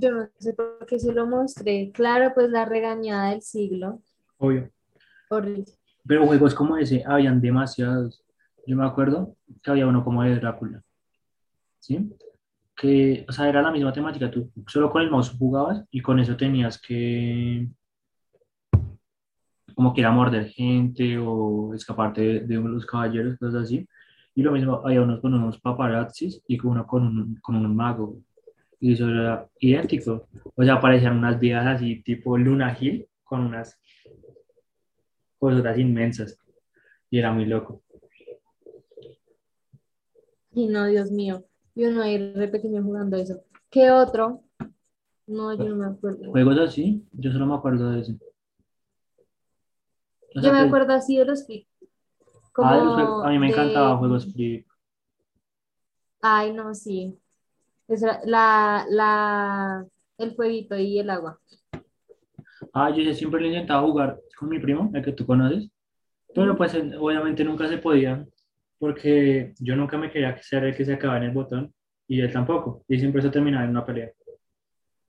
yo 0.00 0.10
no 0.10 0.28
sé 0.38 0.54
por 0.54 0.86
qué 0.86 0.98
se 0.98 1.12
lo 1.12 1.26
mostré. 1.26 1.90
Claro, 1.92 2.32
pues 2.34 2.50
la 2.50 2.64
regañada 2.64 3.30
del 3.30 3.42
siglo. 3.42 4.00
Obvio. 4.38 4.70
Horrible. 5.28 5.64
Pero 6.06 6.26
juegos 6.26 6.54
como 6.54 6.76
ese, 6.76 7.04
habían 7.06 7.40
demasiados. 7.40 8.24
Yo 8.66 8.76
me 8.76 8.86
acuerdo 8.86 9.36
que 9.62 9.70
había 9.70 9.86
uno 9.86 10.02
como 10.04 10.22
de 10.22 10.36
Drácula. 10.36 10.82
¿Sí? 11.78 12.10
Que, 12.74 13.24
o 13.28 13.32
sea, 13.32 13.48
era 13.48 13.62
la 13.62 13.70
misma 13.70 13.92
temática. 13.92 14.30
Tú 14.30 14.50
solo 14.66 14.90
con 14.90 15.02
el 15.02 15.10
mouse 15.10 15.36
jugabas 15.38 15.84
y 15.90 16.00
con 16.00 16.18
eso 16.18 16.36
tenías 16.36 16.80
que. 16.80 17.68
Como 19.74 19.94
que 19.94 20.00
era 20.00 20.10
morder 20.10 20.48
gente 20.48 21.18
o 21.18 21.72
escaparte 21.74 22.20
de, 22.20 22.40
de 22.40 22.54
los 22.56 22.84
caballeros, 22.84 23.38
cosas 23.38 23.64
así. 23.64 23.86
Y 24.34 24.42
lo 24.42 24.52
mismo, 24.52 24.82
había 24.84 25.02
unos 25.02 25.20
con 25.20 25.34
unos 25.34 25.60
paparazzis 25.60 26.42
y 26.46 26.58
uno 26.66 26.86
con 26.86 27.02
un, 27.06 27.34
con 27.42 27.56
un 27.56 27.76
mago. 27.76 28.16
Y 28.80 28.94
eso 28.94 29.08
era 29.08 29.48
idéntico. 29.60 30.26
O 30.56 30.64
sea, 30.64 30.74
aparecían 30.74 31.18
unas 31.18 31.38
viejas 31.38 31.66
así, 31.66 32.02
tipo 32.02 32.36
Luna 32.38 32.76
Hill, 32.80 33.06
con 33.24 33.40
unas 33.44 33.78
cosas 35.38 35.78
inmensas. 35.78 36.38
Y 37.10 37.18
era 37.18 37.30
muy 37.32 37.44
loco. 37.44 37.82
Y 40.52 40.66
no, 40.66 40.86
Dios 40.86 41.10
mío. 41.10 41.44
Y 41.74 41.84
uno 41.84 42.02
ahí 42.02 42.32
re 42.32 42.48
pequeño 42.48 42.82
jugando 42.82 43.16
eso. 43.16 43.42
¿Qué 43.68 43.90
otro? 43.90 44.42
No, 45.26 45.54
yo 45.56 45.68
no 45.68 45.76
me 45.76 45.86
acuerdo. 45.86 46.30
Juegos 46.32 46.58
así, 46.58 47.06
yo 47.12 47.30
solo 47.30 47.46
me 47.46 47.54
acuerdo 47.54 47.90
de 47.92 48.00
ese. 48.00 48.18
O 50.34 50.40
Yo 50.40 50.52
me 50.52 50.58
acuerdo 50.58 50.92
así 50.94 51.16
de 51.16 51.24
los 51.24 51.46
flip. 51.46 51.66
Ah, 52.32 52.50
Como 52.52 53.22
a 53.22 53.30
mí 53.30 53.38
me 53.38 53.46
de- 53.46 53.52
encantaban 53.52 53.98
juegos 53.98 54.32
flip. 54.32 54.66
Ay, 56.22 56.52
no, 56.52 56.74
sí. 56.74 57.19
Esa- 57.90 58.20
la, 58.24 58.86
la, 58.88 59.84
el 60.18 60.34
fueguito 60.36 60.76
y 60.78 61.00
el 61.00 61.10
agua. 61.10 61.40
Ah, 62.72 62.88
yo 62.90 63.12
siempre 63.14 63.40
lo 63.40 63.48
intentaba 63.48 63.82
jugar 63.82 64.20
con 64.38 64.48
mi 64.48 64.60
primo, 64.60 64.90
el 64.94 65.04
que 65.04 65.10
tú 65.12 65.26
conoces, 65.26 65.68
pero 66.32 66.56
pues 66.56 66.72
obviamente 66.98 67.42
nunca 67.42 67.66
se 67.68 67.78
podía, 67.78 68.24
porque 68.78 69.54
yo 69.58 69.74
nunca 69.74 69.98
me 69.98 70.08
quería 70.10 70.40
ser 70.40 70.62
el 70.64 70.76
que 70.76 70.84
se 70.84 70.92
acababa 70.94 71.18
en 71.18 71.24
el 71.24 71.34
botón, 71.34 71.74
y 72.06 72.20
él 72.20 72.32
tampoco, 72.32 72.84
y 72.86 72.96
siempre 72.98 73.22
se 73.22 73.30
terminaba 73.30 73.64
en 73.64 73.70
una 73.70 73.84
pelea. 73.84 74.12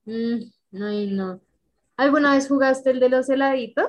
Mm, 0.06 0.82
ay, 0.82 1.12
no. 1.12 1.40
¿Alguna 1.98 2.34
vez 2.34 2.48
jugaste 2.48 2.90
el 2.90 3.00
de 3.00 3.10
los 3.10 3.30
heladitos? 3.30 3.86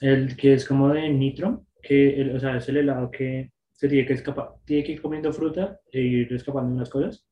El 0.00 0.36
que 0.36 0.54
es 0.54 0.66
como 0.66 0.88
de 0.88 1.08
nitro, 1.10 1.64
que 1.80 2.20
el- 2.20 2.34
o 2.34 2.40
sea, 2.40 2.56
es 2.56 2.68
el 2.68 2.78
helado 2.78 3.08
que 3.08 3.52
se 3.70 3.88
tiene 3.88 4.04
que 4.06 4.14
escapar, 4.14 4.54
tiene 4.64 4.82
que 4.82 4.92
ir 4.92 5.02
comiendo 5.02 5.32
fruta 5.32 5.78
e 5.92 6.00
ir 6.00 6.32
escapando 6.32 6.74
unas 6.74 6.90
cosas. 6.90 7.24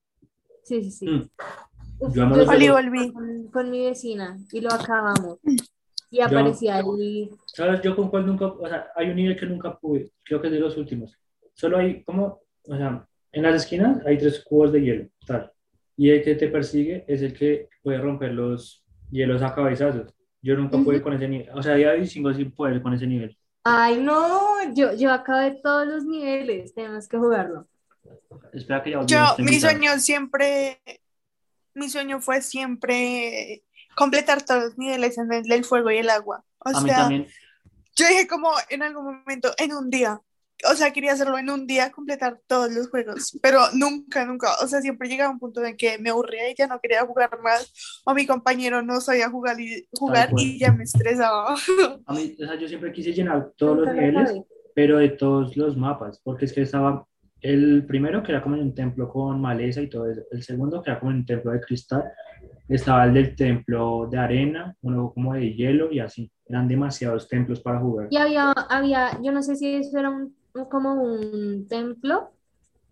Sí, 0.64 0.82
sí, 0.82 0.90
sí. 0.90 1.06
Mm. 1.08 1.30
Uf, 2.00 2.14
Yo 2.14 2.28
yo 2.28 2.72
volví. 2.74 3.12
con, 3.12 3.48
con 3.48 3.70
mi 3.70 3.84
vecina 3.86 4.36
y 4.52 4.60
lo 4.60 4.72
acabamos. 4.72 5.38
Y 6.10 6.20
aparecía 6.20 6.76
ahí. 6.76 7.30
¿Sabes? 7.46 7.80
Yo 7.82 7.96
con 7.96 8.08
cuál 8.08 8.26
nunca, 8.26 8.46
o 8.46 8.68
sea, 8.68 8.88
hay 8.94 9.10
un 9.10 9.16
nivel 9.16 9.36
que 9.36 9.46
nunca 9.46 9.76
pude, 9.78 10.12
creo 10.24 10.40
que 10.40 10.48
es 10.48 10.52
de 10.52 10.60
los 10.60 10.76
últimos. 10.76 11.16
Solo 11.54 11.78
hay 11.78 12.02
como, 12.04 12.40
o 12.68 12.76
sea, 12.76 13.06
en 13.32 13.42
las 13.42 13.54
esquinas 13.56 14.04
hay 14.06 14.18
tres 14.18 14.42
cubos 14.44 14.72
de 14.72 14.80
hielo, 14.82 15.08
tal. 15.26 15.52
Y 15.96 16.10
el 16.10 16.22
que 16.22 16.34
te 16.34 16.48
persigue 16.48 17.04
es 17.08 17.22
el 17.22 17.32
que 17.32 17.68
puede 17.82 17.98
romper 17.98 18.32
los 18.32 18.84
hielos 19.10 19.42
a 19.42 19.54
cabezazos. 19.54 20.12
Yo 20.42 20.56
nunca 20.56 20.78
pude 20.78 21.00
con 21.00 21.14
ese 21.14 21.26
nivel, 21.26 21.48
o 21.54 21.62
sea, 21.62 21.78
ya 21.78 21.92
distingo 21.92 22.32
sin 22.34 22.52
poder 22.52 22.82
con 22.82 22.92
ese 22.94 23.06
nivel. 23.06 23.36
Ay, 23.64 23.98
no, 24.00 24.72
yo, 24.74 24.94
yo 24.94 25.10
acabé 25.10 25.58
todos 25.62 25.86
los 25.86 26.04
niveles, 26.04 26.74
tenemos 26.74 27.08
que 27.08 27.16
jugarlo. 27.16 27.66
Espera 28.52 28.82
que 28.82 28.90
ya 28.90 29.04
Yo, 29.04 29.36
mi 29.38 29.58
sueño 29.58 29.98
siempre, 29.98 30.80
mi 31.74 31.88
sueño 31.88 32.20
fue 32.20 32.40
siempre 32.42 33.64
completar 33.96 34.42
todos 34.42 34.64
los 34.64 34.78
niveles 34.78 35.18
en 35.18 35.32
el 35.32 35.42
del 35.44 35.64
fuego 35.64 35.90
y 35.90 35.98
el 35.98 36.10
agua. 36.10 36.44
O 36.58 36.70
A 36.70 36.80
mí 36.80 36.88
sea, 36.88 36.98
también, 36.98 37.26
yo 37.96 38.08
dije 38.08 38.26
como 38.26 38.50
en 38.68 38.82
algún 38.82 39.04
momento, 39.04 39.52
en 39.58 39.72
un 39.72 39.90
día. 39.90 40.20
O 40.70 40.74
sea, 40.74 40.92
quería 40.92 41.12
hacerlo 41.12 41.36
en 41.36 41.50
un 41.50 41.66
día, 41.66 41.90
completar 41.90 42.40
todos 42.46 42.72
los 42.72 42.88
juegos, 42.88 43.38
pero 43.42 43.60
nunca, 43.74 44.24
nunca. 44.24 44.48
O 44.62 44.68
sea, 44.68 44.80
siempre 44.80 45.08
llegaba 45.08 45.32
un 45.32 45.38
punto 45.38 45.62
en 45.64 45.76
que 45.76 45.98
me 45.98 46.10
aburría 46.10 46.48
y 46.48 46.54
ya 46.54 46.66
no 46.66 46.80
quería 46.80 47.04
jugar 47.04 47.38
más, 47.42 48.00
o 48.04 48.14
mi 48.14 48.24
compañero 48.24 48.80
no 48.80 49.00
sabía 49.00 49.28
jugar 49.28 49.60
y, 49.60 49.86
jugar 49.92 50.30
y 50.38 50.58
ya 50.58 50.72
me 50.72 50.84
estresaba. 50.84 51.54
a 52.06 52.14
mí, 52.14 52.36
o 52.40 52.46
sea, 52.46 52.54
yo 52.56 52.68
siempre 52.68 52.92
quise 52.92 53.12
llenar 53.12 53.52
todos 53.56 53.78
los 53.78 53.94
niveles, 53.94 54.40
pero 54.74 54.98
de 54.98 55.10
todos 55.10 55.56
los 55.56 55.76
mapas, 55.76 56.20
porque 56.22 56.46
es 56.46 56.52
que 56.52 56.62
estaba 56.62 57.06
el 57.44 57.84
primero 57.86 58.22
que 58.22 58.32
era 58.32 58.42
como 58.42 58.56
en 58.56 58.62
un 58.62 58.74
templo 58.74 59.06
con 59.06 59.38
maleza 59.38 59.82
y 59.82 59.90
todo 59.90 60.10
eso, 60.10 60.22
el 60.30 60.42
segundo 60.42 60.82
que 60.82 60.90
era 60.90 60.98
como 60.98 61.12
en 61.12 61.18
un 61.18 61.26
templo 61.26 61.52
de 61.52 61.60
cristal, 61.60 62.10
estaba 62.66 63.04
el 63.04 63.12
del 63.12 63.36
templo 63.36 64.08
de 64.10 64.16
arena, 64.16 64.74
uno 64.80 65.12
como 65.12 65.34
de 65.34 65.52
hielo 65.52 65.92
y 65.92 66.00
así, 66.00 66.32
eran 66.46 66.66
demasiados 66.66 67.28
templos 67.28 67.60
para 67.60 67.80
jugar. 67.80 68.08
Y 68.10 68.16
había, 68.16 68.50
había, 68.52 69.20
yo 69.22 69.30
no 69.30 69.42
sé 69.42 69.56
si 69.56 69.74
eso 69.74 69.98
era 69.98 70.08
un, 70.08 70.34
como 70.70 70.94
un 70.94 71.68
templo 71.68 72.30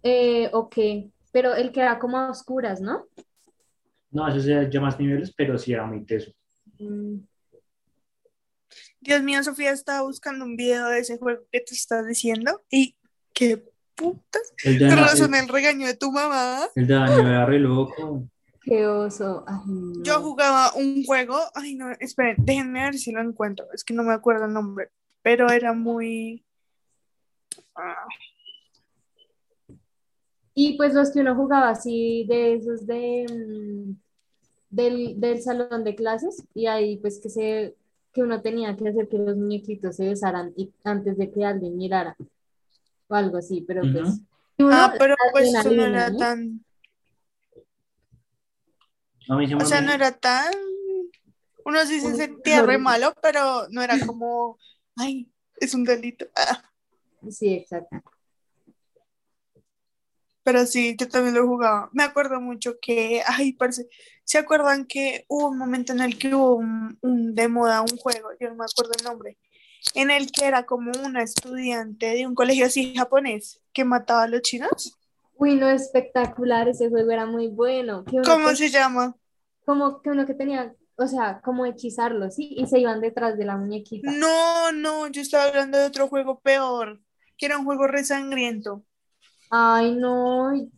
eh, 0.02 0.50
o 0.52 0.68
qué, 0.68 1.10
pero 1.32 1.54
el 1.54 1.72
que 1.72 1.80
era 1.80 1.98
como 1.98 2.18
a 2.18 2.30
oscuras, 2.30 2.82
¿no? 2.82 3.06
No, 4.10 4.28
eso 4.28 4.40
se 4.40 4.68
llama 4.68 4.88
más 4.88 5.00
niveles, 5.00 5.32
pero 5.34 5.56
sí 5.56 5.72
era 5.72 5.86
muy 5.86 6.04
teso. 6.04 6.30
Mm, 6.78 7.20
Dios 9.00 9.22
mío, 9.22 9.42
Sofía 9.42 9.70
estaba 9.70 10.02
buscando 10.02 10.44
un 10.44 10.56
video 10.56 10.88
de 10.88 10.98
ese 10.98 11.16
juego 11.16 11.42
que 11.50 11.60
te 11.60 11.74
estás 11.74 12.06
diciendo 12.06 12.62
y 12.70 12.96
qué 13.32 13.71
putas. 14.02 14.52
El 14.64 14.78
de, 14.78 14.84
Con 14.88 14.98
Ana- 14.98 15.06
razón 15.06 15.34
el, 15.34 15.40
el 15.42 15.48
regaño 15.48 15.86
de 15.86 15.94
tu 15.96 16.10
mamá. 16.12 16.60
el 16.74 16.86
de 16.86 16.94
era 16.94 17.46
re 17.46 17.58
loco. 17.58 18.24
qué 18.62 18.86
oso. 18.86 19.44
Ay, 19.46 19.60
no. 19.66 20.02
Yo 20.04 20.20
jugaba 20.20 20.72
un 20.74 21.04
juego, 21.04 21.36
ay 21.54 21.74
no, 21.74 21.90
esperen, 22.00 22.36
déjenme 22.38 22.82
ver 22.82 22.94
si 22.94 23.12
lo 23.12 23.20
encuentro, 23.20 23.66
es 23.72 23.82
que 23.84 23.94
no 23.94 24.02
me 24.02 24.12
acuerdo 24.14 24.44
el 24.46 24.52
nombre, 24.52 24.88
pero 25.22 25.50
era 25.50 25.72
muy... 25.72 26.44
ah, 27.74 28.06
Y 30.54 30.76
pues 30.76 30.92
los 30.94 31.10
que 31.12 31.20
uno 31.20 31.34
jugaba 31.34 31.70
así 31.70 32.24
de 32.28 32.54
esos 32.54 32.86
de 32.86 33.26
mm, 33.28 33.92
del, 34.70 35.20
del 35.20 35.42
salón 35.42 35.84
de 35.84 35.94
clases 35.94 36.44
y 36.54 36.66
ahí 36.66 36.96
pues 36.98 37.20
que 37.20 37.28
se 37.30 37.74
que 38.12 38.22
uno 38.22 38.42
tenía 38.42 38.76
que 38.76 38.88
hacer 38.88 39.08
que 39.08 39.16
los 39.18 39.36
muñequitos 39.36 39.96
se 39.96 40.04
besaran 40.06 40.52
y, 40.56 40.70
antes 40.84 41.16
de 41.16 41.30
que 41.30 41.44
alguien 41.46 41.76
mirara 41.76 42.14
o 43.12 43.14
algo 43.14 43.36
así, 43.36 43.60
pero 43.62 43.82
pues 43.82 44.20
uno, 44.58 44.70
Ah, 44.72 44.94
pero 44.98 45.14
pues 45.32 45.54
eso 45.54 45.70
no 45.70 45.84
era 45.84 46.10
¿no? 46.10 46.16
tan... 46.16 46.64
O 49.28 49.64
sea, 49.64 49.80
no 49.80 49.92
era 49.92 50.12
tan... 50.12 50.52
Uno 51.64 51.86
sí 51.86 52.00
se 52.00 52.08
Un 52.08 52.16
sentía 52.16 52.62
re 52.62 52.76
malo, 52.78 53.14
pero 53.22 53.68
no 53.70 53.82
era 53.82 53.96
como, 54.04 54.58
ay, 54.96 55.30
es 55.56 55.74
un 55.74 55.84
delito. 55.84 56.26
Ah, 56.34 56.62
Sí, 57.30 57.54
exacto. 57.54 58.02
pero 60.42 60.66
sí, 60.66 60.96
yo 60.98 61.08
también 61.08 61.36
lo 61.36 61.46
jugaba. 61.46 61.88
Me 61.92 62.02
acuerdo 62.02 62.40
mucho 62.40 62.74
que, 62.82 63.22
ay, 63.24 63.52
parece, 63.52 63.86
¿se 64.24 64.38
acuerdan 64.38 64.86
que 64.86 65.24
hubo 65.28 65.50
un 65.50 65.58
momento 65.58 65.92
en 65.92 66.00
el 66.00 66.18
que 66.18 66.34
hubo 66.34 66.56
un, 66.56 66.98
un 67.02 67.32
de 67.36 67.46
moda, 67.46 67.80
un 67.82 67.96
juego, 67.96 68.30
yo 68.40 68.48
no 68.48 68.56
me 68.56 68.64
acuerdo 68.64 68.90
el 68.98 69.04
nombre, 69.04 69.38
en 69.94 70.10
el 70.10 70.30
que 70.30 70.46
era 70.46 70.64
como 70.64 70.92
una 71.04 71.22
estudiante 71.22 72.06
de 72.06 72.26
un 72.26 72.34
colegio 72.34 72.66
así 72.66 72.94
japonés 72.94 73.60
que 73.72 73.84
mataba 73.84 74.24
a 74.24 74.28
los 74.28 74.42
chinos? 74.42 74.98
Uy, 75.36 75.56
no, 75.56 75.68
espectacular, 75.68 76.68
ese 76.68 76.88
juego 76.88 77.10
era 77.10 77.26
muy 77.26 77.48
bueno. 77.48 78.04
¿Cómo 78.24 78.54
se 78.54 78.68
llama? 78.68 79.16
como 79.64 80.02
que 80.02 80.10
uno 80.10 80.26
que 80.26 80.34
tenía, 80.34 80.74
o 80.96 81.06
sea, 81.06 81.40
como 81.40 81.66
hechizarlo, 81.66 82.30
¿sí? 82.30 82.54
Y 82.56 82.66
se 82.66 82.78
iban 82.80 83.00
detrás 83.00 83.36
de 83.38 83.44
la 83.44 83.56
muñequita. 83.56 84.10
No, 84.10 84.72
no, 84.72 85.08
yo 85.08 85.22
estaba 85.22 85.44
hablando 85.44 85.78
de 85.78 85.86
otro 85.86 86.08
juego 86.08 86.40
peor, 86.40 87.00
que 87.36 87.46
era 87.46 87.58
un 87.58 87.64
juego 87.64 87.86
re 87.86 88.04
sangriento. 88.04 88.84
Ay, 89.50 89.94
no, 89.94 90.50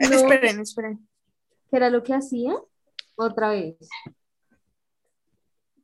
No. 0.00 0.16
Esperen, 0.16 0.60
esperen. 0.60 1.08
¿qué 1.70 1.76
era 1.76 1.88
lo 1.90 2.02
que 2.02 2.12
hacía? 2.12 2.54
Otra 3.16 3.50
vez. 3.50 3.76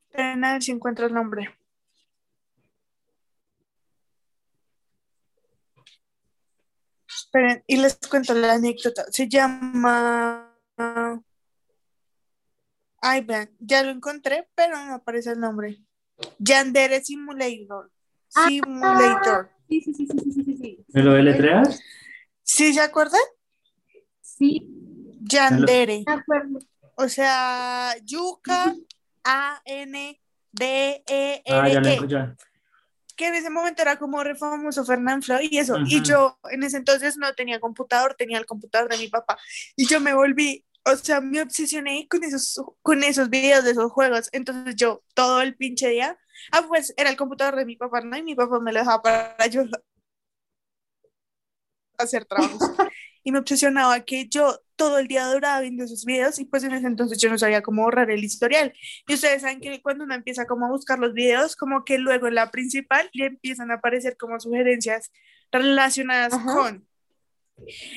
Esperen 0.09 0.45
a 0.45 0.53
ver 0.53 0.63
si 0.63 0.71
encuentro 0.71 1.07
el 1.07 1.13
nombre. 1.13 1.56
Esperen, 7.27 7.61
y 7.67 7.75
les 7.77 7.97
cuento 8.09 8.33
la 8.33 8.53
anécdota. 8.53 9.05
Se 9.11 9.27
llama. 9.27 10.55
Ay, 13.01 13.21
vean, 13.21 13.49
ya 13.59 13.83
lo 13.83 13.91
encontré, 13.91 14.47
pero 14.55 14.77
no 14.85 14.95
aparece 14.95 15.31
el 15.31 15.39
nombre. 15.39 15.77
Yandere 16.39 17.03
Simulator. 17.03 17.91
Ah. 18.33 18.47
Simulator. 18.47 19.49
Sí, 19.69 19.81
sí, 19.81 19.93
sí, 19.93 20.07
sí, 20.07 20.17
sí, 20.23 20.31
sí, 20.31 20.43
sí, 20.43 20.57
sí. 20.57 20.85
¿Me 20.93 21.03
lo 21.03 21.13
deletreas? 21.13 21.79
¿Sí 22.43 22.73
se 22.73 22.79
acuerdan? 22.81 23.19
Sí, 24.21 24.65
Yandere. 25.21 26.03
me 26.07 26.13
acuerdo. 26.13 26.59
O 26.95 27.09
sea, 27.09 27.93
Yuka 28.03 28.73
A 29.25 29.61
N 29.65 30.21
D 30.53 31.03
E 31.07 31.43
Ah, 31.49 31.67
ya 31.67 31.81
lo 31.81 31.87
R 31.87 31.93
E. 31.93 31.97
enco- 31.99 32.07
ya. 32.07 32.35
Que 33.17 33.27
en 33.27 33.33
ese 33.35 33.49
momento 33.49 33.81
era 33.81 33.97
como 33.97 34.23
re 34.23 34.35
famoso 34.35 34.85
Fernán 34.85 35.21
Flo 35.23 35.39
y 35.41 35.57
eso. 35.57 35.77
Y 35.85 36.01
yo 36.03 36.39
en 36.51 36.63
ese 36.63 36.77
entonces 36.77 37.17
no 37.17 37.33
tenía 37.33 37.59
computador, 37.59 38.15
tenía 38.15 38.37
el 38.37 38.45
computador 38.45 38.89
de 38.89 38.97
mi 38.99 39.07
papá. 39.09 39.37
Y 39.75 39.87
yo 39.87 39.99
me 39.99 40.13
volví, 40.13 40.63
o 40.85 40.95
sea, 40.95 41.19
me 41.19 41.41
obsesioné 41.41 42.07
con 42.09 42.23
esos, 42.23 42.61
con 42.83 43.03
esos 43.03 43.29
videos 43.29 43.65
de 43.65 43.71
esos 43.71 43.91
juegos. 43.91 44.29
Entonces 44.31 44.75
yo 44.75 45.03
todo 45.15 45.41
el 45.41 45.55
pinche 45.57 45.89
día, 45.89 46.17
ah, 46.51 46.63
pues 46.67 46.93
era 46.95 47.09
el 47.09 47.17
computador 47.17 47.55
de 47.55 47.65
mi 47.65 47.75
papá, 47.75 48.01
¿no? 48.01 48.15
Y 48.15 48.23
mi 48.23 48.35
papá 48.35 48.59
me 48.59 48.71
lo 48.71 48.79
dejaba 48.79 49.01
para 49.01 49.47
yo 49.51 49.63
hacer 51.97 52.25
trabajos. 52.25 52.61
y 53.23 53.31
me 53.31 53.39
obsesionaba 53.39 53.99
que 54.01 54.27
yo 54.27 54.59
todo 54.77 54.99
el 54.99 55.07
día 55.07 55.25
duraba 55.27 55.59
viendo 55.59 55.83
esos 55.83 56.05
videos 56.05 56.39
y 56.39 56.45
pues 56.45 56.63
en 56.63 56.71
ese 56.71 56.87
entonces 56.87 57.17
yo 57.17 57.29
no 57.29 57.37
sabía 57.37 57.61
cómo 57.61 57.83
borrar 57.83 58.09
el 58.09 58.23
historial. 58.23 58.73
Y 59.07 59.15
ustedes 59.15 59.41
saben 59.41 59.59
que 59.59 59.81
cuando 59.81 60.05
uno 60.05 60.15
empieza 60.15 60.45
como 60.45 60.65
a 60.65 60.69
buscar 60.69 60.99
los 60.99 61.13
videos, 61.13 61.57
como 61.57 61.83
que 61.83 61.97
luego 61.97 62.27
en 62.27 62.35
la 62.35 62.51
principal 62.51 63.09
le 63.13 63.25
empiezan 63.25 63.71
a 63.71 63.75
aparecer 63.75 64.15
como 64.15 64.39
sugerencias 64.39 65.11
relacionadas 65.51 66.33
con 66.41 66.87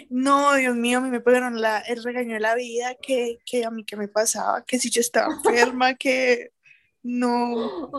no, 0.08 0.54
Dios 0.54 0.74
mío, 0.74 0.98
a 0.98 1.00
mí 1.00 1.10
me 1.10 1.20
pegaron 1.20 1.60
la, 1.60 1.80
el 1.80 2.02
regaño 2.02 2.34
de 2.34 2.40
la 2.40 2.54
vida, 2.54 2.94
que, 2.94 3.38
que 3.44 3.64
a 3.64 3.70
mí 3.70 3.84
qué 3.84 3.96
me 3.96 4.08
pasaba, 4.08 4.64
que 4.64 4.78
si 4.78 4.90
yo 4.90 5.00
estaba 5.00 5.28
enferma, 5.44 5.94
que 5.94 6.52
no. 7.02 7.90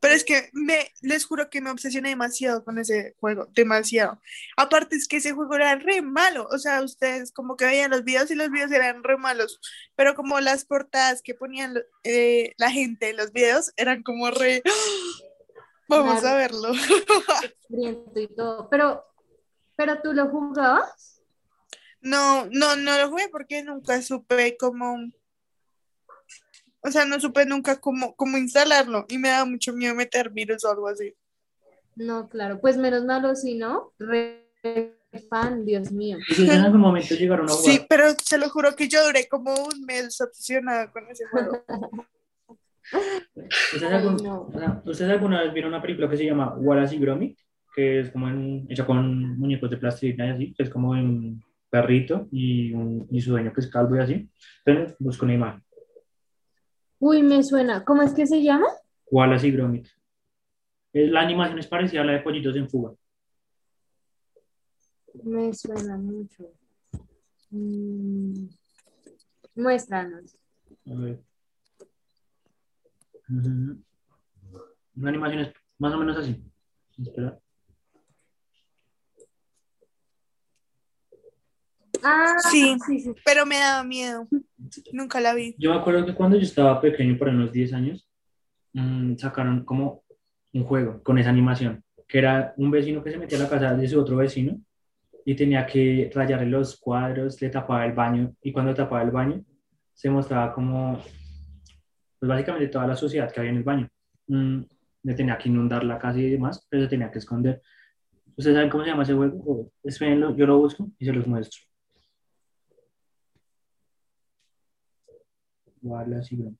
Pero 0.00 0.14
es 0.14 0.24
que 0.24 0.50
me, 0.52 0.92
les 1.02 1.24
juro 1.24 1.50
que 1.50 1.60
me 1.60 1.70
obsesioné 1.70 2.10
demasiado 2.10 2.64
con 2.64 2.78
ese 2.78 3.14
juego, 3.20 3.48
demasiado. 3.54 4.20
Aparte 4.56 4.96
es 4.96 5.06
que 5.06 5.18
ese 5.18 5.32
juego 5.32 5.54
era 5.54 5.74
re 5.76 6.02
malo, 6.02 6.48
o 6.50 6.58
sea, 6.58 6.82
ustedes 6.82 7.32
como 7.32 7.56
que 7.56 7.66
veían 7.66 7.90
los 7.90 8.04
videos 8.04 8.30
y 8.30 8.34
los 8.34 8.50
videos 8.50 8.72
eran 8.72 9.04
re 9.04 9.16
malos, 9.16 9.60
pero 9.96 10.14
como 10.14 10.40
las 10.40 10.64
portadas 10.64 11.22
que 11.22 11.34
ponían 11.34 11.74
eh, 12.04 12.54
la 12.58 12.70
gente 12.70 13.10
en 13.10 13.16
los 13.16 13.32
videos 13.32 13.72
eran 13.76 14.02
como 14.02 14.30
re... 14.30 14.62
Vamos 15.90 16.22
a 16.22 16.34
verlo. 16.36 16.72
y 17.70 18.26
todo. 18.36 18.68
Pero 18.68 19.08
¿Pero 19.78 20.02
tú 20.02 20.12
lo 20.12 20.28
jugabas? 20.28 21.22
No, 22.00 22.46
no, 22.50 22.74
no 22.74 22.98
lo 22.98 23.10
jugué 23.10 23.28
porque 23.30 23.62
nunca 23.62 24.02
supe 24.02 24.56
cómo, 24.58 24.98
o 26.80 26.90
sea, 26.90 27.04
no 27.04 27.20
supe 27.20 27.46
nunca 27.46 27.80
cómo, 27.80 28.14
cómo 28.16 28.38
instalarlo 28.38 29.06
y 29.08 29.18
me 29.18 29.28
da 29.28 29.44
mucho 29.44 29.72
miedo 29.72 29.94
meter 29.94 30.30
virus 30.30 30.64
o 30.64 30.70
algo 30.70 30.88
así. 30.88 31.14
No, 31.96 32.28
claro, 32.28 32.60
pues 32.60 32.76
menos 32.76 33.04
malo 33.04 33.34
si 33.34 33.56
no, 33.56 33.92
re 33.98 34.46
fan, 35.30 35.64
Dios 35.64 35.90
mío. 35.90 36.18
Y 36.36 36.44
en 36.44 36.60
algún 36.60 36.80
momento 36.80 37.14
llegaron 37.14 37.48
a 37.48 37.52
jugar. 37.52 37.72
Sí, 37.72 37.86
pero 37.88 38.04
se 38.22 38.38
lo 38.38 38.48
juro 38.50 38.76
que 38.76 38.88
yo 38.88 39.04
duré 39.04 39.26
como 39.28 39.54
un 39.54 39.84
mes 39.86 40.20
obsesionada 40.20 40.90
con 40.92 41.08
ese 41.08 41.26
juego. 41.26 41.64
¿Ustedes, 43.74 43.92
algún, 43.92 44.14
¿Ustedes 44.84 45.10
alguna 45.10 45.42
vez 45.42 45.52
vieron 45.52 45.72
una 45.72 45.82
película 45.82 46.08
que 46.08 46.16
se 46.16 46.24
llama 46.24 46.54
Wallace 46.56 46.96
y 46.96 46.98
Gromit? 46.98 47.38
que 47.78 48.00
es 48.00 48.10
como 48.10 48.28
en, 48.28 48.66
hecha 48.68 48.84
con 48.84 49.38
muñecos 49.38 49.70
de 49.70 49.76
plastilina 49.76 50.26
y 50.26 50.30
así, 50.30 50.52
que 50.52 50.64
es 50.64 50.70
como 50.70 50.90
un 50.90 51.40
perrito 51.70 52.26
y, 52.32 52.72
un, 52.72 53.06
y 53.08 53.20
su 53.20 53.30
dueño 53.30 53.52
que 53.52 53.60
es 53.60 53.68
calvo 53.68 53.94
y 53.94 54.00
así. 54.00 54.28
Entonces 54.64 54.96
busco 54.98 55.24
una 55.24 55.34
imagen. 55.34 55.62
Uy, 56.98 57.22
me 57.22 57.42
suena. 57.42 57.84
¿Cómo 57.84 58.02
es 58.02 58.12
que 58.12 58.26
se 58.26 58.42
llama? 58.42 58.66
Wallace 59.10 59.48
y 59.48 59.50
Gromit. 59.52 59.88
La 60.92 61.20
animación 61.20 61.58
es 61.58 61.66
parecida 61.66 62.00
a 62.00 62.04
la 62.04 62.12
de 62.12 62.20
Pollitos 62.20 62.56
en 62.56 62.68
Fuga. 62.68 62.94
Me 65.22 65.52
suena 65.54 65.96
mucho. 65.96 66.50
Mm. 67.50 68.48
Muéstranos. 69.54 70.36
A 70.86 70.94
ver. 70.94 71.20
Una 73.28 75.08
animación 75.08 75.40
es 75.40 75.54
más 75.78 75.94
o 75.94 75.98
menos 75.98 76.16
así. 76.16 76.42
Espera. 76.98 77.38
Ah, 82.02 82.36
sí, 82.50 82.76
pero 83.24 83.46
me 83.46 83.58
daba 83.58 83.84
miedo. 83.84 84.28
Nunca 84.92 85.20
la 85.20 85.34
vi. 85.34 85.54
Yo 85.58 85.72
me 85.72 85.78
acuerdo 85.78 86.06
que 86.06 86.14
cuando 86.14 86.36
yo 86.36 86.42
estaba 86.42 86.80
pequeño, 86.80 87.16
por 87.18 87.28
unos 87.28 87.52
10 87.52 87.72
años, 87.72 88.08
mm, 88.72 89.16
sacaron 89.16 89.64
como 89.64 90.04
un 90.52 90.64
juego 90.64 91.02
con 91.02 91.18
esa 91.18 91.30
animación, 91.30 91.82
que 92.06 92.18
era 92.18 92.54
un 92.56 92.70
vecino 92.70 93.02
que 93.02 93.10
se 93.10 93.18
metía 93.18 93.38
a 93.38 93.42
la 93.42 93.48
casa 93.48 93.74
de 93.74 93.88
su 93.88 94.00
otro 94.00 94.16
vecino 94.16 94.58
y 95.24 95.34
tenía 95.34 95.66
que 95.66 96.10
rayarle 96.14 96.46
los 96.46 96.78
cuadros, 96.78 97.40
le 97.40 97.50
tapaba 97.50 97.84
el 97.84 97.92
baño 97.92 98.34
y 98.42 98.52
cuando 98.52 98.74
tapaba 98.74 99.02
el 99.02 99.10
baño 99.10 99.44
se 99.92 100.08
mostraba 100.08 100.52
como, 100.52 101.02
pues 102.18 102.28
básicamente 102.28 102.68
toda 102.68 102.86
la 102.86 102.96
suciedad 102.96 103.30
que 103.30 103.40
había 103.40 103.50
en 103.50 103.58
el 103.58 103.64
baño. 103.64 103.88
Mm, 104.28 104.60
le 105.02 105.14
tenía 105.14 105.38
que 105.38 105.48
inundar 105.48 105.84
la 105.84 105.98
casa 105.98 106.18
y 106.18 106.30
demás, 106.30 106.66
pero 106.68 106.84
se 106.84 106.88
tenía 106.88 107.10
que 107.10 107.18
esconder. 107.18 107.62
¿Ustedes 108.36 108.54
saben 108.56 108.70
cómo 108.70 108.84
se 108.84 108.90
llama 108.90 109.02
ese 109.02 109.14
juego? 109.14 109.72
Espérenlo, 109.82 110.36
yo 110.36 110.46
lo 110.46 110.58
busco 110.58 110.88
y 110.98 111.04
se 111.04 111.12
los 111.12 111.26
muestro. 111.26 111.67
Wallace 115.82 116.34
y 116.34 116.38
Yo 116.38 116.54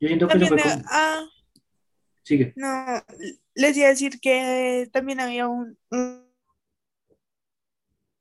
siento 0.00 0.26
que 0.26 0.32
también, 0.32 0.54
eso 0.54 0.62
fue 0.62 0.72
como... 0.72 0.84
ah, 0.90 1.24
Sigue. 2.24 2.52
no, 2.56 3.02
les 3.54 3.76
iba 3.76 3.86
a 3.86 3.90
decir 3.90 4.20
que 4.20 4.88
también 4.92 5.20
había 5.20 5.48
un, 5.48 5.76
un, 5.90 6.26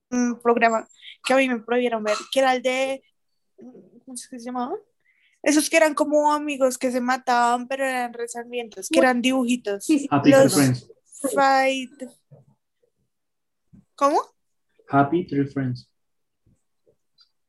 un 0.10 0.40
programa 0.42 0.88
que 1.24 1.34
a 1.34 1.38
mí 1.38 1.48
me 1.48 1.60
prohibieron 1.60 2.04
ver, 2.04 2.18
que 2.32 2.40
era 2.40 2.56
el 2.56 2.62
de, 2.62 3.04
¿cómo 3.58 4.16
es 4.16 4.28
que 4.28 4.40
se 4.40 4.46
llamaba? 4.46 4.76
Esos 5.44 5.70
que 5.70 5.78
eran 5.78 5.94
como 5.94 6.32
amigos 6.32 6.78
que 6.78 6.92
se 6.92 7.02
mataban, 7.02 7.68
pero 7.68 7.84
eran 7.84 8.14
resarmientos, 8.14 8.90
que 8.90 9.00
eran 9.00 9.22
dibujitos. 9.22 9.88
Happy 10.10 10.30
Los 10.30 10.54
Tree 10.54 10.66
Friends. 10.66 10.92
Fight. 11.34 12.04
¿Cómo? 13.96 14.22
Happy 14.88 15.26
Tree 15.26 15.46
Friends. 15.46 15.91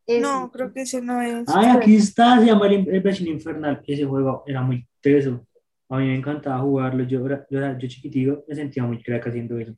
No, 0.09 0.50
creo 0.50 0.72
que 0.72 0.82
ese 0.82 1.00
no 1.00 1.20
es. 1.22 1.44
Ay, 1.48 1.68
aquí 1.68 1.96
está, 1.96 2.38
se 2.40 2.46
llama 2.46 2.66
el, 2.66 2.88
el 2.88 3.00
vecino 3.00 3.30
infernal. 3.30 3.82
Ese 3.86 4.05
juego 4.05 4.42
era 4.46 4.61
muy 4.62 4.86
teso. 5.00 5.46
A 5.88 5.98
mí 5.98 6.07
me 6.07 6.16
encantaba 6.16 6.59
jugarlo. 6.61 7.05
Yo, 7.05 7.24
era- 7.26 7.46
yo, 7.50 7.59
era- 7.59 7.78
yo 7.78 7.88
chiquitico 7.88 8.44
me 8.48 8.55
sentía 8.55 8.82
muy 8.84 9.03
crack 9.03 9.26
haciendo 9.28 9.59
eso. 9.59 9.74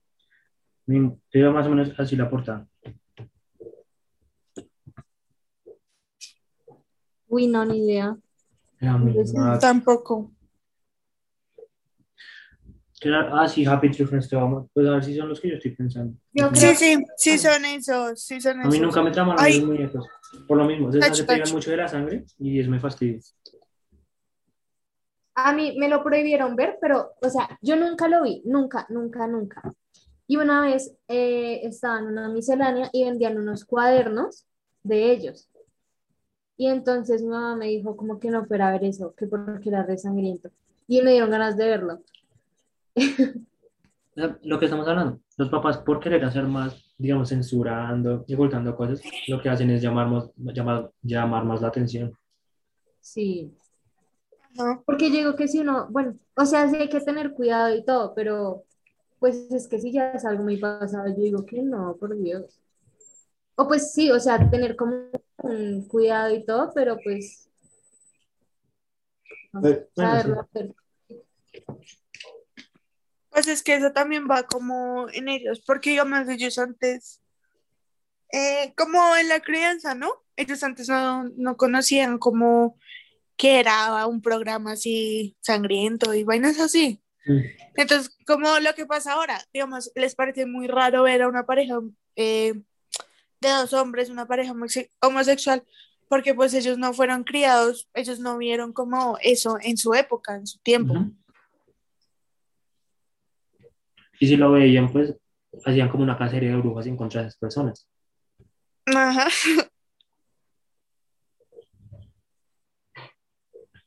Me- 0.86 1.16
Era 1.32 1.50
más 1.50 1.66
o 1.66 1.70
menos 1.70 1.92
así 1.98 2.16
la 2.16 2.28
portada. 2.30 2.66
Uy, 7.28 7.46
no, 7.46 7.64
ni 7.64 7.78
idea. 7.84 8.16
Era 8.80 8.96
muy. 8.96 9.14
Tampoco. 9.60 10.30
Ah, 13.12 13.48
sí, 13.48 13.64
Happy 13.66 13.90
Tree 13.90 14.07
Friends. 14.07 14.28
te 14.28 14.36
vamos- 14.36 14.68
Pues 14.72 14.86
a 14.86 14.90
ver 14.92 15.05
si 15.05 15.16
son 15.16 15.28
los 15.28 15.40
que 15.40 15.48
yo 15.48 15.55
estoy 15.57 15.72
pensando. 15.72 16.16
Yo 16.32 16.48
creo 16.50 16.74
Sí, 16.74 16.96
sí, 16.96 17.05
sí 17.16 17.38
son 17.38 17.64
esos, 17.64 18.22
sí 18.22 18.40
son 18.40 18.61
A 18.61 18.64
mí 18.64 18.76
esos. 18.76 18.80
nunca 18.80 19.02
me 19.02 19.11
tramaron 19.11 19.44
Ay. 19.44 19.59
los 19.61 19.68
muñecos. 19.68 20.07
Por 20.46 20.59
lo 20.59 20.64
mismo, 20.64 20.90
se, 20.90 21.24
pegan 21.24 21.52
mucho 21.52 21.70
de 21.70 21.76
la 21.76 21.88
sangre 21.88 22.24
y 22.38 22.61
es 22.61 22.68
muy 22.68 22.78
fastidio. 22.78 23.20
A 25.36 25.52
mí 25.52 25.76
me 25.78 25.88
lo 25.88 26.02
prohibieron 26.05 26.55
ver, 26.55 26.78
pero, 26.80 27.14
o 27.20 27.28
sea, 27.28 27.59
yo 27.61 27.76
nunca 27.76 28.07
lo 28.09 28.22
vi, 28.22 28.42
nunca, 28.44 28.86
nunca, 28.88 29.26
nunca. 29.26 29.74
Y 30.26 30.36
una 30.36 30.62
vez 30.62 30.96
eh, 31.09 31.61
estaba 31.64 31.98
en 31.98 32.07
una 32.07 32.28
miscelánea 32.28 32.88
y 32.92 33.05
vendían 33.05 33.36
unos 33.36 33.64
cuadernos 33.64 34.46
de 34.82 35.11
ellos. 35.11 35.48
Y 36.57 36.68
entonces 36.68 37.22
mi 37.22 37.28
mamá 37.28 37.57
me 37.57 37.66
dijo 37.66 37.96
como 37.96 38.20
que 38.20 38.30
no 38.30 38.46
fuera 38.46 38.68
a 38.68 38.72
ver 38.72 38.84
eso, 38.84 39.14
que 39.16 39.26
porque 39.26 39.68
era 39.68 39.82
re 39.82 39.98
sangriento. 39.98 40.50
Y 40.86 41.02
me 41.02 41.12
dieron 41.12 41.30
ganas 41.30 41.57
de 41.57 41.66
verlo. 41.66 42.02
Sea, 44.14 44.38
Lo 44.42 44.59
que 44.59 44.64
estamos 44.66 44.86
hablando, 44.88 45.20
los 45.36 45.49
papás 45.51 45.78
por 45.78 46.01
querer 46.01 46.24
hacer 46.24 46.45
más, 46.45 46.84
digamos, 46.99 47.28
censurando 47.28 48.24
y 48.26 48.34
ocultando 48.34 48.74
cosas, 48.76 49.01
lo 49.28 49.40
que 49.40 49.49
hacen 49.49 49.70
es 49.70 49.82
llamar 49.82 50.09
más, 50.09 50.30
llamar, 50.36 50.90
llamar 51.03 51.45
más 51.45 51.61
la 51.61 51.68
atención. 51.68 52.16
Sí, 53.01 53.55
Ajá. 54.59 54.82
porque 54.86 55.11
yo 55.11 55.16
digo 55.18 55.36
que 55.36 55.49
si 55.49 55.61
uno, 55.61 55.88
bueno, 55.90 56.16
o 56.36 56.45
sea, 56.47 56.68
sí 56.68 56.76
hay 56.76 56.88
que 56.88 57.01
tener 57.01 57.32
cuidado 57.34 57.74
y 57.74 57.84
todo, 57.84 58.14
pero 58.14 58.64
pues 59.18 59.51
es 59.53 59.68
que 59.68 59.80
si 59.80 59.92
ya 59.92 60.12
es 60.12 60.24
algo 60.24 60.45
muy 60.45 60.59
pasado, 60.59 61.09
yo 61.09 61.22
digo 61.22 61.47
que 61.47 61.62
no, 61.62 61.97
por 61.99 62.16
Dios. 62.18 62.61
O 63.57 63.66
pues 63.68 63.92
sí, 63.92 64.11
o 64.12 64.20
sea, 64.20 64.51
tener 64.51 64.76
como 64.76 64.97
un 65.38 65.88
cuidado 65.88 66.34
y 66.34 66.45
todo, 66.45 66.72
pero 66.74 66.99
pues 67.05 67.49
no 69.53 69.61
Eh, 69.68 69.88
bueno, 69.97 70.11
saberlo 70.12 70.34
sí. 70.34 70.40
hacer. 70.40 70.74
Pues 73.35 73.49
es 73.49 73.64
que 73.64 73.74
eso 73.74 73.91
también 73.93 74.28
va 74.30 74.45
como 74.45 75.09
en 75.11 75.28
ellos, 75.28 75.61
porque 75.66 75.91
digamos 75.91 76.28
ellos 76.28 76.57
antes, 76.57 77.20
eh, 78.32 78.72
como 78.76 79.16
en 79.16 79.28
la 79.28 79.41
crianza, 79.41 79.97
¿no? 79.97 80.22
Ellos 80.37 80.62
antes 80.62 80.89
no, 80.89 81.24
no 81.37 81.57
conocían 81.57 82.18
como 82.18 82.78
que 83.37 83.59
era 83.59 84.07
un 84.07 84.22
programa 84.22 84.72
así 84.72 85.37
sangriento 85.41 86.14
y 86.14 86.22
vainas 86.22 86.61
así. 86.61 87.03
Mm. 87.26 87.41
Entonces, 87.74 88.16
como 88.24 88.61
lo 88.61 88.72
que 88.74 88.87
pasa 88.87 89.14
ahora, 89.14 89.45
digamos, 89.53 89.91
les 89.97 90.14
parece 90.14 90.47
muy 90.47 90.68
raro 90.68 91.03
ver 91.03 91.22
a 91.22 91.28
una 91.28 91.45
pareja 91.45 91.80
eh, 92.14 92.55
de 93.41 93.49
dos 93.49 93.72
hombres, 93.72 94.11
una 94.11 94.26
pareja 94.28 94.53
homose- 94.53 94.93
homosexual, 95.01 95.64
porque 96.09 96.35
pues 96.35 96.55
ellos 96.55 96.78
no 96.78 96.93
fueron 96.93 97.24
criados, 97.24 97.89
ellos 97.95 98.20
no 98.20 98.39
vieron 98.39 98.72
como 98.72 99.18
eso 99.22 99.59
en 99.61 99.76
su 99.76 99.93
época, 99.95 100.37
en 100.37 100.47
su 100.47 100.61
tiempo. 100.61 100.93
Ujú. 100.95 101.12
Y 104.20 104.26
si 104.26 104.36
lo 104.36 104.52
veían, 104.52 104.92
pues 104.92 105.14
hacían 105.64 105.88
como 105.88 106.02
una 106.02 106.18
cacería 106.18 106.50
de 106.50 106.56
brujas 106.56 106.86
en 106.86 106.96
contra 106.96 107.22
de 107.22 107.28
esas 107.28 107.38
personas. 107.38 107.88
Ajá. 108.86 109.28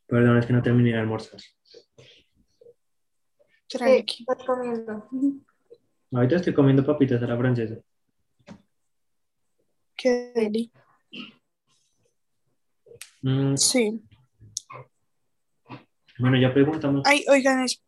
Perdón, 0.08 0.38
es 0.38 0.46
que 0.46 0.54
no 0.54 0.62
terminé 0.62 0.92
de 0.92 1.00
almorzar. 1.00 1.40
Tranqui. 3.68 4.24
Eh, 4.24 5.34
Ahorita 6.14 6.38
estoy 6.38 6.54
comiendo 6.54 6.86
papitas 6.86 7.22
a 7.22 7.28
la 7.28 7.38
francesa. 7.38 7.76
Qué 9.96 10.32
deli. 10.34 10.72
Mm. 13.22 13.58
Sí. 13.58 14.02
Bueno, 16.20 16.38
ya 16.40 16.54
preguntamos. 16.54 17.02
Ay, 17.06 17.26
oigan, 17.30 17.64
es 17.64 17.84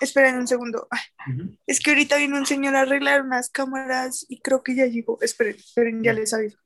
esperen 0.00 0.36
un 0.36 0.46
segundo. 0.46 0.88
Ay, 0.90 1.00
Ujú. 1.34 1.56
Es 1.66 1.80
que 1.80 1.90
ahorita 1.90 2.16
vino 2.16 2.36
un 2.36 2.46
señor 2.46 2.74
a 2.76 2.80
arreglar 2.82 3.22
unas 3.22 3.48
cámaras 3.50 4.24
y 4.28 4.40
creo 4.40 4.62
que 4.62 4.74
ya 4.74 4.86
llegó. 4.86 5.18
Esperen, 5.20 5.56
esperen, 5.56 6.02
ya 6.02 6.12
les 6.12 6.32
aviso. 6.34 6.58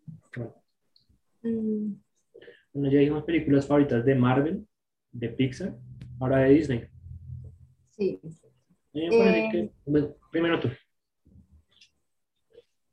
Mm, 1.42 1.94
Bueno, 2.72 2.92
ya 2.92 2.98
dijimos 2.98 3.24
películas 3.24 3.66
favoritas 3.66 4.04
de 4.04 4.14
Marvel, 4.14 4.66
de 5.12 5.28
Pixar, 5.30 5.74
ahora 6.20 6.38
de 6.38 6.50
Disney. 6.50 6.88
sí, 7.90 8.20
A 8.22 8.98
mí 8.98 9.08
me 9.10 9.18
parece 9.18 9.38
Eh. 9.38 9.48
que- 9.50 9.70
bueno, 9.90 10.14
primero 10.30 10.60
tú. 10.60 10.68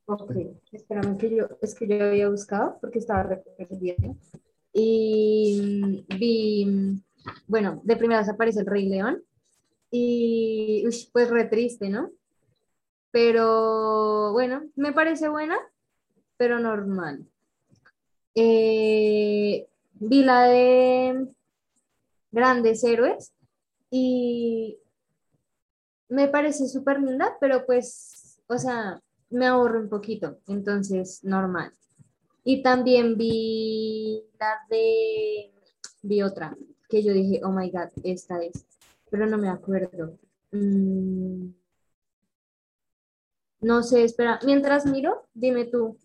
ok. 0.05 0.31
Espérame 0.71 1.17
que 1.17 1.35
yo, 1.35 1.47
es 1.61 1.75
que 1.75 1.87
yo 1.87 2.03
había 2.03 2.29
buscado 2.29 2.77
porque 2.81 2.99
estaba 2.99 3.23
repitiendo. 3.23 4.17
Y 4.73 5.61
mm, 6.09 6.17
vi, 6.17 6.65
mm, 6.65 7.01
bueno, 7.47 7.81
de 7.83 7.95
primeras 7.95 8.27
aparece 8.29 8.59
el 8.61 8.65
Rey 8.65 8.87
León. 8.89 9.23
Y 9.95 10.83
pues 11.11 11.29
re 11.29 11.45
triste, 11.45 11.87
¿no? 11.87 12.09
Pero 13.11 14.31
bueno, 14.31 14.63
me 14.75 14.91
parece 14.91 15.29
buena, 15.29 15.55
pero 16.35 16.59
normal. 16.59 17.27
Eh, 18.33 19.67
vi 19.93 20.23
la 20.23 20.47
de 20.47 21.27
Grandes 22.31 22.83
Héroes 22.83 23.33
y 23.91 24.79
me 26.09 26.27
parece 26.27 26.67
súper 26.67 26.99
linda, 26.99 27.37
pero 27.39 27.63
pues, 27.67 28.41
o 28.47 28.57
sea, 28.57 28.99
me 29.29 29.45
ahorro 29.45 29.79
un 29.79 29.89
poquito, 29.89 30.39
entonces 30.47 31.23
normal. 31.23 31.71
Y 32.43 32.63
también 32.63 33.15
vi 33.15 34.23
la 34.39 34.57
de, 34.71 35.53
vi 36.01 36.23
otra, 36.23 36.57
que 36.89 37.03
yo 37.03 37.13
dije, 37.13 37.41
oh 37.43 37.51
my 37.51 37.69
god, 37.69 37.89
esta 38.03 38.41
es, 38.43 38.65
pero 39.13 39.27
no 39.27 39.37
me 39.37 39.47
acuerdo. 39.47 40.17
Mm, 40.51 41.49
no 43.61 43.83
sé, 43.83 44.05
espera, 44.05 44.39
mientras 44.43 44.87
miro, 44.87 45.27
dime 45.35 45.65
tú. 45.65 45.99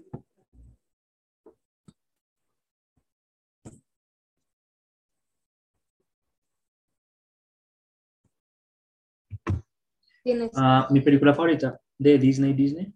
Ah, 10.54 10.86
mi 10.90 11.00
película 11.00 11.32
favorita 11.32 11.80
de 11.96 12.18
Disney 12.18 12.52
Disney 12.52 12.92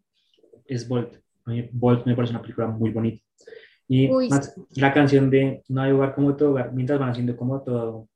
es 0.66 0.86
Bolt. 0.86 1.16
Bolt 1.72 2.04
me 2.04 2.14
parece 2.14 2.34
una 2.34 2.42
película 2.42 2.66
muy 2.66 2.90
bonita. 2.90 3.24
Y 3.88 4.10
Uy, 4.10 4.28
más 4.28 4.54
la 4.76 4.92
canción 4.92 5.30
de 5.30 5.62
No 5.68 5.80
hay 5.80 5.92
lugar 5.92 6.14
como 6.14 6.36
tu 6.36 6.48
hogar, 6.48 6.70
mientras 6.74 6.98
van 6.98 7.08
haciendo 7.08 7.34
como 7.34 7.62
todo, 7.62 8.08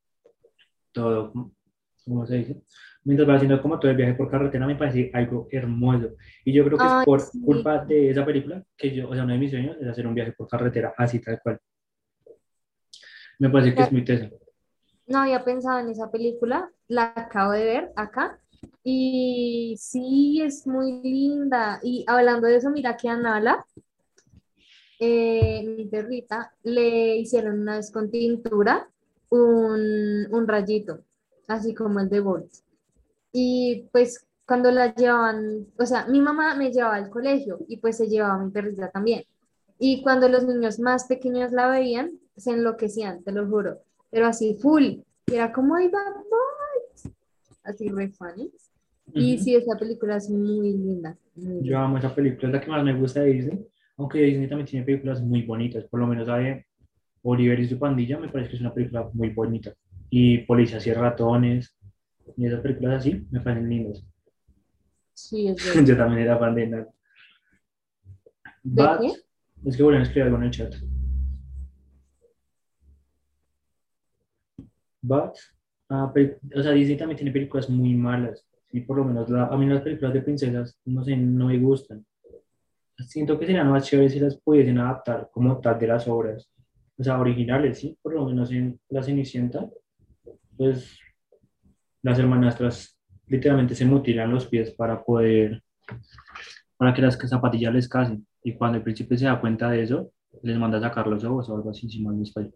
todo, 0.92 1.54
¿cómo 2.06 2.26
se 2.26 2.36
dice? 2.36 2.62
Mientras 3.04 3.26
van 3.26 3.36
haciendo 3.36 3.60
como 3.60 3.78
todo 3.78 3.90
el 3.90 3.96
viaje 3.96 4.14
por 4.14 4.30
carretera, 4.30 4.66
me 4.66 4.76
parece 4.76 5.10
algo 5.12 5.48
hermoso. 5.50 6.10
Y 6.44 6.52
yo 6.52 6.64
creo 6.64 6.78
que 6.78 6.84
Ay, 6.84 6.98
es 7.00 7.04
por 7.04 7.20
sí. 7.20 7.40
culpa 7.40 7.84
de 7.84 8.10
esa 8.10 8.24
película 8.24 8.64
que 8.76 8.94
yo, 8.94 9.08
o 9.08 9.14
sea, 9.14 9.24
uno 9.24 9.32
de 9.32 9.38
mis 9.38 9.50
sueños 9.50 9.76
es 9.80 9.86
hacer 9.86 10.06
un 10.06 10.14
viaje 10.14 10.32
por 10.32 10.48
carretera 10.48 10.94
así 10.96 11.20
tal 11.20 11.40
cual. 11.42 11.60
Me 13.38 13.50
parece 13.50 13.74
que 13.74 13.82
es 13.82 13.92
muy 13.92 14.04
tesa. 14.04 14.30
No 15.06 15.18
había 15.18 15.44
pensado 15.44 15.78
en 15.78 15.90
esa 15.90 16.10
película, 16.10 16.70
la 16.88 17.12
acabo 17.14 17.52
de 17.52 17.64
ver 17.64 17.92
acá 17.94 18.40
y 18.82 19.76
sí 19.78 20.42
es 20.42 20.66
muy 20.66 21.00
linda. 21.02 21.80
Y 21.82 22.04
hablando 22.08 22.48
de 22.48 22.56
eso, 22.56 22.70
mira 22.70 22.96
que 22.96 23.08
a 23.08 23.16
Nala, 23.16 23.64
eh, 24.98 25.62
mi 25.64 25.84
perrita, 25.86 26.52
le 26.62 27.16
hicieron 27.16 27.60
una 27.60 27.76
vez 27.76 27.92
con 27.92 28.10
tintura 28.10 28.88
un, 29.28 30.26
un 30.30 30.48
rayito, 30.48 31.04
así 31.48 31.74
como 31.74 32.00
el 32.00 32.08
de 32.08 32.20
Bolt. 32.20 32.52
Y 33.32 33.88
pues 33.92 34.26
cuando 34.46 34.70
la 34.70 34.94
llevaban, 34.94 35.66
o 35.78 35.86
sea, 35.86 36.06
mi 36.06 36.20
mamá 36.20 36.54
me 36.54 36.70
llevaba 36.70 36.96
al 36.96 37.10
colegio 37.10 37.58
y 37.68 37.78
pues 37.78 37.96
se 37.96 38.08
llevaba 38.08 38.34
a 38.34 38.44
mi 38.44 38.50
perrita 38.50 38.90
también. 38.90 39.24
Y 39.78 40.02
cuando 40.02 40.28
los 40.28 40.44
niños 40.46 40.78
más 40.78 41.06
pequeños 41.06 41.52
la 41.52 41.68
veían, 41.68 42.12
se 42.36 42.52
enloquecían, 42.52 43.22
te 43.22 43.32
lo 43.32 43.46
juro 43.46 43.80
pero 44.10 44.26
así 44.28 44.54
full. 44.54 44.84
Y 45.26 45.34
era 45.34 45.52
como, 45.52 45.74
¡ay, 45.74 45.88
vamos! 45.88 47.14
Así 47.64 47.88
re 47.88 48.08
funny. 48.08 48.50
Y 49.12 49.34
Ujú. 49.34 49.44
sí, 49.44 49.54
esa 49.54 49.76
película 49.78 50.16
es 50.16 50.30
muy 50.30 50.72
linda. 50.72 51.16
muy 51.34 51.68
Yo 51.68 51.78
amo 51.78 51.98
esa 51.98 52.14
película, 52.14 52.48
es 52.48 52.54
la 52.54 52.60
que 52.60 52.70
más 52.70 52.84
me 52.84 52.94
gusta 52.94 53.20
de 53.20 53.32
Disney. 53.32 53.66
Aunque 53.98 54.22
Disney 54.22 54.48
también 54.48 54.66
tiene 54.66 54.86
películas 54.86 55.20
muy 55.22 55.42
bonitas, 55.42 55.84
por 55.84 56.00
lo 56.00 56.06
menos 56.06 56.28
la 56.28 56.38
de 56.38 56.66
Oliver 57.22 57.60
y 57.60 57.68
su 57.68 57.78
pandilla 57.78 58.18
me 58.18 58.28
parece 58.28 58.50
que 58.50 58.56
es 58.56 58.62
una 58.62 58.72
película 58.72 59.08
muy 59.12 59.30
bonita. 59.30 59.74
Y 60.10 60.38
Policías 60.38 60.86
y 60.86 60.92
ratones, 60.92 61.76
y 62.36 62.46
esas 62.46 62.60
películas 62.60 63.00
así 63.00 63.26
me 63.30 63.40
parecen 63.40 63.68
lindas. 63.68 64.04
Sí, 65.14 65.48
es 65.48 65.56
verdad. 65.74 65.84
Yo 65.84 65.96
también 65.96 66.22
era 66.22 66.38
fan 66.38 66.54
de 66.54 66.66
Nat. 66.66 66.88
¿De 68.62 68.82
But, 68.82 69.00
qué? 69.00 69.12
es 69.68 69.76
que 69.76 69.82
a 69.82 70.02
escribir 70.02 70.24
algo 70.24 70.36
en 70.38 70.42
el 70.44 70.50
chat. 70.50 70.74
But, 75.02 75.34
pe- 76.12 76.38
o 76.54 76.62
sea, 76.62 76.72
Disney 76.72 76.96
también 76.96 77.16
tiene 77.16 77.32
películas 77.32 77.70
muy 77.70 77.94
malas. 77.94 78.44
Y 78.72 78.80
por 78.80 78.96
lo 78.98 79.04
menos 79.04 79.28
la- 79.30 79.46
a 79.46 79.56
mí 79.56 79.66
las 79.66 79.82
películas 79.82 80.12
de 80.12 80.22
princesas, 80.22 80.78
no 80.84 81.02
sé, 81.04 81.16
no 81.16 81.46
me 81.46 81.58
gustan. 81.58 82.04
Siento 83.06 83.38
que 83.38 83.46
serían 83.46 83.70
más 83.70 83.86
chéveres 83.86 84.12
si 84.12 84.20
las 84.20 84.36
pudiesen 84.40 84.78
adaptar 84.78 85.28
como 85.30 85.60
tal 85.60 85.78
de 85.78 85.86
las 85.86 86.08
obras. 86.08 86.50
O 86.98 87.04
sea, 87.04 87.20
originales, 87.20 87.78
sí, 87.78 87.96
por 88.02 88.14
lo 88.14 88.26
menos 88.26 88.50
en 88.50 88.80
La 88.88 89.02
Cenicienta, 89.02 89.68
pues 90.56 90.98
las 92.02 92.18
hermanastras 92.18 92.98
literalmente 93.26 93.74
se 93.74 93.84
mutilan 93.84 94.30
los 94.30 94.46
pies 94.46 94.70
para 94.72 95.02
poder, 95.04 95.62
para 96.76 96.94
que 96.94 97.02
las 97.02 97.18
zapatillas 97.18 97.72
les 97.74 97.88
casen. 97.88 98.26
Y 98.42 98.54
cuando 98.56 98.78
el 98.78 98.84
príncipe 98.84 99.16
se 99.18 99.24
da 99.24 99.40
cuenta 99.40 99.70
de 99.70 99.82
eso, 99.82 100.12
les 100.42 100.56
manda 100.58 100.78
a 100.78 100.82
sacar 100.82 101.06
los 101.06 101.24
ojos 101.24 101.48
o 101.48 101.56
algo 101.56 101.70
así, 101.70 101.88
si 101.88 102.00
mal 102.02 102.16
no 102.16 102.22
estoy. 102.22 102.52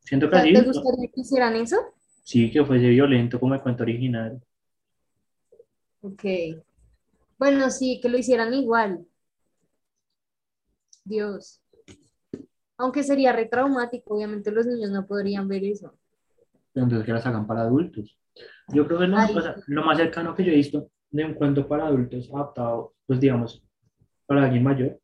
Siento 0.00 0.26
que 0.28 0.36
¿Te 0.36 0.38
así, 0.42 0.52
te 0.52 0.62
gustaría 0.62 1.08
que 1.12 1.20
hicieran 1.20 1.56
eso? 1.56 1.76
sí, 2.22 2.50
que 2.50 2.64
fuese 2.64 2.88
violento 2.88 3.38
como 3.40 3.54
el 3.54 3.62
cuento 3.62 3.82
original. 3.82 4.40
Ok. 6.02 6.22
Bueno, 7.38 7.70
sí, 7.70 7.98
que 8.00 8.08
lo 8.08 8.18
hicieran 8.18 8.52
igual. 8.54 9.06
Dios. 11.04 11.60
Aunque 12.76 13.02
sería 13.02 13.32
re 13.32 13.46
traumático, 13.46 14.14
obviamente 14.14 14.50
los 14.50 14.66
niños 14.66 14.90
no 14.90 15.06
podrían 15.06 15.48
ver 15.48 15.64
eso. 15.64 15.98
Entonces 16.74 17.06
que 17.06 17.12
las 17.12 17.26
hagan 17.26 17.46
para 17.46 17.62
adultos. 17.62 18.18
Yo 18.68 18.86
creo 18.86 18.98
que 18.98 19.06
lo, 19.06 19.16
Ay. 19.16 19.34
o 19.34 19.40
sea, 19.40 19.56
lo 19.66 19.84
más 19.84 19.98
cercano 19.98 20.34
que 20.34 20.44
yo 20.44 20.52
he 20.52 20.56
visto 20.56 20.90
de 21.10 21.24
un 21.24 21.34
cuento 21.34 21.66
para 21.68 21.86
adultos 21.86 22.30
adaptado, 22.32 22.94
pues 23.06 23.20
digamos, 23.20 23.62
para 24.26 24.44
alguien 24.44 24.62
mayor, 24.62 25.00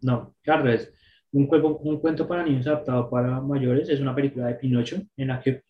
no, 0.00 0.34
al 0.46 0.62
revés. 0.62 0.92
Un, 1.32 1.46
cuento, 1.46 1.78
un 1.78 2.00
cuento 2.00 2.28
para 2.28 2.44
niños 2.44 2.66
adaptado 2.66 3.08
para 3.08 3.40
mayores 3.40 3.88
es 3.88 4.00
una 4.00 4.14
película 4.14 4.48
de 4.48 4.54
Pinocho 4.54 5.02
en 5.16 5.28
la 5.28 5.40
que 5.40 5.62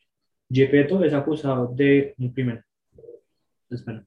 Gepetto 0.50 1.02
es 1.04 1.14
acusado 1.14 1.72
de 1.74 2.14
un 2.18 2.32
crimen. 2.32 2.62
Espera. 3.70 4.04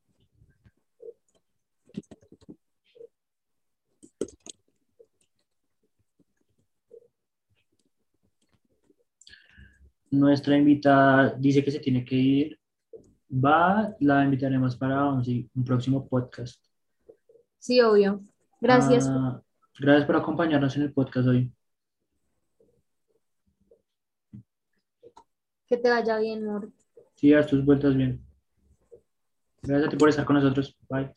Nuestra 10.15 10.55
invitada 10.55 11.35
dice 11.37 11.63
que 11.63 11.71
se 11.71 11.79
tiene 11.79 12.05
que 12.05 12.15
ir. 12.15 12.59
Va, 13.29 13.93
la 13.99 14.23
invitaremos 14.23 14.77
para 14.77 15.09
un, 15.09 15.49
próximo 15.65 16.07
podcast. 16.07 16.63
Sí, 17.59 17.81
obvio. 17.81 18.21
Gracias. 18.61 19.09
Ah, 19.09 19.41
gracias 19.77 20.05
por 20.05 20.15
acompañarnos 20.15 20.75
en 20.77 20.83
el 20.83 20.93
podcast 20.93 21.27
hoy. 21.27 21.51
Que 25.67 25.77
te 25.77 25.89
vaya 25.89 26.17
bien, 26.19 26.47
amor. 26.47 26.71
Sí, 27.15 27.33
haz 27.33 27.47
tus 27.47 27.65
vueltas 27.65 27.95
bien. 27.95 28.23
Gracias 29.63 29.87
a 29.87 29.89
ti 29.89 29.97
por 29.97 30.09
estar 30.09 30.23
con 30.23 30.37
nosotros. 30.37 30.77
Bye. 30.89 31.13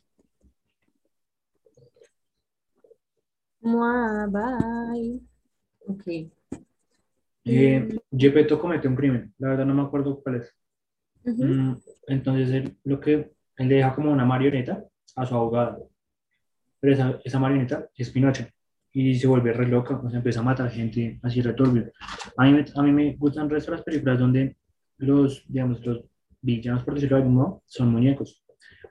Mua, 3.61 4.27
bye. 4.27 5.21
Ok. 5.87 6.33
Eh, 7.49 8.01
Gepetto 8.11 8.59
comete 8.59 8.89
un 8.89 8.97
crimen. 8.97 9.35
La 9.39 9.49
verdad 9.49 9.67
no 9.67 9.75
me 9.75 9.83
acuerdo 9.83 10.21
cuál 10.23 10.37
es. 10.37 10.55
Ujú. 11.25 11.45
Mm, 11.45 11.81
entonces, 12.09 12.51
él, 12.51 12.77
lo 12.85 13.01
que 13.01 13.33
él 13.57 13.69
le 13.69 13.77
deja 13.77 13.95
como 13.95 14.13
una 14.13 14.25
marioneta 14.25 14.85
a 15.17 15.27
su 15.27 15.35
abogada. 15.35 15.79
Pero 16.81 16.93
esa, 16.93 17.21
esa 17.25 17.39
marioneta 17.39 17.89
es 17.97 18.11
Pinocho. 18.11 18.45
y 18.93 19.15
se 19.19 19.27
vuelve 19.27 19.53
re 19.53 19.67
loca, 19.67 20.01
sea, 20.09 20.19
empieza 20.19 20.41
a 20.41 20.43
matar 20.43 20.71
gente 20.71 21.19
así 21.23 21.41
returbio. 21.41 21.93
A 22.37 22.45
mí, 22.47 22.65
a 22.75 22.83
mí 22.83 22.93
me 22.93 23.17
gustan 23.17 23.45
el 23.45 23.51
resto 23.51 23.71
de 23.71 23.77
las 23.77 23.85
películas 23.85 24.19
donde 24.19 24.57
los, 24.99 25.45
digamos, 25.49 25.85
los 25.85 26.05
villanos, 26.41 26.85
por 26.85 26.95
decirlo 26.95 27.17
de 27.17 27.23
algún 27.23 27.37
modo, 27.37 27.63
son 27.67 27.91
muñecos. 27.91 28.43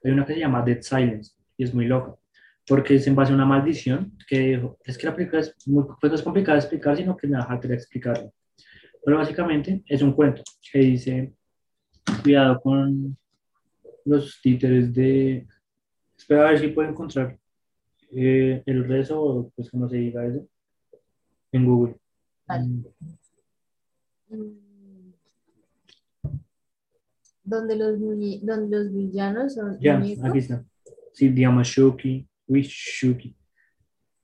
Hay 0.03 0.11
una 0.11 0.25
que 0.25 0.33
se 0.33 0.39
llama 0.39 0.61
Dead 0.61 0.81
Silence 0.81 1.33
y 1.57 1.63
es 1.63 1.73
muy 1.73 1.85
loca, 1.85 2.15
porque 2.67 2.95
es 2.95 3.07
en 3.07 3.15
base 3.15 3.31
a 3.31 3.35
una 3.35 3.45
maldición 3.45 4.17
que 4.27 4.61
es 4.83 4.97
que 4.97 5.07
la 5.07 5.15
película 5.15 5.41
es 5.41 5.55
muy 5.65 5.85
pues 5.99 6.11
no 6.11 6.15
es 6.15 6.23
complicada 6.23 6.57
de 6.57 6.61
explicar, 6.61 6.95
sino 6.97 7.15
que 7.17 7.27
me 7.27 7.37
da 7.37 7.59
de 7.61 7.73
explicarlo. 7.73 8.33
Pero 9.07 9.19
básicamente 9.19 9.83
es 9.85 10.01
un 10.01 10.11
cuento 10.11 10.43
que 10.69 10.79
dice, 10.79 11.33
cuidado 12.21 12.59
con 12.59 13.17
los 14.03 14.41
títeres 14.41 14.93
de... 14.93 15.47
Espera 16.17 16.45
a 16.45 16.51
ver 16.51 16.59
si 16.59 16.67
puedo 16.67 16.89
encontrar 16.89 17.39
eh, 18.11 18.61
el 18.65 18.85
rezo, 18.85 19.23
o 19.23 19.49
pues 19.55 19.71
como 19.71 19.87
se 19.87 19.95
diga 19.95 20.25
eso, 20.25 20.45
en 21.53 21.65
Google. 21.65 21.95
Vale. 22.45 22.65
Mm, 22.65 22.83
Mm. 24.29 25.13
Donde 27.45 27.75
los, 27.77 27.97
donde 27.97 28.77
los 28.77 28.93
villanos 28.93 29.53
son 29.53 29.79
Ya, 29.79 29.97
muñecos. 29.99 30.25
aquí 30.25 30.39
está. 30.39 30.65
Sí, 31.13 31.29
digamos 31.29 31.65
Shuki, 31.65 32.27
Wishuki. 32.45 33.37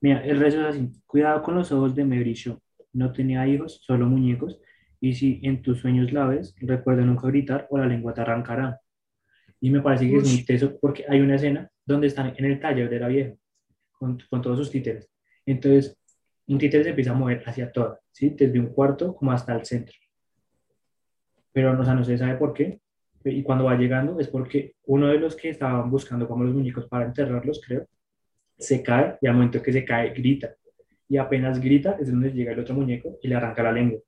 Mira, 0.02 0.26
el 0.26 0.42
rezo 0.42 0.60
es 0.68 0.76
así. 0.76 0.92
Cuidado 1.08 1.42
con 1.42 1.56
los 1.56 1.72
ojos 1.72 1.96
de 1.96 2.04
Mebrisho. 2.04 2.62
No 2.92 3.14
tenía 3.14 3.48
hijos, 3.48 3.80
solo 3.82 4.08
muñecos. 4.08 4.60
Y 5.04 5.16
si 5.16 5.42
en 5.44 5.62
tus 5.62 5.82
sueños 5.82 6.14
la 6.14 6.26
ves, 6.28 6.56
recuerda 6.62 7.04
nunca 7.04 7.28
gritar 7.28 7.68
o 7.70 7.78
la 7.78 7.86
lengua 7.86 8.14
te 8.14 8.22
arrancará. 8.22 8.80
Y 9.60 9.70
me 9.70 9.82
parece 9.82 10.10
que 10.10 10.16
es 10.16 10.24
muy 10.24 10.46
teso 10.46 10.80
porque 10.80 11.04
hay 11.10 11.20
una 11.20 11.36
escena 11.36 11.70
donde 11.86 12.08
están 12.08 12.34
en 12.38 12.46
el 12.46 12.58
taller 12.58 12.90
de 12.90 13.00
la 13.02 13.10
vieja 13.10 13.34
con, 13.92 14.18
con 14.30 14.42
todos 14.42 14.60
sus 14.60 14.72
títeres. 14.72 15.10
Entonces, 15.46 15.98
un 16.48 16.58
títere 16.58 16.86
se 16.86 16.92
empieza 16.92 17.12
a 17.12 17.16
mover 17.16 17.44
hacia 17.46 17.70
toda, 17.70 18.00
¿sí? 18.14 18.30
Desde 18.30 18.58
un 18.58 18.68
cuarto 18.68 19.14
como 19.14 19.34
hasta 19.34 19.54
el 19.54 19.66
centro. 19.66 19.94
Pero 21.52 21.78
o 21.78 21.84
sea, 21.84 21.96
no 21.96 22.06
se 22.06 22.18
sabe 22.18 22.36
por 22.38 22.54
qué. 22.54 22.80
Y 23.26 23.44
cuando 23.44 23.66
va 23.66 23.76
llegando 23.76 24.22
es 24.22 24.30
porque 24.30 24.76
uno 24.86 25.08
de 25.08 25.20
los 25.20 25.36
que 25.36 25.50
estaban 25.50 25.92
buscando 25.92 26.30
como 26.30 26.46
los 26.46 26.54
muñecos 26.54 26.88
para 26.88 27.04
enterrarlos, 27.04 27.62
creo, 27.68 27.90
se 28.58 28.82
cae 28.82 29.18
y 29.20 29.28
al 29.28 29.34
momento 29.34 29.62
que 29.62 29.74
se 29.74 29.84
cae 29.84 30.14
grita. 30.14 30.56
Y 31.10 31.18
apenas 31.18 31.60
grita 31.60 31.98
es 32.00 32.10
donde 32.10 32.32
llega 32.32 32.54
el 32.54 32.60
otro 32.60 32.74
muñeco 32.74 33.18
y 33.22 33.28
le 33.28 33.36
arranca 33.36 33.64
la 33.64 33.74
lengua. 33.74 34.00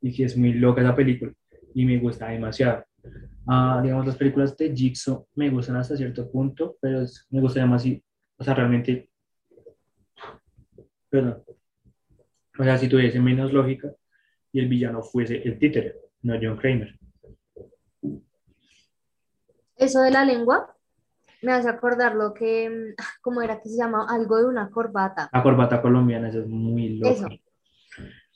Y 0.00 0.14
que 0.14 0.24
es 0.24 0.36
muy 0.36 0.52
loca 0.54 0.80
esa 0.80 0.94
película 0.94 1.32
y 1.74 1.84
me 1.84 1.98
gusta 1.98 2.28
demasiado. 2.28 2.84
Ah, 3.46 3.80
digamos, 3.82 4.06
las 4.06 4.16
películas 4.16 4.56
de 4.56 4.74
Jigsaw 4.74 5.26
me 5.34 5.48
gustan 5.50 5.76
hasta 5.76 5.96
cierto 5.96 6.30
punto, 6.30 6.76
pero 6.80 7.02
es- 7.02 7.26
me 7.30 7.40
gustaría 7.40 7.66
más 7.66 7.82
si, 7.82 8.02
o 8.36 8.44
sea, 8.44 8.54
realmente, 8.54 9.08
perdón, 11.08 11.42
o 12.58 12.64
sea, 12.64 12.76
si 12.76 12.88
tuviese 12.88 13.20
menos 13.20 13.52
lógica 13.52 13.92
y 14.52 14.60
el 14.60 14.68
villano 14.68 15.02
fuese 15.02 15.36
el 15.42 15.58
títere, 15.58 15.94
no 16.22 16.34
John 16.40 16.56
Kramer. 16.56 16.98
Eso 19.76 20.00
de 20.00 20.10
la 20.10 20.24
lengua 20.24 20.74
me 21.42 21.52
hace 21.52 21.68
acordar 21.68 22.16
lo 22.16 22.34
que, 22.34 22.94
¿cómo 23.22 23.42
era 23.42 23.60
que 23.60 23.68
se 23.68 23.76
llamaba? 23.76 24.06
Algo 24.10 24.36
de 24.38 24.46
una 24.46 24.70
corbata. 24.70 25.30
La 25.32 25.42
corbata 25.42 25.80
colombiana, 25.80 26.28
esa 26.28 26.38
es 26.40 26.46
muy 26.48 26.98
loca. 26.98 27.12
Eso. 27.12 27.28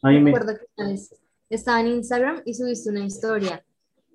A 0.02 0.10
mí 0.10 0.20
me, 0.20 0.30
Recuerdo 0.32 0.58
que 0.58 0.66
una 0.76 0.88
vez 0.90 1.21
estaba 1.54 1.80
en 1.80 1.88
Instagram 1.88 2.42
y 2.44 2.54
subiste 2.54 2.90
una 2.90 3.04
historia 3.04 3.64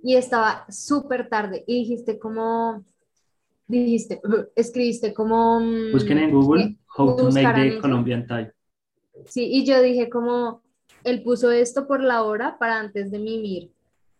y 0.03 0.15
estaba 0.15 0.65
súper 0.69 1.29
tarde 1.29 1.63
y 1.67 1.79
dijiste 1.79 2.19
como, 2.19 2.83
dijiste, 3.67 4.21
escribiste 4.55 5.13
como... 5.13 5.59
mm, 5.59 5.91
busquen 5.91 6.17
en 6.19 6.31
Google 6.31 6.77
How 6.95 7.15
to 7.15 7.31
make 7.31 7.53
the. 7.53 7.79
Colombian 7.79 8.25
tie. 8.27 8.51
Sí, 9.25 9.47
y 9.51 9.65
yo 9.65 9.81
dije 9.81 10.09
como, 10.09 10.61
él 11.03 11.23
puso 11.23 11.51
esto 11.51 11.87
por 11.87 12.01
la 12.01 12.23
hora 12.23 12.57
para 12.59 12.79
antes 12.79 13.11
de 13.11 13.19
mimir. 13.19 13.71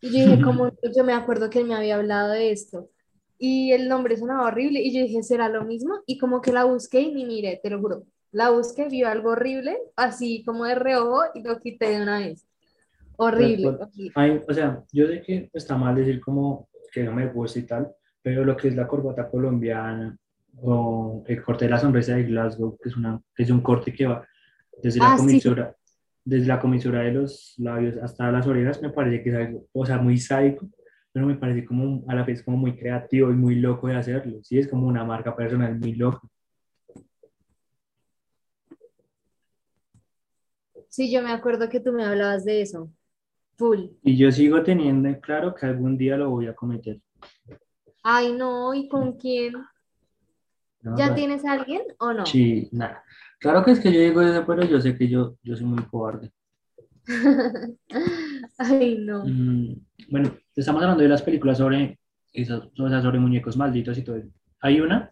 Y 0.02 0.10
yo 0.10 0.26
dije 0.26 0.42
como, 0.42 0.72
yo 0.96 1.04
me 1.04 1.14
acuerdo 1.14 1.50
que 1.50 1.60
él 1.60 1.66
me 1.66 1.76
había 1.76 1.96
hablado 1.96 2.32
de 2.32 2.52
esto. 2.52 2.90
Y 3.40 3.72
el 3.72 3.88
nombre 3.88 4.18
sonaba 4.18 4.48
horrible 4.48 4.82
y 4.82 4.94
yo 4.94 5.02
dije, 5.02 5.22
¿será 5.22 5.48
lo 5.50 5.64
mismo? 5.64 6.02
Y 6.08 6.18
como 6.18 6.42
que 6.42 6.52
la 6.52 6.66
busqué 6.66 7.02
y 7.02 7.14
ni 7.14 7.26
miré, 7.26 7.60
te 7.62 7.70
lo 7.70 7.80
juro. 7.80 8.04
La 8.32 8.50
busqué, 8.50 8.88
vio 8.90 9.08
algo 9.08 9.32
horrible, 9.32 9.78
así 9.96 10.44
como 10.44 10.66
de 10.66 10.76
reojo 10.76 11.22
y 11.34 11.44
lo 11.44 11.60
quité 11.60 11.90
de 11.90 12.02
una 12.02 12.20
vez. 12.20 12.48
Horrible. 13.18 13.72
Pues, 13.78 13.82
horrible. 13.90 14.12
Ay, 14.16 14.42
o 14.48 14.54
sea, 14.54 14.84
yo 14.92 15.08
sé 15.08 15.22
que 15.22 15.50
está 15.54 15.76
mal 15.78 15.96
decir 15.96 16.20
como 16.22 16.70
que 16.92 17.04
no 17.04 17.14
me 17.14 17.28
gusta 17.28 17.60
y 17.60 17.64
tal, 17.64 17.92
pero 18.22 18.46
lo 18.46 18.56
que 18.56 18.70
es 18.70 18.76
la 18.76 18.88
corbata 18.88 19.30
colombiana 19.30 20.18
o 20.62 21.24
el 21.28 21.44
corte 21.44 21.66
de 21.66 21.72
la 21.72 21.80
sonrisa 21.80 22.16
de 22.16 22.24
Glasgow, 22.24 22.78
que 22.82 22.90
es, 22.90 22.96
una, 22.98 23.22
que 23.36 23.44
es 23.44 23.50
un 23.50 23.62
corte 23.62 23.94
que 23.94 24.08
va 24.08 24.26
desde 24.82 25.00
la 25.00 25.08
Ah, 25.14 25.18
sí. 25.18 25.22
comisura, 25.22 25.76
desde 26.24 26.48
la 26.48 26.60
comisura 26.60 27.02
de 27.02 27.12
los 27.12 27.54
labios 27.58 27.98
hasta 27.98 28.32
las 28.32 28.48
orejas, 28.48 28.82
me 28.82 28.90
parece 28.90 29.24
que 29.24 29.30
es 29.30 29.36
algo, 29.36 29.68
o 29.74 29.86
sea, 29.86 29.98
muy 29.98 30.18
sádico, 30.18 30.68
pero 31.12 31.26
me 31.26 31.36
parece 31.36 31.66
como 31.66 32.04
a 32.08 32.16
la 32.16 32.24
vez 32.24 32.44
como 32.44 32.58
muy 32.58 32.76
creativo 32.76 33.30
y 33.32 33.36
muy 33.36 33.56
loco 33.56 33.88
de 33.88 33.96
hacerlo, 33.96 34.40
sí, 34.44 34.58
es 34.58 34.68
como 34.68 34.88
una 34.88 35.04
marca 35.04 35.36
personal 35.36 35.78
muy 35.80 35.94
loca. 35.94 36.22
Sí, 40.90 41.12
yo 41.12 41.22
me 41.22 41.32
acuerdo 41.32 41.70
que 41.70 41.80
tú 41.80 41.92
me 41.92 42.04
hablabas 42.06 42.46
de 42.46 42.62
eso. 42.62 42.92
Full. 43.58 43.86
Y 44.04 44.18
yo 44.18 44.32
sigo 44.32 44.62
teniendo 44.64 45.10
en 45.10 45.20
claro 45.20 45.54
que 45.56 45.66
algún 45.66 45.98
día 45.98 46.16
lo 46.16 46.30
voy 46.30 46.48
a 46.48 46.56
cometer. 46.56 47.02
Ay, 48.04 48.34
no, 48.34 48.74
¿y 48.74 48.88
con 48.88 49.14
quién? 49.14 49.54
¿no? 50.82 50.98
¿Ya 50.98 51.14
tienes 51.14 51.44
a 51.44 51.54
alguien 51.54 51.82
o 52.00 52.14
no? 52.14 52.26
Sí, 52.26 52.70
nada. 52.72 53.04
Claro 53.40 53.64
que 53.64 53.72
es 53.72 53.80
que 53.80 53.92
yo 53.92 54.00
digo 54.00 54.22
eso, 54.22 54.46
pero 54.46 54.64
yo 54.64 54.80
sé 54.80 54.98
que 54.98 55.08
yo, 55.08 55.38
yo 55.44 55.56
soy 55.56 55.66
muy 55.66 55.84
cobarde. 55.84 56.32
Ay, 58.58 58.98
no. 59.00 59.26
Mm, 59.26 59.76
bueno, 60.10 60.32
estamos 60.56 60.82
hablando 60.82 61.04
de 61.04 61.10
las 61.10 61.22
películas 61.22 61.58
sobre, 61.58 62.00
esas, 62.34 62.64
sobre 62.76 63.20
muñecos 63.20 63.58
malditos 63.58 63.98
y 63.98 64.04
todo 64.04 64.18
eso. 64.18 64.30
Hay 64.60 64.82
una, 64.82 65.12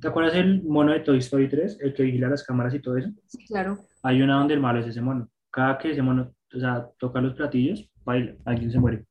¿te 0.00 0.08
acuerdas 0.08 0.34
el 0.34 0.62
mono 0.62 0.92
de 0.92 1.00
Toy 1.00 1.18
Story 1.18 1.48
3? 1.48 1.78
El 1.80 1.94
que 1.94 2.02
vigila 2.02 2.28
las 2.28 2.44
cámaras 2.44 2.74
y 2.74 2.80
todo 2.80 2.96
eso. 2.96 3.10
Sí, 3.26 3.44
claro. 3.46 3.78
Hay 4.02 4.22
una 4.22 4.36
donde 4.36 4.54
el 4.54 4.60
malo 4.60 4.80
es 4.80 4.86
ese 4.86 5.00
mono. 5.00 5.28
Cada 5.50 5.78
que 5.78 5.92
ese 5.92 6.02
mono, 6.02 6.34
o 6.54 6.58
sea, 6.58 6.88
toca 6.98 7.20
los 7.20 7.34
platillos, 7.34 7.90
baila, 8.04 8.36
alguien 8.44 8.70
se 8.70 8.78
muere. 8.78 9.04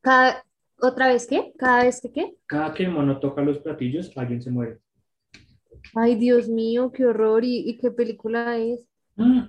Cada, 0.00 0.44
¿otra 0.80 1.08
vez 1.08 1.26
qué? 1.26 1.52
¿Cada 1.58 1.84
vez 1.84 2.00
que 2.00 2.12
qué? 2.12 2.36
Cada 2.46 2.72
que 2.72 2.84
el 2.84 2.90
mono 2.90 3.18
toca 3.20 3.42
los 3.42 3.58
platillos, 3.58 4.16
alguien 4.16 4.42
se 4.42 4.50
muere. 4.50 4.78
Ay, 5.94 6.16
Dios 6.16 6.48
mío, 6.48 6.92
qué 6.92 7.06
horror. 7.06 7.44
¿Y, 7.44 7.68
y 7.68 7.78
qué 7.78 7.90
película 7.90 8.56
es? 8.56 8.88
Mm. 9.16 9.42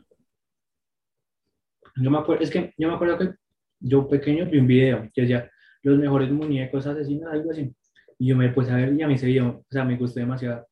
Yo 2.01 2.11
me 2.11 2.17
acuerdo, 2.17 2.43
es 2.43 2.49
que 2.49 2.73
yo 2.77 2.87
me 2.87 2.95
acuerdo 2.95 3.17
que 3.17 3.35
yo 3.79 4.07
pequeño 4.07 4.45
vi 4.45 4.59
un 4.59 4.67
video 4.67 5.09
que 5.13 5.21
decía 5.21 5.49
los 5.83 5.97
mejores 5.97 6.31
muñecos 6.31 6.85
asesinos, 6.87 7.31
algo 7.31 7.51
así. 7.51 7.73
Y 8.17 8.27
yo 8.27 8.35
me 8.35 8.49
puse 8.49 8.71
a 8.71 8.75
ver 8.75 8.93
y 8.93 9.01
a 9.01 9.07
mí 9.07 9.13
ese 9.13 9.27
video, 9.27 9.59
o 9.59 9.71
sea, 9.71 9.83
me 9.85 9.97
gustó 9.97 10.19
demasiado. 10.19 10.67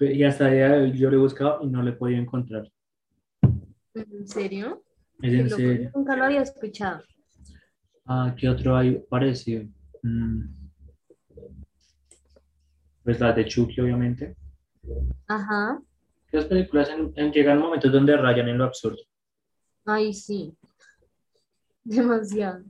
Y 0.00 0.22
hasta 0.22 0.48
hoy 0.48 0.92
yo 0.96 1.10
lo 1.10 1.16
he 1.16 1.20
buscado 1.20 1.60
y 1.62 1.66
no 1.68 1.82
lo 1.82 1.90
he 1.90 1.94
podido 1.94 2.20
encontrar. 2.20 2.68
¿En 3.94 4.26
serio? 4.28 4.82
Es 5.22 5.32
en 5.32 5.50
serio. 5.50 5.90
Nunca 5.94 6.16
lo 6.16 6.24
había 6.24 6.42
escuchado. 6.42 7.02
Ah, 8.06 8.34
¿qué 8.38 8.48
otro 8.48 8.76
hay 8.76 8.98
parecido? 9.10 9.64
Mm. 10.02 10.44
Pues 13.04 13.20
las 13.20 13.34
de 13.36 13.44
Chucky, 13.46 13.80
obviamente. 13.80 14.36
Ajá. 15.26 15.80
Las 16.30 16.44
películas 16.44 16.90
en- 16.90 17.12
en- 17.16 17.32
llegan 17.32 17.58
momentos 17.58 17.90
donde 17.90 18.16
rayan 18.16 18.48
en 18.48 18.58
lo 18.58 18.64
absurdo. 18.64 18.98
Ay, 19.84 20.12
sí. 20.12 20.54
Demasiado. 21.84 22.64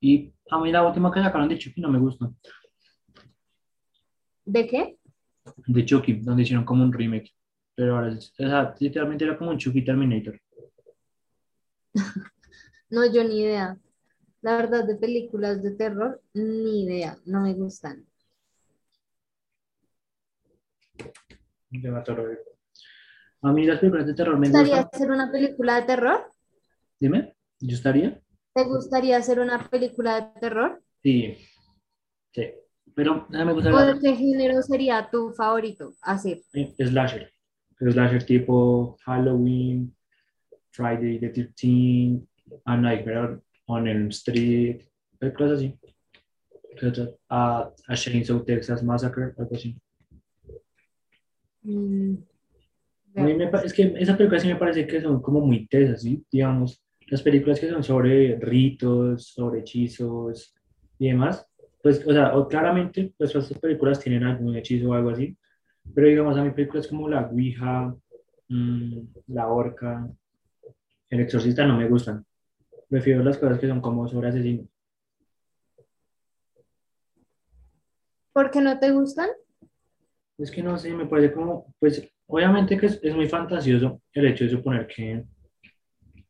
Y 0.00 0.32
a 0.50 0.58
mí 0.60 0.70
la 0.70 0.86
última 0.86 1.10
que 1.12 1.20
sacaron 1.20 1.48
de 1.48 1.58
Chucky 1.58 1.80
no 1.80 1.90
me 1.90 1.98
gustó. 1.98 2.34
¿De 4.44 4.66
qué? 4.66 4.98
De 5.66 5.84
Chucky, 5.84 6.14
donde 6.20 6.42
hicieron 6.42 6.64
como 6.64 6.84
un 6.84 6.92
remake. 6.92 7.34
Pero 7.78 7.94
ahora, 7.94 8.08
o 8.08 8.20
sea, 8.20 8.74
literalmente 8.80 9.24
era 9.24 9.38
como 9.38 9.50
un 9.52 9.58
Chucky 9.58 9.84
Terminator. 9.84 10.36
No, 12.90 13.04
yo 13.06 13.22
ni 13.24 13.42
idea. 13.42 13.76
La 14.42 14.56
verdad, 14.56 14.84
de 14.84 14.96
películas 14.96 15.62
de 15.62 15.72
terror, 15.72 16.22
ni 16.34 16.84
idea. 16.84 17.18
No 17.26 17.40
me 17.42 17.54
gustan. 17.54 18.06
A 23.42 23.52
mí 23.52 23.64
las 23.66 23.78
películas 23.78 24.06
de 24.06 24.14
terror 24.14 24.38
me 24.38 24.48
¿Te 24.48 24.52
gustaría 24.52 24.82
gustan. 24.82 24.90
hacer 24.94 25.10
una 25.10 25.30
película 25.30 25.80
de 25.80 25.86
terror? 25.86 26.32
Dime, 26.98 27.34
¿yo 27.60 27.76
estaría? 27.76 28.20
¿Te 28.54 28.64
gustaría 28.64 29.18
hacer 29.18 29.38
una 29.38 29.68
película 29.68 30.20
de 30.20 30.40
terror? 30.40 30.82
Sí. 31.02 31.36
Sí. 32.32 32.42
Pero 32.94 33.26
me 33.30 33.44
¿O 33.44 33.54
gustaría 33.54 33.84
de 33.84 34.00
qué 34.00 34.16
género 34.16 34.62
sería 34.62 35.08
tu 35.10 35.32
favorito 35.32 35.94
hacer? 36.02 36.40
eh, 36.54 36.74
slasher. 36.78 37.30
Slasher 37.78 38.24
tipo 38.24 38.96
Halloween, 39.04 39.94
Friday 40.70 41.18
the 41.18 41.30
13th, 41.30 42.26
A 42.64 42.76
Nightmare 42.76 43.40
on 43.66 43.86
Elm 43.86 44.08
Street, 44.08 44.82
películas 45.18 45.52
así. 45.52 45.74
A, 47.28 47.72
a 47.88 47.94
Chainsaw 47.94 48.44
Texas 48.44 48.82
Massacre, 48.82 49.34
algo 49.36 49.54
así. 49.54 49.76
Mm, 51.62 52.14
A 53.16 53.22
mí 53.22 53.34
me 53.34 53.50
es 53.64 53.72
que 53.72 53.94
esas 53.96 54.16
películas 54.16 54.42
sí 54.42 54.48
me 54.48 54.56
parece 54.56 54.86
que 54.86 55.00
son 55.00 55.20
como 55.20 55.40
muy 55.40 55.66
tesas, 55.66 56.02
¿sí? 56.02 56.24
Digamos, 56.30 56.84
las 57.08 57.22
películas 57.22 57.58
que 57.58 57.68
son 57.68 57.82
sobre 57.82 58.36
ritos, 58.36 59.26
sobre 59.26 59.60
hechizos 59.60 60.54
y 60.98 61.08
demás, 61.08 61.46
pues, 61.82 62.06
o 62.06 62.12
sea, 62.12 62.36
o 62.36 62.46
claramente, 62.46 63.12
pues 63.16 63.34
estas 63.34 63.58
películas 63.58 64.00
tienen 64.00 64.24
algún 64.24 64.56
hechizo 64.56 64.90
o 64.90 64.94
algo 64.94 65.10
así, 65.10 65.36
pero 65.94 66.06
digamos, 66.06 66.36
a 66.36 66.44
mí 66.44 66.50
películas 66.50 66.86
como 66.86 67.08
La 67.08 67.26
Ouija, 67.26 67.94
mm, 68.48 69.00
La 69.28 69.48
Horca, 69.48 70.08
El 71.10 71.20
Exorcista 71.20 71.66
no 71.66 71.76
me 71.76 71.88
gustan. 71.88 72.24
Prefiero 72.88 73.22
las 73.22 73.38
cosas 73.38 73.58
que 73.58 73.68
son 73.68 73.80
como 73.80 74.08
sobre 74.08 74.28
asesinos. 74.28 74.66
¿Por 78.32 78.50
qué 78.50 78.60
no 78.60 78.78
te 78.78 78.92
gustan? 78.92 79.28
Es 80.38 80.50
que 80.50 80.62
no 80.62 80.78
sé, 80.78 80.94
me 80.94 81.06
parece 81.06 81.32
como, 81.32 81.74
pues, 81.80 82.08
obviamente 82.26 82.78
que 82.78 82.86
es, 82.86 83.00
es 83.02 83.14
muy 83.14 83.28
fantasioso 83.28 84.00
el 84.12 84.26
hecho 84.26 84.44
de 84.44 84.50
suponer 84.50 84.86
que 84.86 85.24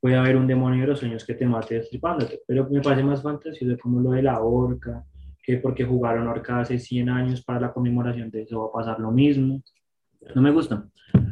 puede 0.00 0.16
haber 0.16 0.36
un 0.36 0.46
demonio 0.46 0.82
de 0.82 0.86
los 0.88 1.00
sueños 1.00 1.24
que 1.24 1.34
te 1.34 1.44
mate 1.44 1.76
destripándote, 1.76 2.42
pero 2.46 2.68
me 2.70 2.80
parece 2.80 3.02
más 3.02 3.22
fantasioso 3.22 3.76
como 3.78 4.00
lo 4.00 4.12
de 4.12 4.22
la 4.22 4.40
horca, 4.40 5.04
que 5.48 5.56
porque 5.56 5.82
jugaron 5.82 6.28
horca 6.28 6.60
hace 6.60 6.78
100 6.78 7.08
años 7.08 7.42
para 7.42 7.58
la 7.58 7.72
conmemoración 7.72 8.30
de 8.30 8.42
eso 8.42 8.60
va 8.60 8.66
a 8.66 8.72
pasar 8.84 9.00
lo 9.00 9.10
mismo. 9.10 9.62
No 10.34 10.42
me 10.42 10.50
gusta. 10.50 10.86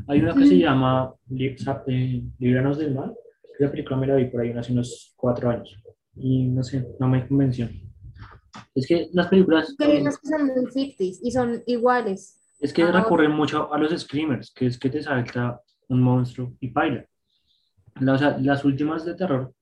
Hay 0.08 0.20
una 0.20 0.32
que 0.32 0.46
se 0.46 0.54
Mm. 0.54 0.58
llama 0.58 1.12
Li- 1.28 1.58
Sa- 1.58 1.84
eh, 1.86 2.22
del 2.38 2.94
Mal. 2.94 3.14
Esa 3.58 3.70
película 3.70 3.98
me 3.98 4.06
la 4.06 4.14
vi 4.16 4.24
por 4.24 4.40
ahí 4.40 4.52
hace 4.52 4.72
unos 4.72 5.12
cuatro 5.18 5.50
años 5.50 5.78
y 6.14 6.44
no 6.48 6.62
sé, 6.62 6.88
no 6.98 7.08
me 7.10 7.28
convenció. 7.28 7.68
Es 8.74 8.86
que 8.86 9.10
las 9.12 9.28
películas... 9.28 9.74
Que 9.78 9.84
hay 9.84 10.00
unas 10.00 10.16
que 10.18 10.28
son 10.28 10.46
muy 10.46 10.64
ficticias 10.72 11.22
y 11.22 11.30
son 11.30 11.62
iguales. 11.66 12.40
Es 12.58 12.72
que 12.72 12.84
Ah, 12.84 12.92
recurren 12.92 13.32
mucho 13.32 13.70
a 13.70 13.76
los 13.78 13.90
screamers, 14.00 14.50
que 14.50 14.64
es 14.64 14.78
que 14.78 14.88
te 14.88 15.02
salta 15.02 15.60
un 15.90 16.00
monstruo 16.00 16.54
y 16.60 16.70
baila. 16.70 17.04
La- 18.00 18.14
o 18.14 18.18
sea, 18.18 18.38
las 18.38 18.64
últimas 18.64 19.04
de 19.04 19.14
terror, 19.14 19.52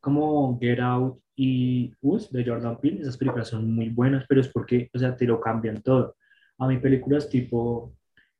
como 0.00 0.58
Get 0.58 0.80
Out 0.80 1.18
y 1.42 1.94
Us 2.02 2.30
de 2.30 2.44
Jordan 2.44 2.78
Peele, 2.78 3.00
esas 3.00 3.16
películas 3.16 3.48
son 3.48 3.72
muy 3.74 3.88
buenas, 3.88 4.26
pero 4.28 4.42
es 4.42 4.48
porque, 4.48 4.90
o 4.92 4.98
sea, 4.98 5.16
te 5.16 5.24
lo 5.24 5.40
cambian 5.40 5.80
todo. 5.80 6.16
A 6.58 6.68
mí 6.68 6.76
películas 6.76 7.30
tipo 7.30 7.94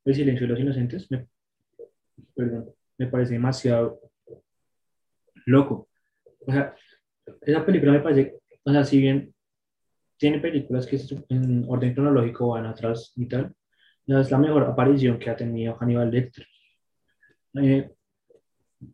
El 0.05 0.13
silencio 0.13 0.45
de 0.45 0.53
los 0.53 0.59
inocentes, 0.59 1.09
me, 1.09 1.25
perdón, 2.35 2.69
me 2.99 3.07
parece 3.07 3.33
demasiado 3.33 4.01
loco. 5.47 5.89
O 6.45 6.51
sea, 6.51 6.75
esa 7.41 7.65
película 7.65 7.93
me 7.93 8.01
parece, 8.01 8.39
o 8.63 8.71
sea, 8.71 8.83
si 8.83 8.99
bien 8.99 9.33
tiene 10.17 10.37
películas 10.37 10.85
que 10.85 10.99
en 11.29 11.65
orden 11.67 11.95
cronológico 11.95 12.49
van 12.49 12.67
atrás 12.67 13.13
y 13.15 13.25
tal, 13.25 13.51
es 14.05 14.29
la 14.29 14.37
mejor 14.37 14.61
aparición 14.65 15.17
que 15.17 15.31
ha 15.31 15.35
tenido 15.35 15.73
Hannibal 15.73 16.11
Lecter. 16.11 16.45
Eh, 17.55 17.89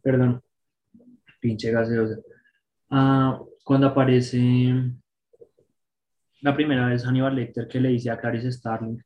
perdón, 0.01 0.41
pinche 1.41 1.71
gaseosa. 1.71 2.21
Ah, 2.89 3.37
cuando 3.67 3.87
aparece 3.87 4.73
la 6.39 6.55
primera 6.55 6.87
vez 6.87 7.03
Hannibal 7.05 7.35
Lecter 7.35 7.67
que 7.67 7.81
le 7.81 7.89
dice 7.89 8.09
a 8.09 8.17
Clarice 8.17 8.49
Starling 8.49 9.03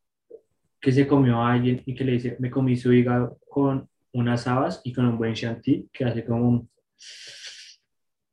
que 0.79 0.91
se 0.91 1.07
comió 1.07 1.37
a 1.41 1.53
alguien 1.53 1.81
y 1.83 1.95
que 1.95 2.03
le 2.05 2.11
dice, 2.11 2.35
me 2.37 2.51
comí 2.51 2.75
su 2.77 2.93
hígado 2.93 3.39
con 3.49 3.89
unas 4.13 4.45
habas 4.45 4.79
y 4.83 4.93
con 4.93 5.07
un 5.07 5.17
buen 5.17 5.33
chantilly, 5.33 5.89
que 5.91 6.05
hace 6.05 6.23
como 6.23 6.47
un... 6.47 6.69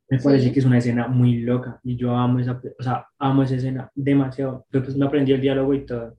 Me 0.07 0.19
parece 0.19 0.45
Sí. 0.45 0.51
que 0.53 0.59
es 0.59 0.65
una 0.65 0.77
escena 0.77 1.07
muy 1.07 1.39
loca 1.41 1.79
y 1.83 1.95
yo 1.95 2.15
amo 2.15 2.37
esa, 2.37 2.61
o 2.79 2.83
sea, 2.83 3.07
amo 3.17 3.41
esa 3.41 3.55
escena 3.55 3.91
demasiado. 3.95 4.67
Yo 4.71 4.83
pues 4.83 4.95
me 4.97 5.05
aprendí 5.07 5.31
el 5.31 5.41
diálogo 5.41 5.73
y 5.73 5.83
todo. 5.85 6.15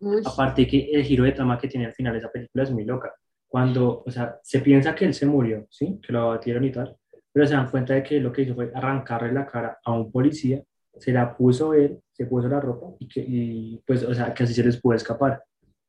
Uy, 0.00 0.20
Aparte 0.24 0.66
que 0.66 0.90
el 0.92 1.02
giro 1.02 1.24
de 1.24 1.32
trama 1.32 1.58
que 1.58 1.68
tiene 1.68 1.86
al 1.86 1.94
final 1.94 2.14
esa 2.16 2.30
película 2.30 2.64
es 2.64 2.70
muy 2.70 2.84
loca. 2.84 3.10
Cuando, 3.46 4.02
o 4.04 4.10
sea, 4.10 4.38
se 4.42 4.60
piensa 4.60 4.94
que 4.94 5.06
él 5.06 5.14
se 5.14 5.24
murió, 5.26 5.66
¿sí? 5.70 5.98
Que 6.02 6.12
lo 6.12 6.20
abatieron 6.22 6.64
y 6.64 6.72
tal, 6.72 6.94
pero 7.34 7.48
se 7.48 7.54
dan 7.54 7.68
cuenta 7.68 7.94
de 7.94 8.02
que 8.04 8.20
lo 8.20 8.32
que 8.32 8.42
hizo 8.42 8.54
fue 8.54 8.70
arrancarle 8.72 9.32
la 9.32 9.44
cara 9.44 9.76
a 9.84 9.92
un 9.92 10.12
policía, 10.12 10.62
se 10.96 11.12
la 11.12 11.36
puso 11.36 11.74
él, 11.74 11.98
se 12.12 12.26
puso 12.26 12.46
la 12.46 12.60
ropa 12.60 12.94
y, 13.00 13.08
que, 13.08 13.24
y 13.26 13.82
pues, 13.84 14.04
o 14.04 14.14
sea, 14.14 14.32
que 14.32 14.44
así 14.44 14.54
se 14.54 14.62
les 14.62 14.80
pudo 14.80 14.94
escapar. 14.94 15.42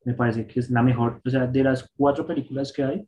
Me 0.05 0.15
parece 0.15 0.47
que 0.47 0.59
es 0.59 0.71
la 0.71 0.81
mejor, 0.81 1.21
o 1.23 1.29
sea, 1.29 1.45
de 1.45 1.63
las 1.63 1.87
cuatro 1.95 2.25
películas 2.25 2.73
que 2.73 2.83
hay, 2.83 3.07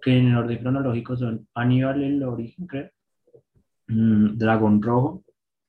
que 0.00 0.16
en 0.16 0.28
el 0.28 0.36
orden 0.36 0.58
cronológico 0.58 1.14
son 1.14 1.46
Aníbal 1.52 2.02
el 2.02 2.22
origen, 2.22 2.66
creo, 2.66 2.90
mm, 3.88 4.38
Dragón 4.38 4.80
Rojo, 4.80 5.22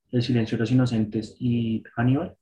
El 0.10 0.24
silencio 0.24 0.58
de 0.58 0.62
los 0.62 0.72
inocentes 0.72 1.36
y 1.38 1.84
Aníbal. 1.98 2.34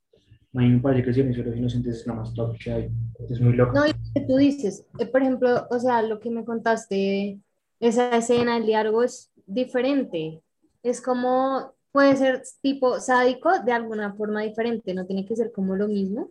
A 0.54 0.60
mí 0.60 0.70
me 0.70 0.80
parece 0.80 1.02
que 1.02 1.10
el 1.10 1.16
silencio 1.16 1.44
de 1.44 1.50
los 1.50 1.60
inocentes 1.60 1.96
es 2.02 2.06
la 2.06 2.14
más 2.14 2.32
top 2.36 2.56
que 2.60 2.72
hay. 2.72 2.90
Es 3.28 3.42
muy 3.42 3.54
loco. 3.54 3.74
No, 3.74 3.88
y 3.88 3.94
que 4.14 4.22
tú 4.22 4.38
dices, 4.38 4.86
eh, 5.00 5.08
por 5.08 5.24
ejemplo, 5.24 5.66
o 5.72 5.80
sea, 5.80 6.04
lo 6.04 6.20
que 6.20 6.30
me 6.30 6.46
contaste, 6.46 7.40
esa 7.80 8.16
escena, 8.16 8.58
el 8.58 8.68
diálogo 8.68 9.02
es 9.02 9.32
diferente. 9.48 10.42
Es 10.84 11.02
como, 11.02 11.74
puede 11.92 12.16
ser 12.16 12.44
tipo 12.62 13.00
sádico 13.00 13.50
de 13.64 13.72
alguna 13.72 14.14
forma 14.14 14.44
diferente, 14.44 14.94
no 14.94 15.06
tiene 15.06 15.26
que 15.26 15.36
ser 15.36 15.52
como 15.52 15.76
lo 15.76 15.88
mismo. 15.88 16.30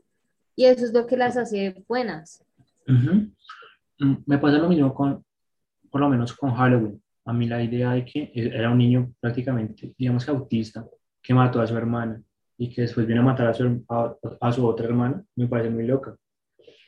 Y 0.54 0.66
eso 0.66 0.84
es 0.84 0.92
lo 0.92 1.06
que 1.06 1.16
las 1.16 1.36
hace 1.36 1.82
buenas. 1.88 2.44
Ujú. 2.88 3.30
Mm, 3.98 4.16
Me 4.26 4.38
pasa 4.38 4.58
lo 4.58 4.68
mismo 4.68 4.94
con, 4.94 5.24
por 5.90 6.00
lo 6.00 6.08
menos 6.08 6.32
con 6.34 6.54
Halloween. 6.54 7.02
A 7.24 7.32
mí 7.32 7.48
la 7.48 7.62
idea 7.62 7.92
de 7.92 8.04
que 8.04 8.30
era 8.34 8.70
un 8.70 8.78
niño 8.78 9.12
prácticamente, 9.20 9.92
digamos 9.98 10.24
que 10.24 10.30
autista, 10.30 10.86
que 11.20 11.34
mató 11.34 11.60
a 11.60 11.66
su 11.66 11.76
hermana 11.76 12.22
y 12.56 12.72
que 12.72 12.82
después 12.82 13.04
viene 13.06 13.20
a 13.20 13.24
matar 13.24 13.48
a 13.48 13.54
su, 13.54 13.84
a, 13.88 14.14
a 14.40 14.52
su 14.52 14.64
otra 14.64 14.86
hermana, 14.86 15.24
me 15.34 15.48
parece 15.48 15.70
muy 15.70 15.84
loca. 15.86 16.16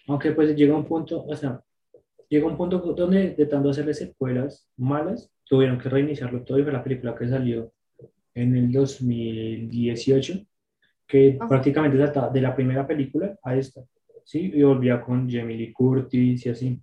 Aunque 0.07 0.31
pues 0.33 0.55
llega 0.55 0.74
un 0.76 0.85
punto, 0.85 1.24
o 1.26 1.35
sea, 1.37 1.61
llega 2.29 2.47
un 2.47 2.57
punto 2.57 2.79
donde 2.79 3.35
de 3.35 3.47
tanto 3.47 3.68
hacerle 3.70 3.93
secuelas 3.93 4.66
malas, 4.76 5.31
tuvieron 5.49 5.78
que 5.78 5.88
reiniciarlo 5.88 6.42
todo 6.42 6.59
y 6.59 6.62
fue 6.62 6.72
la 6.72 6.84
película 6.84 7.14
que 7.14 7.28
salió 7.28 7.72
en 8.34 8.57
el 8.57 8.70
2018, 8.70 10.34
que 11.07 11.36
Ajá. 11.40 11.49
prácticamente 11.49 11.96
trataba 11.96 12.30
de 12.30 12.40
la 12.40 12.55
primera 12.55 12.86
película 12.86 13.36
a 13.42 13.57
esta, 13.57 13.82
¿sí? 14.24 14.53
Y 14.55 14.62
volvía 14.62 15.01
con 15.01 15.28
Jamie 15.28 15.57
Lee 15.57 15.72
Curtis 15.72 16.46
y 16.46 16.49
así. 16.49 16.80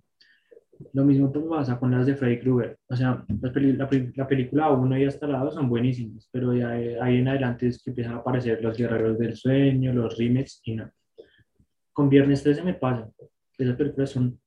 Lo 0.92 1.04
mismo 1.04 1.32
pues 1.32 1.46
pasa 1.46 1.78
con 1.78 1.90
las 1.90 2.04
de 2.04 2.16
Freddy 2.16 2.38
Krueger. 2.40 2.76
O 2.88 2.96
sea, 2.96 3.24
la, 3.40 3.88
la 4.14 4.28
película 4.28 4.70
1 4.70 4.98
y 4.98 5.04
hasta 5.04 5.26
la 5.26 5.38
2 5.38 5.54
son 5.54 5.70
buenísimas, 5.70 6.28
pero 6.30 6.52
ya 6.52 6.70
ahí 6.70 7.18
en 7.18 7.28
adelante 7.28 7.68
es 7.68 7.82
que 7.82 7.90
empiezan 7.90 8.14
a 8.14 8.18
aparecer 8.18 8.62
los 8.62 8.76
guerreros 8.76 9.18
del 9.18 9.36
sueño, 9.36 9.94
los 9.94 10.18
remakes 10.18 10.60
y 10.64 10.74
no. 10.74 10.90
Con 11.94 12.10
Viernes 12.10 12.42
13 12.42 12.62
me 12.62 12.74
pasa. 12.74 13.08
Esas 13.56 13.76
películas 13.76 14.10
son 14.10 14.38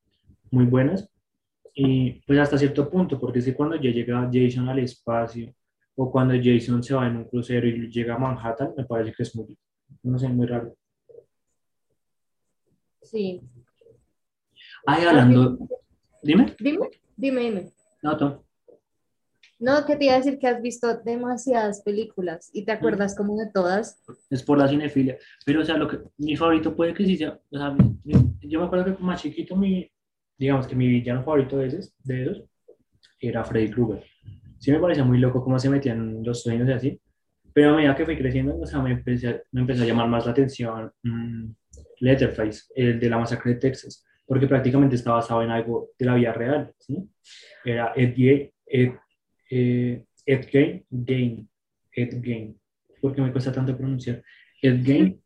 muy 0.52 0.66
buenas 0.66 1.10
y 1.74 2.12
pues 2.26 2.40
hasta 2.40 2.58
cierto 2.58 2.90
punto, 2.90 3.20
porque 3.20 3.40
es 3.40 3.46
que 3.46 3.56
cuando 3.56 3.76
ya 3.76 3.92
llega 3.92 4.30
Jason 4.32 4.70
al 4.70 4.80
espacio 4.80 5.54
o 5.96 6.12
cuando 6.12 6.34
Jason 6.42 6.82
se 6.84 6.94
va 6.94 7.08
en 7.08 7.18
un 7.18 7.26
crucero 7.26 7.68
y 7.68 7.92
llega 7.92 8.16
a 8.16 8.18
Manhattan, 8.18 8.74
me 8.76 8.86
parece 8.86 9.14
que 9.14 9.24
es 9.24 9.36
muy, 9.36 9.58
no 10.04 10.18
sé, 10.18 10.28
muy 10.30 10.48
raro. 10.48 10.76
Sí. 13.02 13.42
Ay, 14.86 15.06
hablando, 15.06 15.58
dime, 16.24 16.56
Dime, 16.60 16.90
dime, 17.16 17.42
dime. 17.42 17.72
no, 18.02 18.18
Tom. 18.18 18.40
No, 19.60 19.86
que 19.86 19.98
te 19.98 20.06
iba 20.06 20.14
a 20.14 20.18
decir 20.18 20.40
que 20.40 20.48
has 20.48 20.62
visto 20.62 21.02
demasiadas 21.04 21.82
películas 21.82 22.50
y 22.54 22.64
te 22.64 22.72
acuerdas 22.72 23.14
como 23.14 23.36
de 23.38 23.52
todas. 23.52 24.02
es 24.30 24.42
por 24.42 24.58
la 24.58 24.70
cinefilia. 24.70 25.18
Pero, 25.46 25.62
o 25.62 25.66
sea, 25.66 25.76
lo 25.76 25.86
que, 25.86 26.00
mi 26.18 26.38
favorito 26.38 26.74
puede 26.74 26.94
que 26.94 27.06
sí 27.06 27.18
sea, 27.18 27.38
o 27.52 27.58
sea, 27.58 27.76
yo 28.06 28.60
me 28.60 28.66
acuerdo 28.66 28.86
que 28.86 28.94
como 28.96 29.08
más 29.08 29.22
chiquito, 29.22 29.58
mi, 29.58 29.92
digamos 30.40 30.66
que 30.68 30.76
mi 30.76 30.88
villano 30.88 31.24
favorito 31.24 31.58
de 31.58 31.68
esos, 31.68 31.94
de 32.04 32.24
esos 32.24 32.44
era 33.20 33.44
Freddy 33.44 33.70
Krueger. 33.70 34.04
Sí 34.58 34.72
me 34.72 34.80
parecía 34.80 35.04
muy 35.04 35.20
loco 35.20 35.44
cómo 35.44 35.60
se 35.60 35.70
metían 35.70 36.24
los 36.24 36.42
sueños 36.44 36.68
y 36.68 36.72
así, 36.72 37.02
pero 37.54 37.74
a 37.74 37.76
medida 37.76 37.96
que 37.96 38.06
fui 38.06 38.18
creciendo, 38.18 38.58
o 38.60 38.66
sea, 38.66 38.80
me 38.82 38.92
empecé, 38.92 39.28
a- 39.28 39.42
me 39.52 39.62
empezó 39.62 39.84
a 39.84 39.86
llamar 39.86 40.08
más 40.08 40.26
la 40.26 40.32
atención 40.32 40.92
mm, 41.04 41.46
Letterface, 42.02 42.64
el 42.76 43.00
de 43.00 43.10
la 43.10 43.18
masacre 43.18 43.54
de 43.54 43.60
Texas, 43.60 44.06
porque 44.26 44.48
prácticamente 44.48 44.96
está 44.96 45.12
basado 45.14 45.42
en 45.44 45.50
algo 45.50 45.90
de 45.98 46.06
la 46.06 46.16
vida 46.16 46.32
real, 46.34 46.72
¿sí? 46.80 46.98
Era 47.66 47.94
Ed, 47.96 48.14
Ge- 48.16 48.54
Ed, 48.66 48.92
eh, 49.50 50.06
Ed 50.26 50.46
Gein, 50.48 50.86
Gein, 51.06 51.50
Ed 51.92 52.22
Gein, 52.24 52.58
porque 53.02 53.22
me 53.22 53.32
cuesta 53.32 53.52
tanto 53.52 53.76
pronunciar, 53.76 54.22
Ed 54.62 54.84
Gein, 54.86 55.22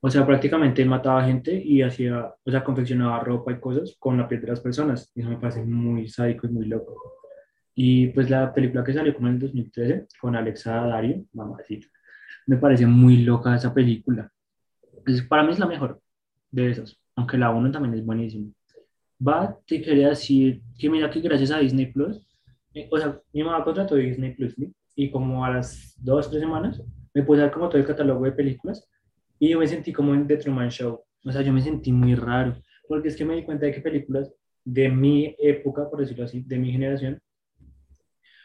o 0.00 0.10
sea, 0.10 0.24
prácticamente 0.26 0.82
él 0.82 0.88
mataba 0.88 1.24
gente 1.24 1.60
y 1.62 1.82
hacía, 1.82 2.32
o 2.44 2.50
sea, 2.50 2.62
confeccionaba 2.64 3.20
ropa 3.20 3.52
y 3.52 3.60
cosas 3.60 3.96
con 3.98 4.16
la 4.16 4.28
piel 4.28 4.40
de 4.42 4.48
las 4.48 4.60
personas, 4.60 5.10
y 5.14 5.20
eso 5.20 5.28
me 5.30 5.36
parece 5.38 5.62
muy 5.64 6.08
sádico 6.08 6.46
y 6.46 6.50
muy 6.50 6.66
loco. 6.66 6.94
Y 7.74 8.08
pues 8.08 8.28
la 8.30 8.52
película 8.52 8.84
que 8.84 8.92
salió 8.92 9.14
como 9.14 9.28
en 9.28 9.34
el 9.34 9.40
2013 9.40 10.06
con 10.20 10.34
Alexa 10.36 10.74
Dario, 10.86 11.24
mamacita, 11.32 11.86
me 12.46 12.56
parece 12.56 12.86
muy 12.86 13.18
loca 13.18 13.54
esa 13.54 13.72
película. 13.72 14.30
Es- 15.06 15.22
para 15.22 15.42
mí 15.42 15.52
es 15.52 15.58
la 15.58 15.66
mejor 15.66 16.00
de 16.50 16.70
esas, 16.70 16.98
aunque 17.16 17.38
la 17.38 17.50
1 17.50 17.70
también 17.70 17.94
es 17.94 18.04
buenísima. 18.04 18.50
Va, 19.26 19.58
te 19.66 19.82
quería 19.82 20.10
decir 20.10 20.62
que 20.78 20.88
mira 20.90 21.10
que 21.10 21.20
gracias 21.20 21.50
a 21.50 21.58
Disney 21.58 21.86
Plus, 21.92 22.24
eh, 22.74 22.88
o 22.90 22.98
sea, 22.98 23.20
mi 23.32 23.42
mamá 23.42 23.64
contrató 23.64 23.96
Disney 23.96 24.34
Plus, 24.34 24.54
¿sí? 24.54 24.72
Y 24.94 25.10
como 25.10 25.44
a 25.44 25.50
las 25.50 25.94
dos, 25.98 26.28
tres 26.30 26.40
semanas, 26.42 26.80
me 27.14 27.22
puse 27.22 27.40
a 27.40 27.44
ver 27.44 27.52
como 27.52 27.68
todo 27.68 27.78
el 27.78 27.86
catálogo 27.86 28.24
de 28.24 28.32
películas 28.32 28.88
y 29.38 29.50
yo 29.50 29.58
me 29.58 29.66
sentí 29.66 29.92
como 29.92 30.14
en 30.14 30.26
The 30.26 30.36
Truman 30.36 30.70
Show. 30.70 31.00
O 31.24 31.32
sea, 31.32 31.42
yo 31.42 31.52
me 31.52 31.60
sentí 31.60 31.92
muy 31.92 32.14
raro, 32.14 32.60
porque 32.86 33.08
es 33.08 33.16
que 33.16 33.24
me 33.24 33.36
di 33.36 33.44
cuenta 33.44 33.66
de 33.66 33.72
que 33.72 33.80
películas 33.80 34.32
de 34.64 34.88
mi 34.88 35.34
época, 35.38 35.88
por 35.88 36.00
decirlo 36.00 36.24
así, 36.24 36.42
de 36.42 36.58
mi 36.58 36.72
generación, 36.72 37.18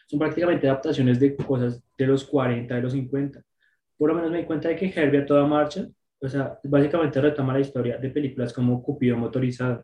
son 0.08 0.20
prácticamente 0.20 0.68
adaptaciones 0.68 1.20
de 1.20 1.36
cosas 1.36 1.82
de 1.98 2.08
los 2.08 2.26
40, 2.26 2.76
de 2.76 2.82
los 2.82 2.94
50. 2.94 3.42
Por 3.98 4.10
lo 4.10 4.16
menos 4.16 4.32
me 4.32 4.40
di 4.40 4.46
cuenta 4.46 4.70
de 4.70 4.76
que 4.76 4.88
Herbie 4.88 5.22
a 5.22 5.26
toda 5.26 5.46
marcha, 5.46 5.88
o 6.20 6.28
sea, 6.28 6.60
básicamente 6.64 7.20
retoma 7.20 7.54
la 7.54 7.60
historia 7.60 7.98
de 7.98 8.10
películas 8.10 8.54
como 8.54 8.82
Cupido 8.82 9.18
motorizado. 9.18 9.84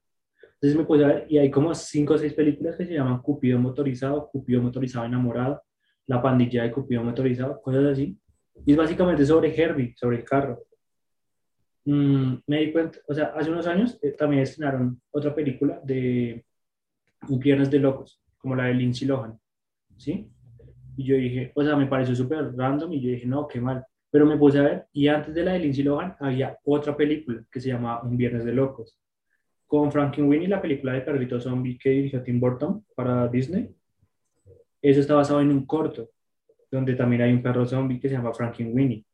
Entonces 0.53 0.78
me 0.78 0.86
puse 0.86 1.03
a 1.03 1.07
ver 1.07 1.26
y 1.30 1.38
hay 1.38 1.49
como 1.49 1.74
cinco 1.74 2.16
o 2.16 2.18
seis 2.18 2.34
películas 2.34 2.76
que 2.76 2.86
se 2.86 2.93
llaman 2.93 3.22
Cupido 3.22 3.60
motorizado, 3.60 4.30
Cupido 4.30 4.62
motorizado 4.62 5.05
enamorado, 5.05 5.62
La 6.07 6.22
pandilla 6.22 6.64
de 6.64 6.72
Cupido 6.72 7.03
motorizado, 7.03 7.62
cosas 7.62 7.86
así. 7.86 8.18
Y 8.66 8.72
es 8.72 8.78
básicamente 8.78 9.26
sobre 9.26 9.55
Herbie, 9.55 9.93
sobre 9.95 10.18
el 10.18 10.24
carro. 10.24 10.64
Mm, 11.86 12.36
me 12.48 12.60
di 12.60 12.72
cuenta, 12.72 13.00
o 13.08 13.14
sea, 13.14 13.34
hace 13.36 13.50
unos 13.50 13.66
años 13.68 13.98
eh, 14.02 14.12
también 14.12 14.44
estrenaron 14.44 15.02
otra 15.12 15.34
película 15.34 15.80
de 15.84 16.46
Un 17.28 17.40
Viernes 17.40 17.72
de 17.72 17.80
Locos, 17.80 18.22
como 18.38 18.56
la 18.56 18.66
de 18.66 18.74
Lindsay 18.74 19.08
Lohan, 19.08 19.40
¿sí? 19.98 20.30
Y 20.98 21.06
yo 21.06 21.16
dije, 21.16 21.52
o 21.56 21.64
sea, 21.64 21.76
me 21.76 21.88
pareció 21.88 22.16
súper 22.16 22.54
random 22.56 22.94
y 22.94 23.02
yo 23.02 23.10
dije, 23.10 23.26
no, 23.26 23.48
qué 23.48 23.62
mal. 23.62 23.86
Pero 24.12 24.26
me 24.26 24.38
puse 24.38 24.60
a 24.60 24.64
ver 24.64 24.88
y 24.92 25.08
antes 25.08 25.34
de 25.34 25.44
la 25.44 25.54
de 25.54 25.60
Lindsay 25.60 25.84
Lohan 25.84 26.16
había 26.20 26.58
otra 26.64 26.96
película 26.96 27.44
que 27.52 27.60
se 27.60 27.70
llama 27.70 28.02
Un 28.02 28.18
Viernes 28.18 28.44
de 28.44 28.54
Locos, 28.54 28.98
con 29.66 29.92
Frankenweenie, 29.92 30.48
la 30.48 30.62
película 30.62 30.94
de 30.94 31.02
perrito 31.02 31.40
zombie 31.40 31.78
que 31.78 31.92
dirigió 31.92 32.24
Tim 32.24 32.40
Burton 32.40 32.84
para 32.96 33.28
Disney. 33.28 33.70
Eso 34.82 35.00
está 35.00 35.14
basado 35.14 35.42
en 35.42 35.52
un 35.52 35.66
corto, 35.66 36.10
donde 36.72 36.96
también 36.96 37.22
hay 37.22 37.32
un 37.32 37.44
perro 37.44 37.66
zombie 37.66 38.00
que 38.00 38.10
se 38.10 38.16
llama 38.16 38.34
Frankenweenie. 38.34 39.06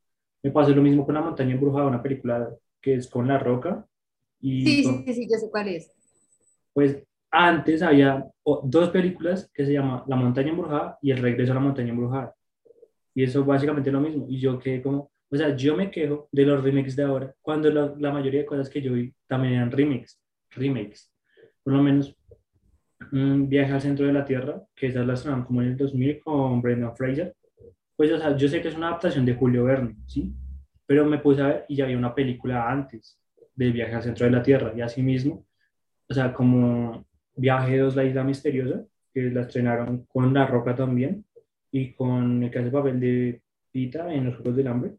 Me 0.45 0.51
pasó 0.51 0.75
lo 0.75 0.81
mismo 0.83 1.03
con 1.07 1.15
La 1.15 1.21
Montaña 1.21 1.53
Embrujada, 1.55 1.87
una 1.87 2.03
película 2.03 2.47
que 2.79 2.93
es 2.93 3.07
con 3.09 3.27
La 3.27 3.39
Roca. 3.39 3.83
Y 4.39 4.63
Sí, 4.63 4.83
con- 4.83 5.03
sí, 5.03 5.13
sí, 5.15 5.27
yo 5.27 5.39
sé 5.39 5.49
cuál 5.49 5.69
es. 5.69 5.91
pues 6.71 7.01
antes 7.31 7.81
había 7.81 8.23
dos 8.63 8.89
películas 8.91 9.49
que 9.51 9.65
se 9.65 9.73
llaman 9.73 10.03
La 10.05 10.15
Montaña 10.15 10.49
Embrujada 10.51 10.99
y 11.01 11.09
El 11.09 11.17
Regreso 11.17 11.51
a 11.51 11.55
la 11.55 11.61
Montaña 11.61 11.89
Embrujada. 11.89 12.35
Y 13.15 13.23
eso 13.23 13.43
básicamente 13.43 13.89
es 13.89 13.93
lo 13.93 14.01
mismo. 14.01 14.27
Y 14.29 14.39
yo 14.39 14.59
quedé 14.59 14.83
como, 14.83 15.09
o 15.31 15.35
sea, 15.35 15.55
yo 15.55 15.75
me 15.75 15.89
quejo 15.89 16.29
de 16.31 16.43
los 16.45 16.63
remakes 16.63 16.95
de 16.95 17.03
ahora, 17.03 17.33
cuando 17.41 17.71
la, 17.71 17.95
la 17.97 18.11
mayoría 18.11 18.41
de 18.41 18.45
cosas 18.45 18.69
que 18.69 18.83
yo 18.83 18.93
vi 18.93 19.11
también 19.27 19.55
eran 19.55 19.71
remakes. 19.71 20.21
remakes. 20.51 21.11
Por 21.63 21.73
lo 21.73 21.81
menos, 21.81 22.15
un 23.11 23.49
Viaje 23.49 23.73
al 23.73 23.81
Centro 23.81 24.05
de 24.05 24.13
la 24.13 24.23
Tierra, 24.25 24.61
que 24.75 24.87
esas 24.87 25.07
las 25.07 25.23
como 25.23 25.63
en 25.63 25.69
el 25.69 25.77
2000 25.77 26.19
con 26.19 26.61
Brendan 26.61 26.95
Fraser. 26.95 27.33
Pues, 27.95 28.11
o 28.11 28.17
sea, 28.17 28.35
yo 28.35 28.47
sé 28.47 28.61
que 28.61 28.67
es 28.67 28.75
una 28.75 28.87
adaptación 28.89 29.25
de 29.25 29.35
Julio 29.35 29.63
Verne, 29.65 29.95
¿sí? 30.05 30.33
Pero 30.85 31.05
me 31.05 31.19
puse 31.19 31.41
a 31.41 31.47
ver 31.47 31.65
y 31.69 31.75
ya 31.77 31.85
había 31.85 31.97
una 31.97 32.13
película 32.13 32.69
antes 32.69 33.19
del 33.55 33.71
Viaje 33.73 33.95
al 33.95 34.03
Centro 34.03 34.25
de 34.25 34.31
la 34.31 34.43
Tierra. 34.43 34.73
Y 34.75 34.81
así 34.81 35.01
mismo, 35.01 35.45
o 36.09 36.13
sea, 36.13 36.33
como 36.33 37.05
Viaje 37.35 37.77
2, 37.77 37.95
la 37.95 38.03
isla 38.03 38.23
misteriosa, 38.23 38.83
que 39.13 39.29
la 39.31 39.41
estrenaron 39.41 40.05
con 40.05 40.33
La 40.33 40.45
Roca 40.45 40.75
también 40.75 41.25
y 41.71 41.93
con 41.93 42.43
el 42.43 42.51
que 42.51 42.59
hace 42.59 42.67
el 42.67 42.73
papel 42.73 42.99
de 42.99 43.41
Pita 43.71 44.13
en 44.13 44.25
Los 44.25 44.35
Juegos 44.35 44.57
del 44.57 44.67
Hambre. 44.67 44.95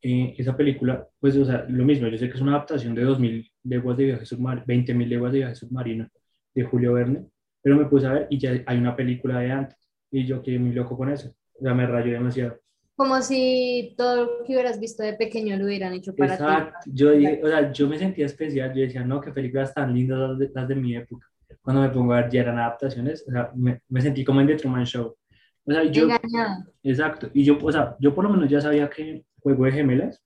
Eh, 0.00 0.34
esa 0.38 0.56
película, 0.56 1.06
pues, 1.20 1.36
o 1.36 1.44
sea, 1.44 1.66
lo 1.68 1.84
mismo, 1.84 2.08
yo 2.08 2.18
sé 2.18 2.28
que 2.28 2.34
es 2.34 2.40
una 2.40 2.52
adaptación 2.52 2.94
de 2.94 3.06
2.000 3.06 3.50
leguas 3.64 3.96
de 3.96 4.04
viaje 4.04 4.26
submarino, 4.26 4.66
20.000 4.66 5.06
leguas 5.06 5.32
de 5.32 5.38
viaje 5.38 5.54
submarino 5.54 6.08
de 6.54 6.62
Julio 6.64 6.92
Verne, 6.94 7.26
pero 7.62 7.76
me 7.76 7.86
puse 7.86 8.06
a 8.06 8.12
ver 8.12 8.26
y 8.28 8.38
ya 8.38 8.52
hay 8.66 8.78
una 8.78 8.94
película 8.94 9.40
de 9.40 9.50
antes 9.50 9.83
y 10.14 10.24
yo 10.24 10.40
quedé 10.42 10.60
muy 10.60 10.72
loco 10.72 10.96
con 10.96 11.10
eso, 11.10 11.34
o 11.58 11.62
sea, 11.62 11.74
me 11.74 11.86
rayó 11.86 12.12
demasiado. 12.12 12.60
Como 12.94 13.20
si 13.20 13.94
todo 13.98 14.16
lo 14.16 14.44
que 14.44 14.52
hubieras 14.52 14.78
visto 14.78 15.02
de 15.02 15.14
pequeño 15.14 15.56
lo 15.56 15.64
hubieran 15.64 15.92
hecho 15.92 16.14
para 16.14 16.36
ti. 16.36 16.42
Exacto, 16.44 16.90
yo, 16.92 17.10
dije, 17.10 17.40
o 17.42 17.48
sea, 17.48 17.72
yo 17.72 17.88
me 17.88 17.98
sentía 17.98 18.26
especial, 18.26 18.72
yo 18.72 18.82
decía, 18.82 19.02
no, 19.02 19.20
qué 19.20 19.32
películas 19.32 19.74
tan 19.74 19.92
lindas 19.92 20.18
las 20.18 20.38
de, 20.38 20.50
las 20.54 20.68
de 20.68 20.76
mi 20.76 20.94
época. 20.94 21.26
Cuando 21.60 21.82
me 21.82 21.88
pongo 21.88 22.12
a 22.12 22.20
ver 22.20 22.30
ya 22.30 22.42
eran 22.42 22.58
adaptaciones, 22.58 23.24
o 23.26 23.32
sea, 23.32 23.50
me, 23.56 23.80
me 23.88 24.00
sentí 24.00 24.24
como 24.24 24.40
en 24.40 24.46
The 24.46 24.54
Truman 24.54 24.86
Show. 24.86 25.16
O 25.64 25.72
sea, 25.72 25.82
yo, 25.82 26.04
Engañada. 26.04 26.64
exacto, 26.84 27.28
y 27.34 27.42
yo, 27.42 27.58
o 27.60 27.72
sea, 27.72 27.96
yo 27.98 28.14
por 28.14 28.22
lo 28.22 28.30
menos 28.30 28.48
ya 28.48 28.60
sabía 28.60 28.88
que 28.88 29.24
Juego 29.40 29.64
de 29.64 29.72
Gemelas, 29.72 30.22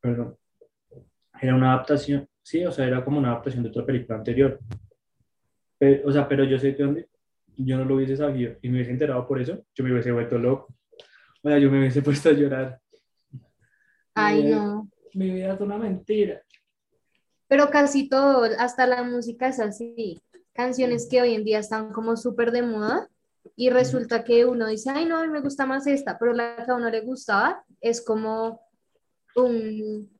perdón, 0.00 0.38
era 1.38 1.54
una 1.54 1.74
adaptación, 1.74 2.26
sí, 2.42 2.64
o 2.64 2.72
sea, 2.72 2.86
era 2.86 3.04
como 3.04 3.18
una 3.18 3.32
adaptación 3.32 3.62
de 3.62 3.68
otra 3.68 3.84
película 3.84 4.16
anterior. 4.16 4.58
Pero, 5.76 6.08
o 6.08 6.12
sea, 6.12 6.26
pero 6.26 6.44
yo 6.44 6.58
sé 6.58 6.74
que 6.74 7.06
yo 7.56 7.76
no 7.76 7.84
lo 7.84 7.96
hubiese 7.96 8.16
sabido 8.16 8.56
y 8.62 8.68
me 8.68 8.76
hubiese 8.76 8.90
enterado 8.92 9.26
por 9.26 9.40
eso, 9.40 9.64
yo 9.74 9.84
me 9.84 9.92
hubiese 9.92 10.12
vuelto 10.12 10.38
loco. 10.38 10.74
O 11.42 11.48
sea, 11.48 11.58
yo 11.58 11.70
me 11.70 11.78
hubiese 11.78 12.02
puesto 12.02 12.28
a 12.30 12.32
llorar. 12.32 12.80
Ay, 14.14 14.44
no. 14.44 14.88
Mi 15.14 15.30
vida 15.30 15.54
es 15.54 15.60
una 15.60 15.78
mentira. 15.78 16.42
Pero 17.48 17.70
casi 17.70 18.08
todo, 18.08 18.44
hasta 18.58 18.86
la 18.86 19.02
música 19.02 19.48
es 19.48 19.60
así. 19.60 20.20
Canciones 20.54 21.08
que 21.10 21.20
hoy 21.20 21.34
en 21.34 21.44
día 21.44 21.58
están 21.58 21.92
como 21.92 22.16
súper 22.16 22.50
de 22.52 22.62
moda 22.62 23.08
y 23.56 23.70
resulta 23.70 24.24
que 24.24 24.46
uno 24.46 24.66
dice, 24.68 24.90
ay, 24.90 25.04
no, 25.04 25.18
a 25.18 25.22
mí 25.26 25.28
me 25.28 25.40
gusta 25.40 25.66
más 25.66 25.86
esta, 25.86 26.18
pero 26.18 26.32
la 26.32 26.56
que 26.64 26.70
a 26.70 26.74
uno 26.76 26.90
le 26.90 27.00
gustaba 27.02 27.62
es 27.80 28.02
como 28.04 28.60
un, 29.36 30.10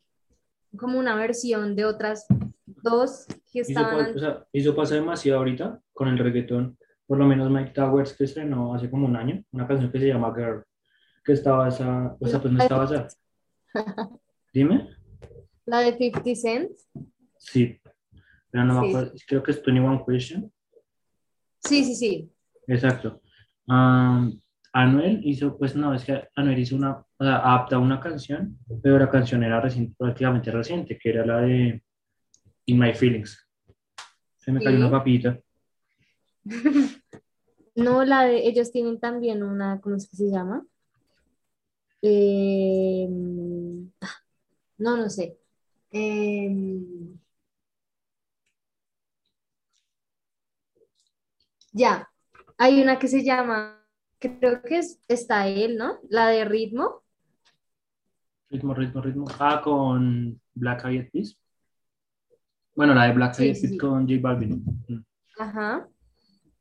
como 0.77 0.99
una 0.99 1.15
versión 1.17 1.75
de 1.77 1.85
otras 1.85 2.27
dos 2.67 3.27
que 3.53 3.61
Eso, 3.61 3.71
estaban 3.71 4.07
pa- 4.07 4.11
o 4.13 4.19
sea, 4.19 4.47
eso 4.53 4.75
pasa 4.77 4.95
demasiado 4.97 5.39
ahorita 5.39 5.81
con 5.93 6.09
el 6.09 6.19
reggaetón. 6.19 6.77
Por 7.07 7.19
lo 7.19 7.27
menos 7.27 7.51
Mike 7.51 7.73
Towers 7.73 8.15
que 8.15 8.25
estrenó 8.25 8.75
hace 8.75 8.89
como 8.91 9.07
un 9.07 9.17
año, 9.17 9.43
una 9.53 9.67
canción 9.67 9.91
que 9.93 9.99
se 9.99 10.09
llama 10.09 10.33
Girl, 10.35 10.65
que 11.25 11.33
estaba 11.33 11.69
esa, 11.69 12.17
o 12.19 12.27
sea, 12.27 12.41
pues 12.41 12.53
no 12.53 12.63
estaba 12.63 12.85
esa. 12.85 13.09
Dime. 14.53 14.89
la 15.67 15.81
de 15.81 15.97
50 15.97 16.35
Cent. 16.35 16.71
Sí. 17.39 17.81
Pero 18.51 18.65
no 18.65 18.81
me 18.81 18.87
Sí. 18.87 18.89
acuerdo, 18.95 19.13
creo 19.27 19.43
que 19.43 19.51
es 19.51 19.63
21 19.65 20.05
Question. 20.07 20.53
Sí, 21.61 21.85
sí, 21.85 21.95
sí. 21.95 22.31
Exacto. 22.67 23.21
Anuel 24.73 25.21
hizo, 25.25 25.57
pues 25.57 25.75
no, 25.77 25.95
es 25.95 26.05
que 26.05 26.29
Anuel 26.37 26.59
hizo 26.59 26.77
una, 26.77 26.99
o 26.99 27.25
sea, 27.25 27.37
adaptó 27.39 27.81
una 27.81 28.01
canción, 28.01 28.59
pero 28.83 28.99
la 28.99 29.09
canción 29.11 29.43
era 29.45 29.61
reciente, 29.61 29.95
prácticamente 29.97 30.51
reciente, 30.51 30.99
que 30.99 31.11
era 31.11 31.25
la 31.25 31.41
de 31.41 31.83
In 32.67 32.79
My 32.79 32.93
Feelings. 32.93 33.49
Se 34.37 34.53
me 34.53 34.63
cayó 34.63 34.77
una 34.79 34.91
papita. 34.91 35.39
No, 37.77 38.05
la 38.05 38.25
de 38.25 38.47
ellos 38.47 38.71
tienen 38.71 39.01
también 39.01 39.43
una, 39.43 39.81
¿cómo 39.81 39.97
es 39.97 40.09
que 40.09 40.17
se 40.17 40.31
llama? 40.31 40.65
Eh, 42.03 43.09
ah, 44.01 44.15
no, 44.79 44.97
no 44.97 45.11
sé. 45.11 45.37
Eh, 45.91 46.55
ya, 51.73 52.09
hay 52.59 52.81
una 52.81 52.99
que 52.99 53.09
se 53.09 53.25
llama, 53.25 53.85
creo 54.21 54.63
que 54.63 54.79
es, 54.79 55.01
está 55.09 55.49
él, 55.49 55.77
¿no? 55.77 55.99
La 56.09 56.29
de 56.29 56.45
ritmo. 56.45 57.03
Ritmo, 58.51 58.75
ritmo, 58.75 59.01
ritmo. 59.01 59.25
Ah, 59.41 59.61
con 59.65 60.41
Black 60.55 60.85
Eyed 60.85 61.11
Peas. 61.11 61.37
Bueno, 62.77 62.95
la 62.95 63.07
de 63.07 63.15
Black 63.15 63.39
Eyed 63.41 63.55
sí. 63.55 63.77
con 63.77 64.07
J 64.07 64.21
Balvin. 64.21 64.65
Mm. 64.89 65.05
Ajá. 65.39 65.89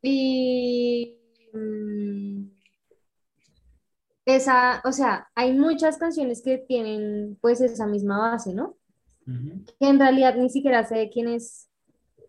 Y 0.04 1.18
mm, 1.54 2.44
esa, 4.26 4.82
o 4.86 4.92
sea, 4.92 5.30
hay 5.34 5.54
muchas 5.54 5.98
canciones 5.98 6.42
que 6.44 6.58
tienen 6.58 7.38
pues 7.42 7.62
esa 7.62 7.88
misma 7.88 8.32
base, 8.32 8.54
¿no? 8.54 8.78
Que 9.26 9.88
en 9.88 10.00
realidad 10.00 10.36
ni 10.36 10.50
siquiera 10.50 10.84
sé 10.84 11.10
quién 11.12 11.30
es 11.30 11.70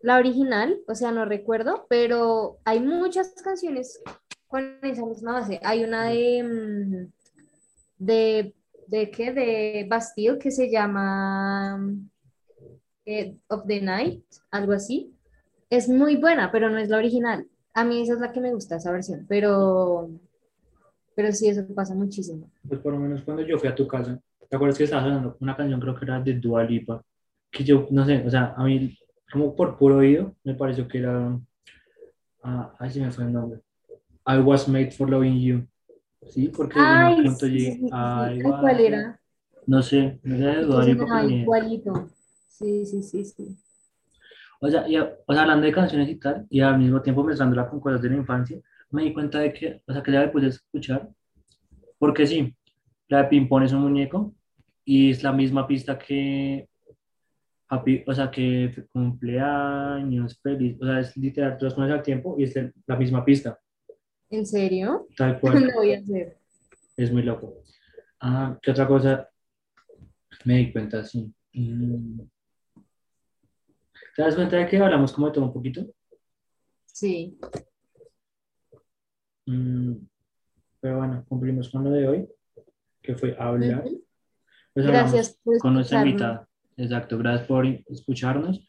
la 0.01 0.17
original, 0.17 0.79
o 0.87 0.95
sea, 0.95 1.11
no 1.11 1.25
recuerdo, 1.25 1.85
pero 1.89 2.59
hay 2.63 2.79
muchas 2.79 3.33
canciones 3.43 4.01
con 4.47 4.77
esa 4.81 5.05
misma 5.05 5.33
base. 5.33 5.59
Hay 5.63 5.83
una 5.83 6.05
de, 6.05 6.43
mm, 6.43 7.11
de, 7.97 8.55
de 8.87 9.11
qué, 9.11 9.33
de 9.33 9.85
Bastille 9.89 10.39
que 10.39 10.51
se 10.51 10.71
llama 10.71 11.77
mm, 11.77 12.09
eh, 13.05 13.37
Of 13.49 13.65
the 13.67 13.81
Night, 13.81 14.23
algo 14.51 14.71
así. 14.71 15.13
Es 15.69 15.89
muy 15.89 16.15
buena, 16.15 16.51
pero 16.51 16.69
no 16.69 16.77
es 16.77 16.87
la 16.87 16.97
original. 16.97 17.49
A 17.75 17.83
mí 17.83 18.01
esa 18.01 18.13
es 18.13 18.19
la 18.19 18.31
que 18.31 18.39
me 18.41 18.53
gusta, 18.53 18.77
esa 18.77 18.91
versión, 18.91 19.25
pero, 19.27 20.09
pero 21.15 21.31
sí, 21.31 21.47
eso 21.47 21.65
pasa 21.73 21.93
muchísimo. 21.95 22.49
Pues 22.67 22.79
por 22.81 22.93
lo 22.93 22.99
menos 22.99 23.21
cuando 23.23 23.43
yo 23.43 23.57
fui 23.57 23.69
a 23.69 23.75
tu 23.75 23.87
casa, 23.87 24.19
¿te 24.49 24.55
acuerdas 24.55 24.77
que 24.77 24.85
estabas 24.85 25.05
sonando 25.05 25.37
una 25.39 25.55
canción, 25.55 25.79
creo 25.79 25.95
que 25.95 26.05
era 26.05 26.19
de 26.19 26.33
Dua 26.33 26.63
Lipa? 26.63 27.01
Que 27.51 27.63
yo, 27.63 27.87
no 27.91 28.05
sé, 28.05 28.23
o 28.25 28.29
sea, 28.29 28.53
a 28.57 28.63
mí, 28.63 28.97
como 29.31 29.55
por 29.55 29.77
puro 29.77 29.97
oído, 29.97 30.33
me 30.43 30.55
pareció 30.55 30.87
que 30.87 30.99
era. 30.99 31.39
Ah, 32.43 32.73
ay, 32.79 32.91
se 32.91 33.01
me 33.01 33.11
fue 33.11 33.25
el 33.25 33.33
nombre. 33.33 33.59
I 34.27 34.39
was 34.39 34.67
made 34.67 34.91
for 34.91 35.09
loving 35.09 35.39
you. 35.39 35.67
Sí, 36.31 36.47
porque 36.49 36.79
en 36.79 37.03
Ay, 37.03 37.17
un 37.17 37.23
punto 37.23 37.45
sí, 37.45 37.59
llegué. 37.59 37.79
sí, 37.81 37.89
Ay, 37.91 38.41
¿Cuál 38.41 38.79
era? 38.79 39.19
No 39.67 39.81
sé, 39.81 40.19
no 40.23 40.37
sé 40.37 40.43
de 40.43 40.61
Dua 40.63 40.85
Lipa, 40.85 41.23
igualito. 41.23 42.09
Sí, 42.47 42.85
sí, 42.85 43.03
sí, 43.03 43.25
sí. 43.25 43.57
O 44.61 44.69
sea, 44.69 44.87
y, 44.87 44.97
o 44.97 45.33
sea, 45.33 45.41
hablando 45.41 45.65
de 45.65 45.71
canciones 45.71 46.09
y 46.09 46.15
tal, 46.15 46.45
y 46.49 46.61
al 46.61 46.77
mismo 46.77 47.01
tiempo 47.01 47.23
mezclándola 47.23 47.69
con 47.69 47.79
cosas 47.79 48.01
de 48.01 48.09
la 48.09 48.15
infancia, 48.15 48.59
me 48.91 49.03
di 49.03 49.13
cuenta 49.13 49.39
de 49.39 49.53
que, 49.53 49.81
o 49.85 49.93
sea, 49.93 50.01
que 50.01 50.11
ya 50.11 50.21
me 50.21 50.29
puse 50.29 50.45
a 50.45 50.49
escuchar, 50.49 51.09
porque 51.97 52.25
sí, 52.25 52.55
la 53.07 53.23
de 53.23 53.29
Pimpón 53.29 53.63
es 53.63 53.73
un 53.73 53.81
muñeco, 53.81 54.33
y 54.85 55.11
es 55.11 55.23
la 55.23 55.31
misma 55.31 55.67
pista 55.67 55.97
que 55.97 56.69
happy, 57.67 58.03
o 58.05 58.13
sea, 58.13 58.29
que 58.29 58.85
cumpleaños 58.91 60.39
feliz, 60.41 60.77
o 60.81 60.85
sea, 60.85 60.99
es 60.99 61.17
literal, 61.17 61.57
tú 61.57 61.65
las 61.65 61.73
pones 61.73 61.91
al 61.91 62.03
tiempo 62.03 62.35
y 62.37 62.43
es 62.43 62.55
la 62.85 62.95
misma 62.95 63.25
pista, 63.25 63.59
¿En 64.29 64.45
serio? 64.45 65.07
tal 65.17 65.39
cual, 65.41 65.67
Lo 65.67 65.73
voy 65.73 65.93
a 65.93 65.99
hacer. 65.99 66.37
es 66.97 67.11
muy 67.11 67.23
loco. 67.23 67.61
Ah, 68.19 68.57
¿qué 68.61 68.71
otra 68.71 68.87
cosa 68.87 69.29
me 70.45 70.57
di 70.57 70.71
cuenta? 70.71 71.03
Sí. 71.03 71.31
Mm. 71.53 72.21
¿Te 74.15 74.21
das 74.21 74.35
cuenta 74.35 74.55
de 74.55 74.67
que 74.67 74.77
hablamos 74.77 75.11
como 75.11 75.27
de 75.27 75.33
todo 75.33 75.45
un 75.45 75.53
poquito? 75.53 75.85
Sí. 76.85 77.37
Mm, 79.45 79.93
pero 80.79 80.97
bueno, 80.97 81.25
cumplimos 81.27 81.69
con 81.69 81.83
lo 81.83 81.89
de 81.91 82.07
hoy, 82.07 82.29
que 83.01 83.15
fue 83.15 83.35
hablar. 83.37 83.83
Pues 84.73 84.87
Gracias 84.87 85.37
por 85.43 85.57
con 85.59 85.73
nuestra 85.73 85.99
invitada. 86.01 86.47
Exacto, 86.77 87.17
gracias 87.17 87.47
por 87.47 87.65
escucharnos, 87.65 88.65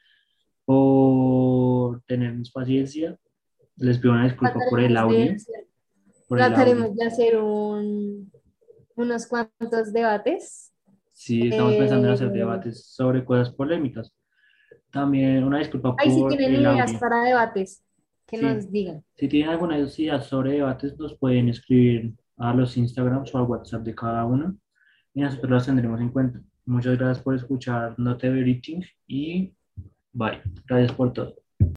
por 0.65 2.03
tenernos 2.03 2.51
paciencia. 2.51 3.17
Les 3.77 3.99
pido 3.99 4.15
una 4.15 4.25
disculpa 4.25 4.59
por 4.69 4.81
el 4.81 4.95
de 4.95 4.99
audio. 4.99 5.19
el 5.31 5.39
Trataremos 6.29 6.87
audio. 6.87 6.97
de 6.97 7.05
hacer 7.07 7.37
un, 7.39 8.33
unos 8.97 9.27
cuantos 9.27 9.93
debates. 9.93 10.73
Sí, 11.13 11.49
estamos 11.49 11.75
pensando 11.77 12.09
en 12.09 12.15
hacer 12.15 12.29
Eh, 12.29 12.33
debates 12.33 12.87
sobre 12.87 13.25
cosas 13.25 13.51
polémicas. 13.51 14.13
También 14.91 15.45
una 15.45 15.59
disculpa 15.59 15.95
Ahí 15.99 16.11
si 16.11 16.21
por 16.21 16.31
tienen 16.31 16.55
el 16.55 16.61
ideas 16.63 16.89
audio. 16.89 17.01
para 17.01 17.23
debates, 17.25 17.83
que 18.27 18.39
Sí. 18.39 18.45
nos 18.45 18.71
digan. 18.73 19.05
Si 19.15 19.29
tienen 19.29 19.51
alguna 19.51 19.79
idea 19.79 20.21
sobre 20.21 20.53
debates, 20.53 20.99
nos 20.99 21.15
pueden 21.19 21.49
escribir 21.49 22.15
a 22.39 22.55
los 22.55 22.77
Instagrams 22.77 23.35
o 23.35 23.39
al 23.39 23.45
WhatsApp 23.45 23.83
de 23.83 23.95
cada 23.95 24.25
uno 24.25 24.57
y 25.15 25.21
nosotros 25.23 25.51
las 25.51 25.67
tendremos 25.67 26.01
en 26.01 26.11
cuenta. 26.11 26.41
Muchas 26.65 26.99
gracias 26.99 27.23
por 27.23 27.35
escuchar 27.35 27.95
No 27.99 28.17
Te 28.17 28.27
Everything 28.29 28.81
y 29.07 29.53
bye. 30.13 30.41
Gracias 30.67 30.93
por 30.93 31.13
todo. 31.13 31.35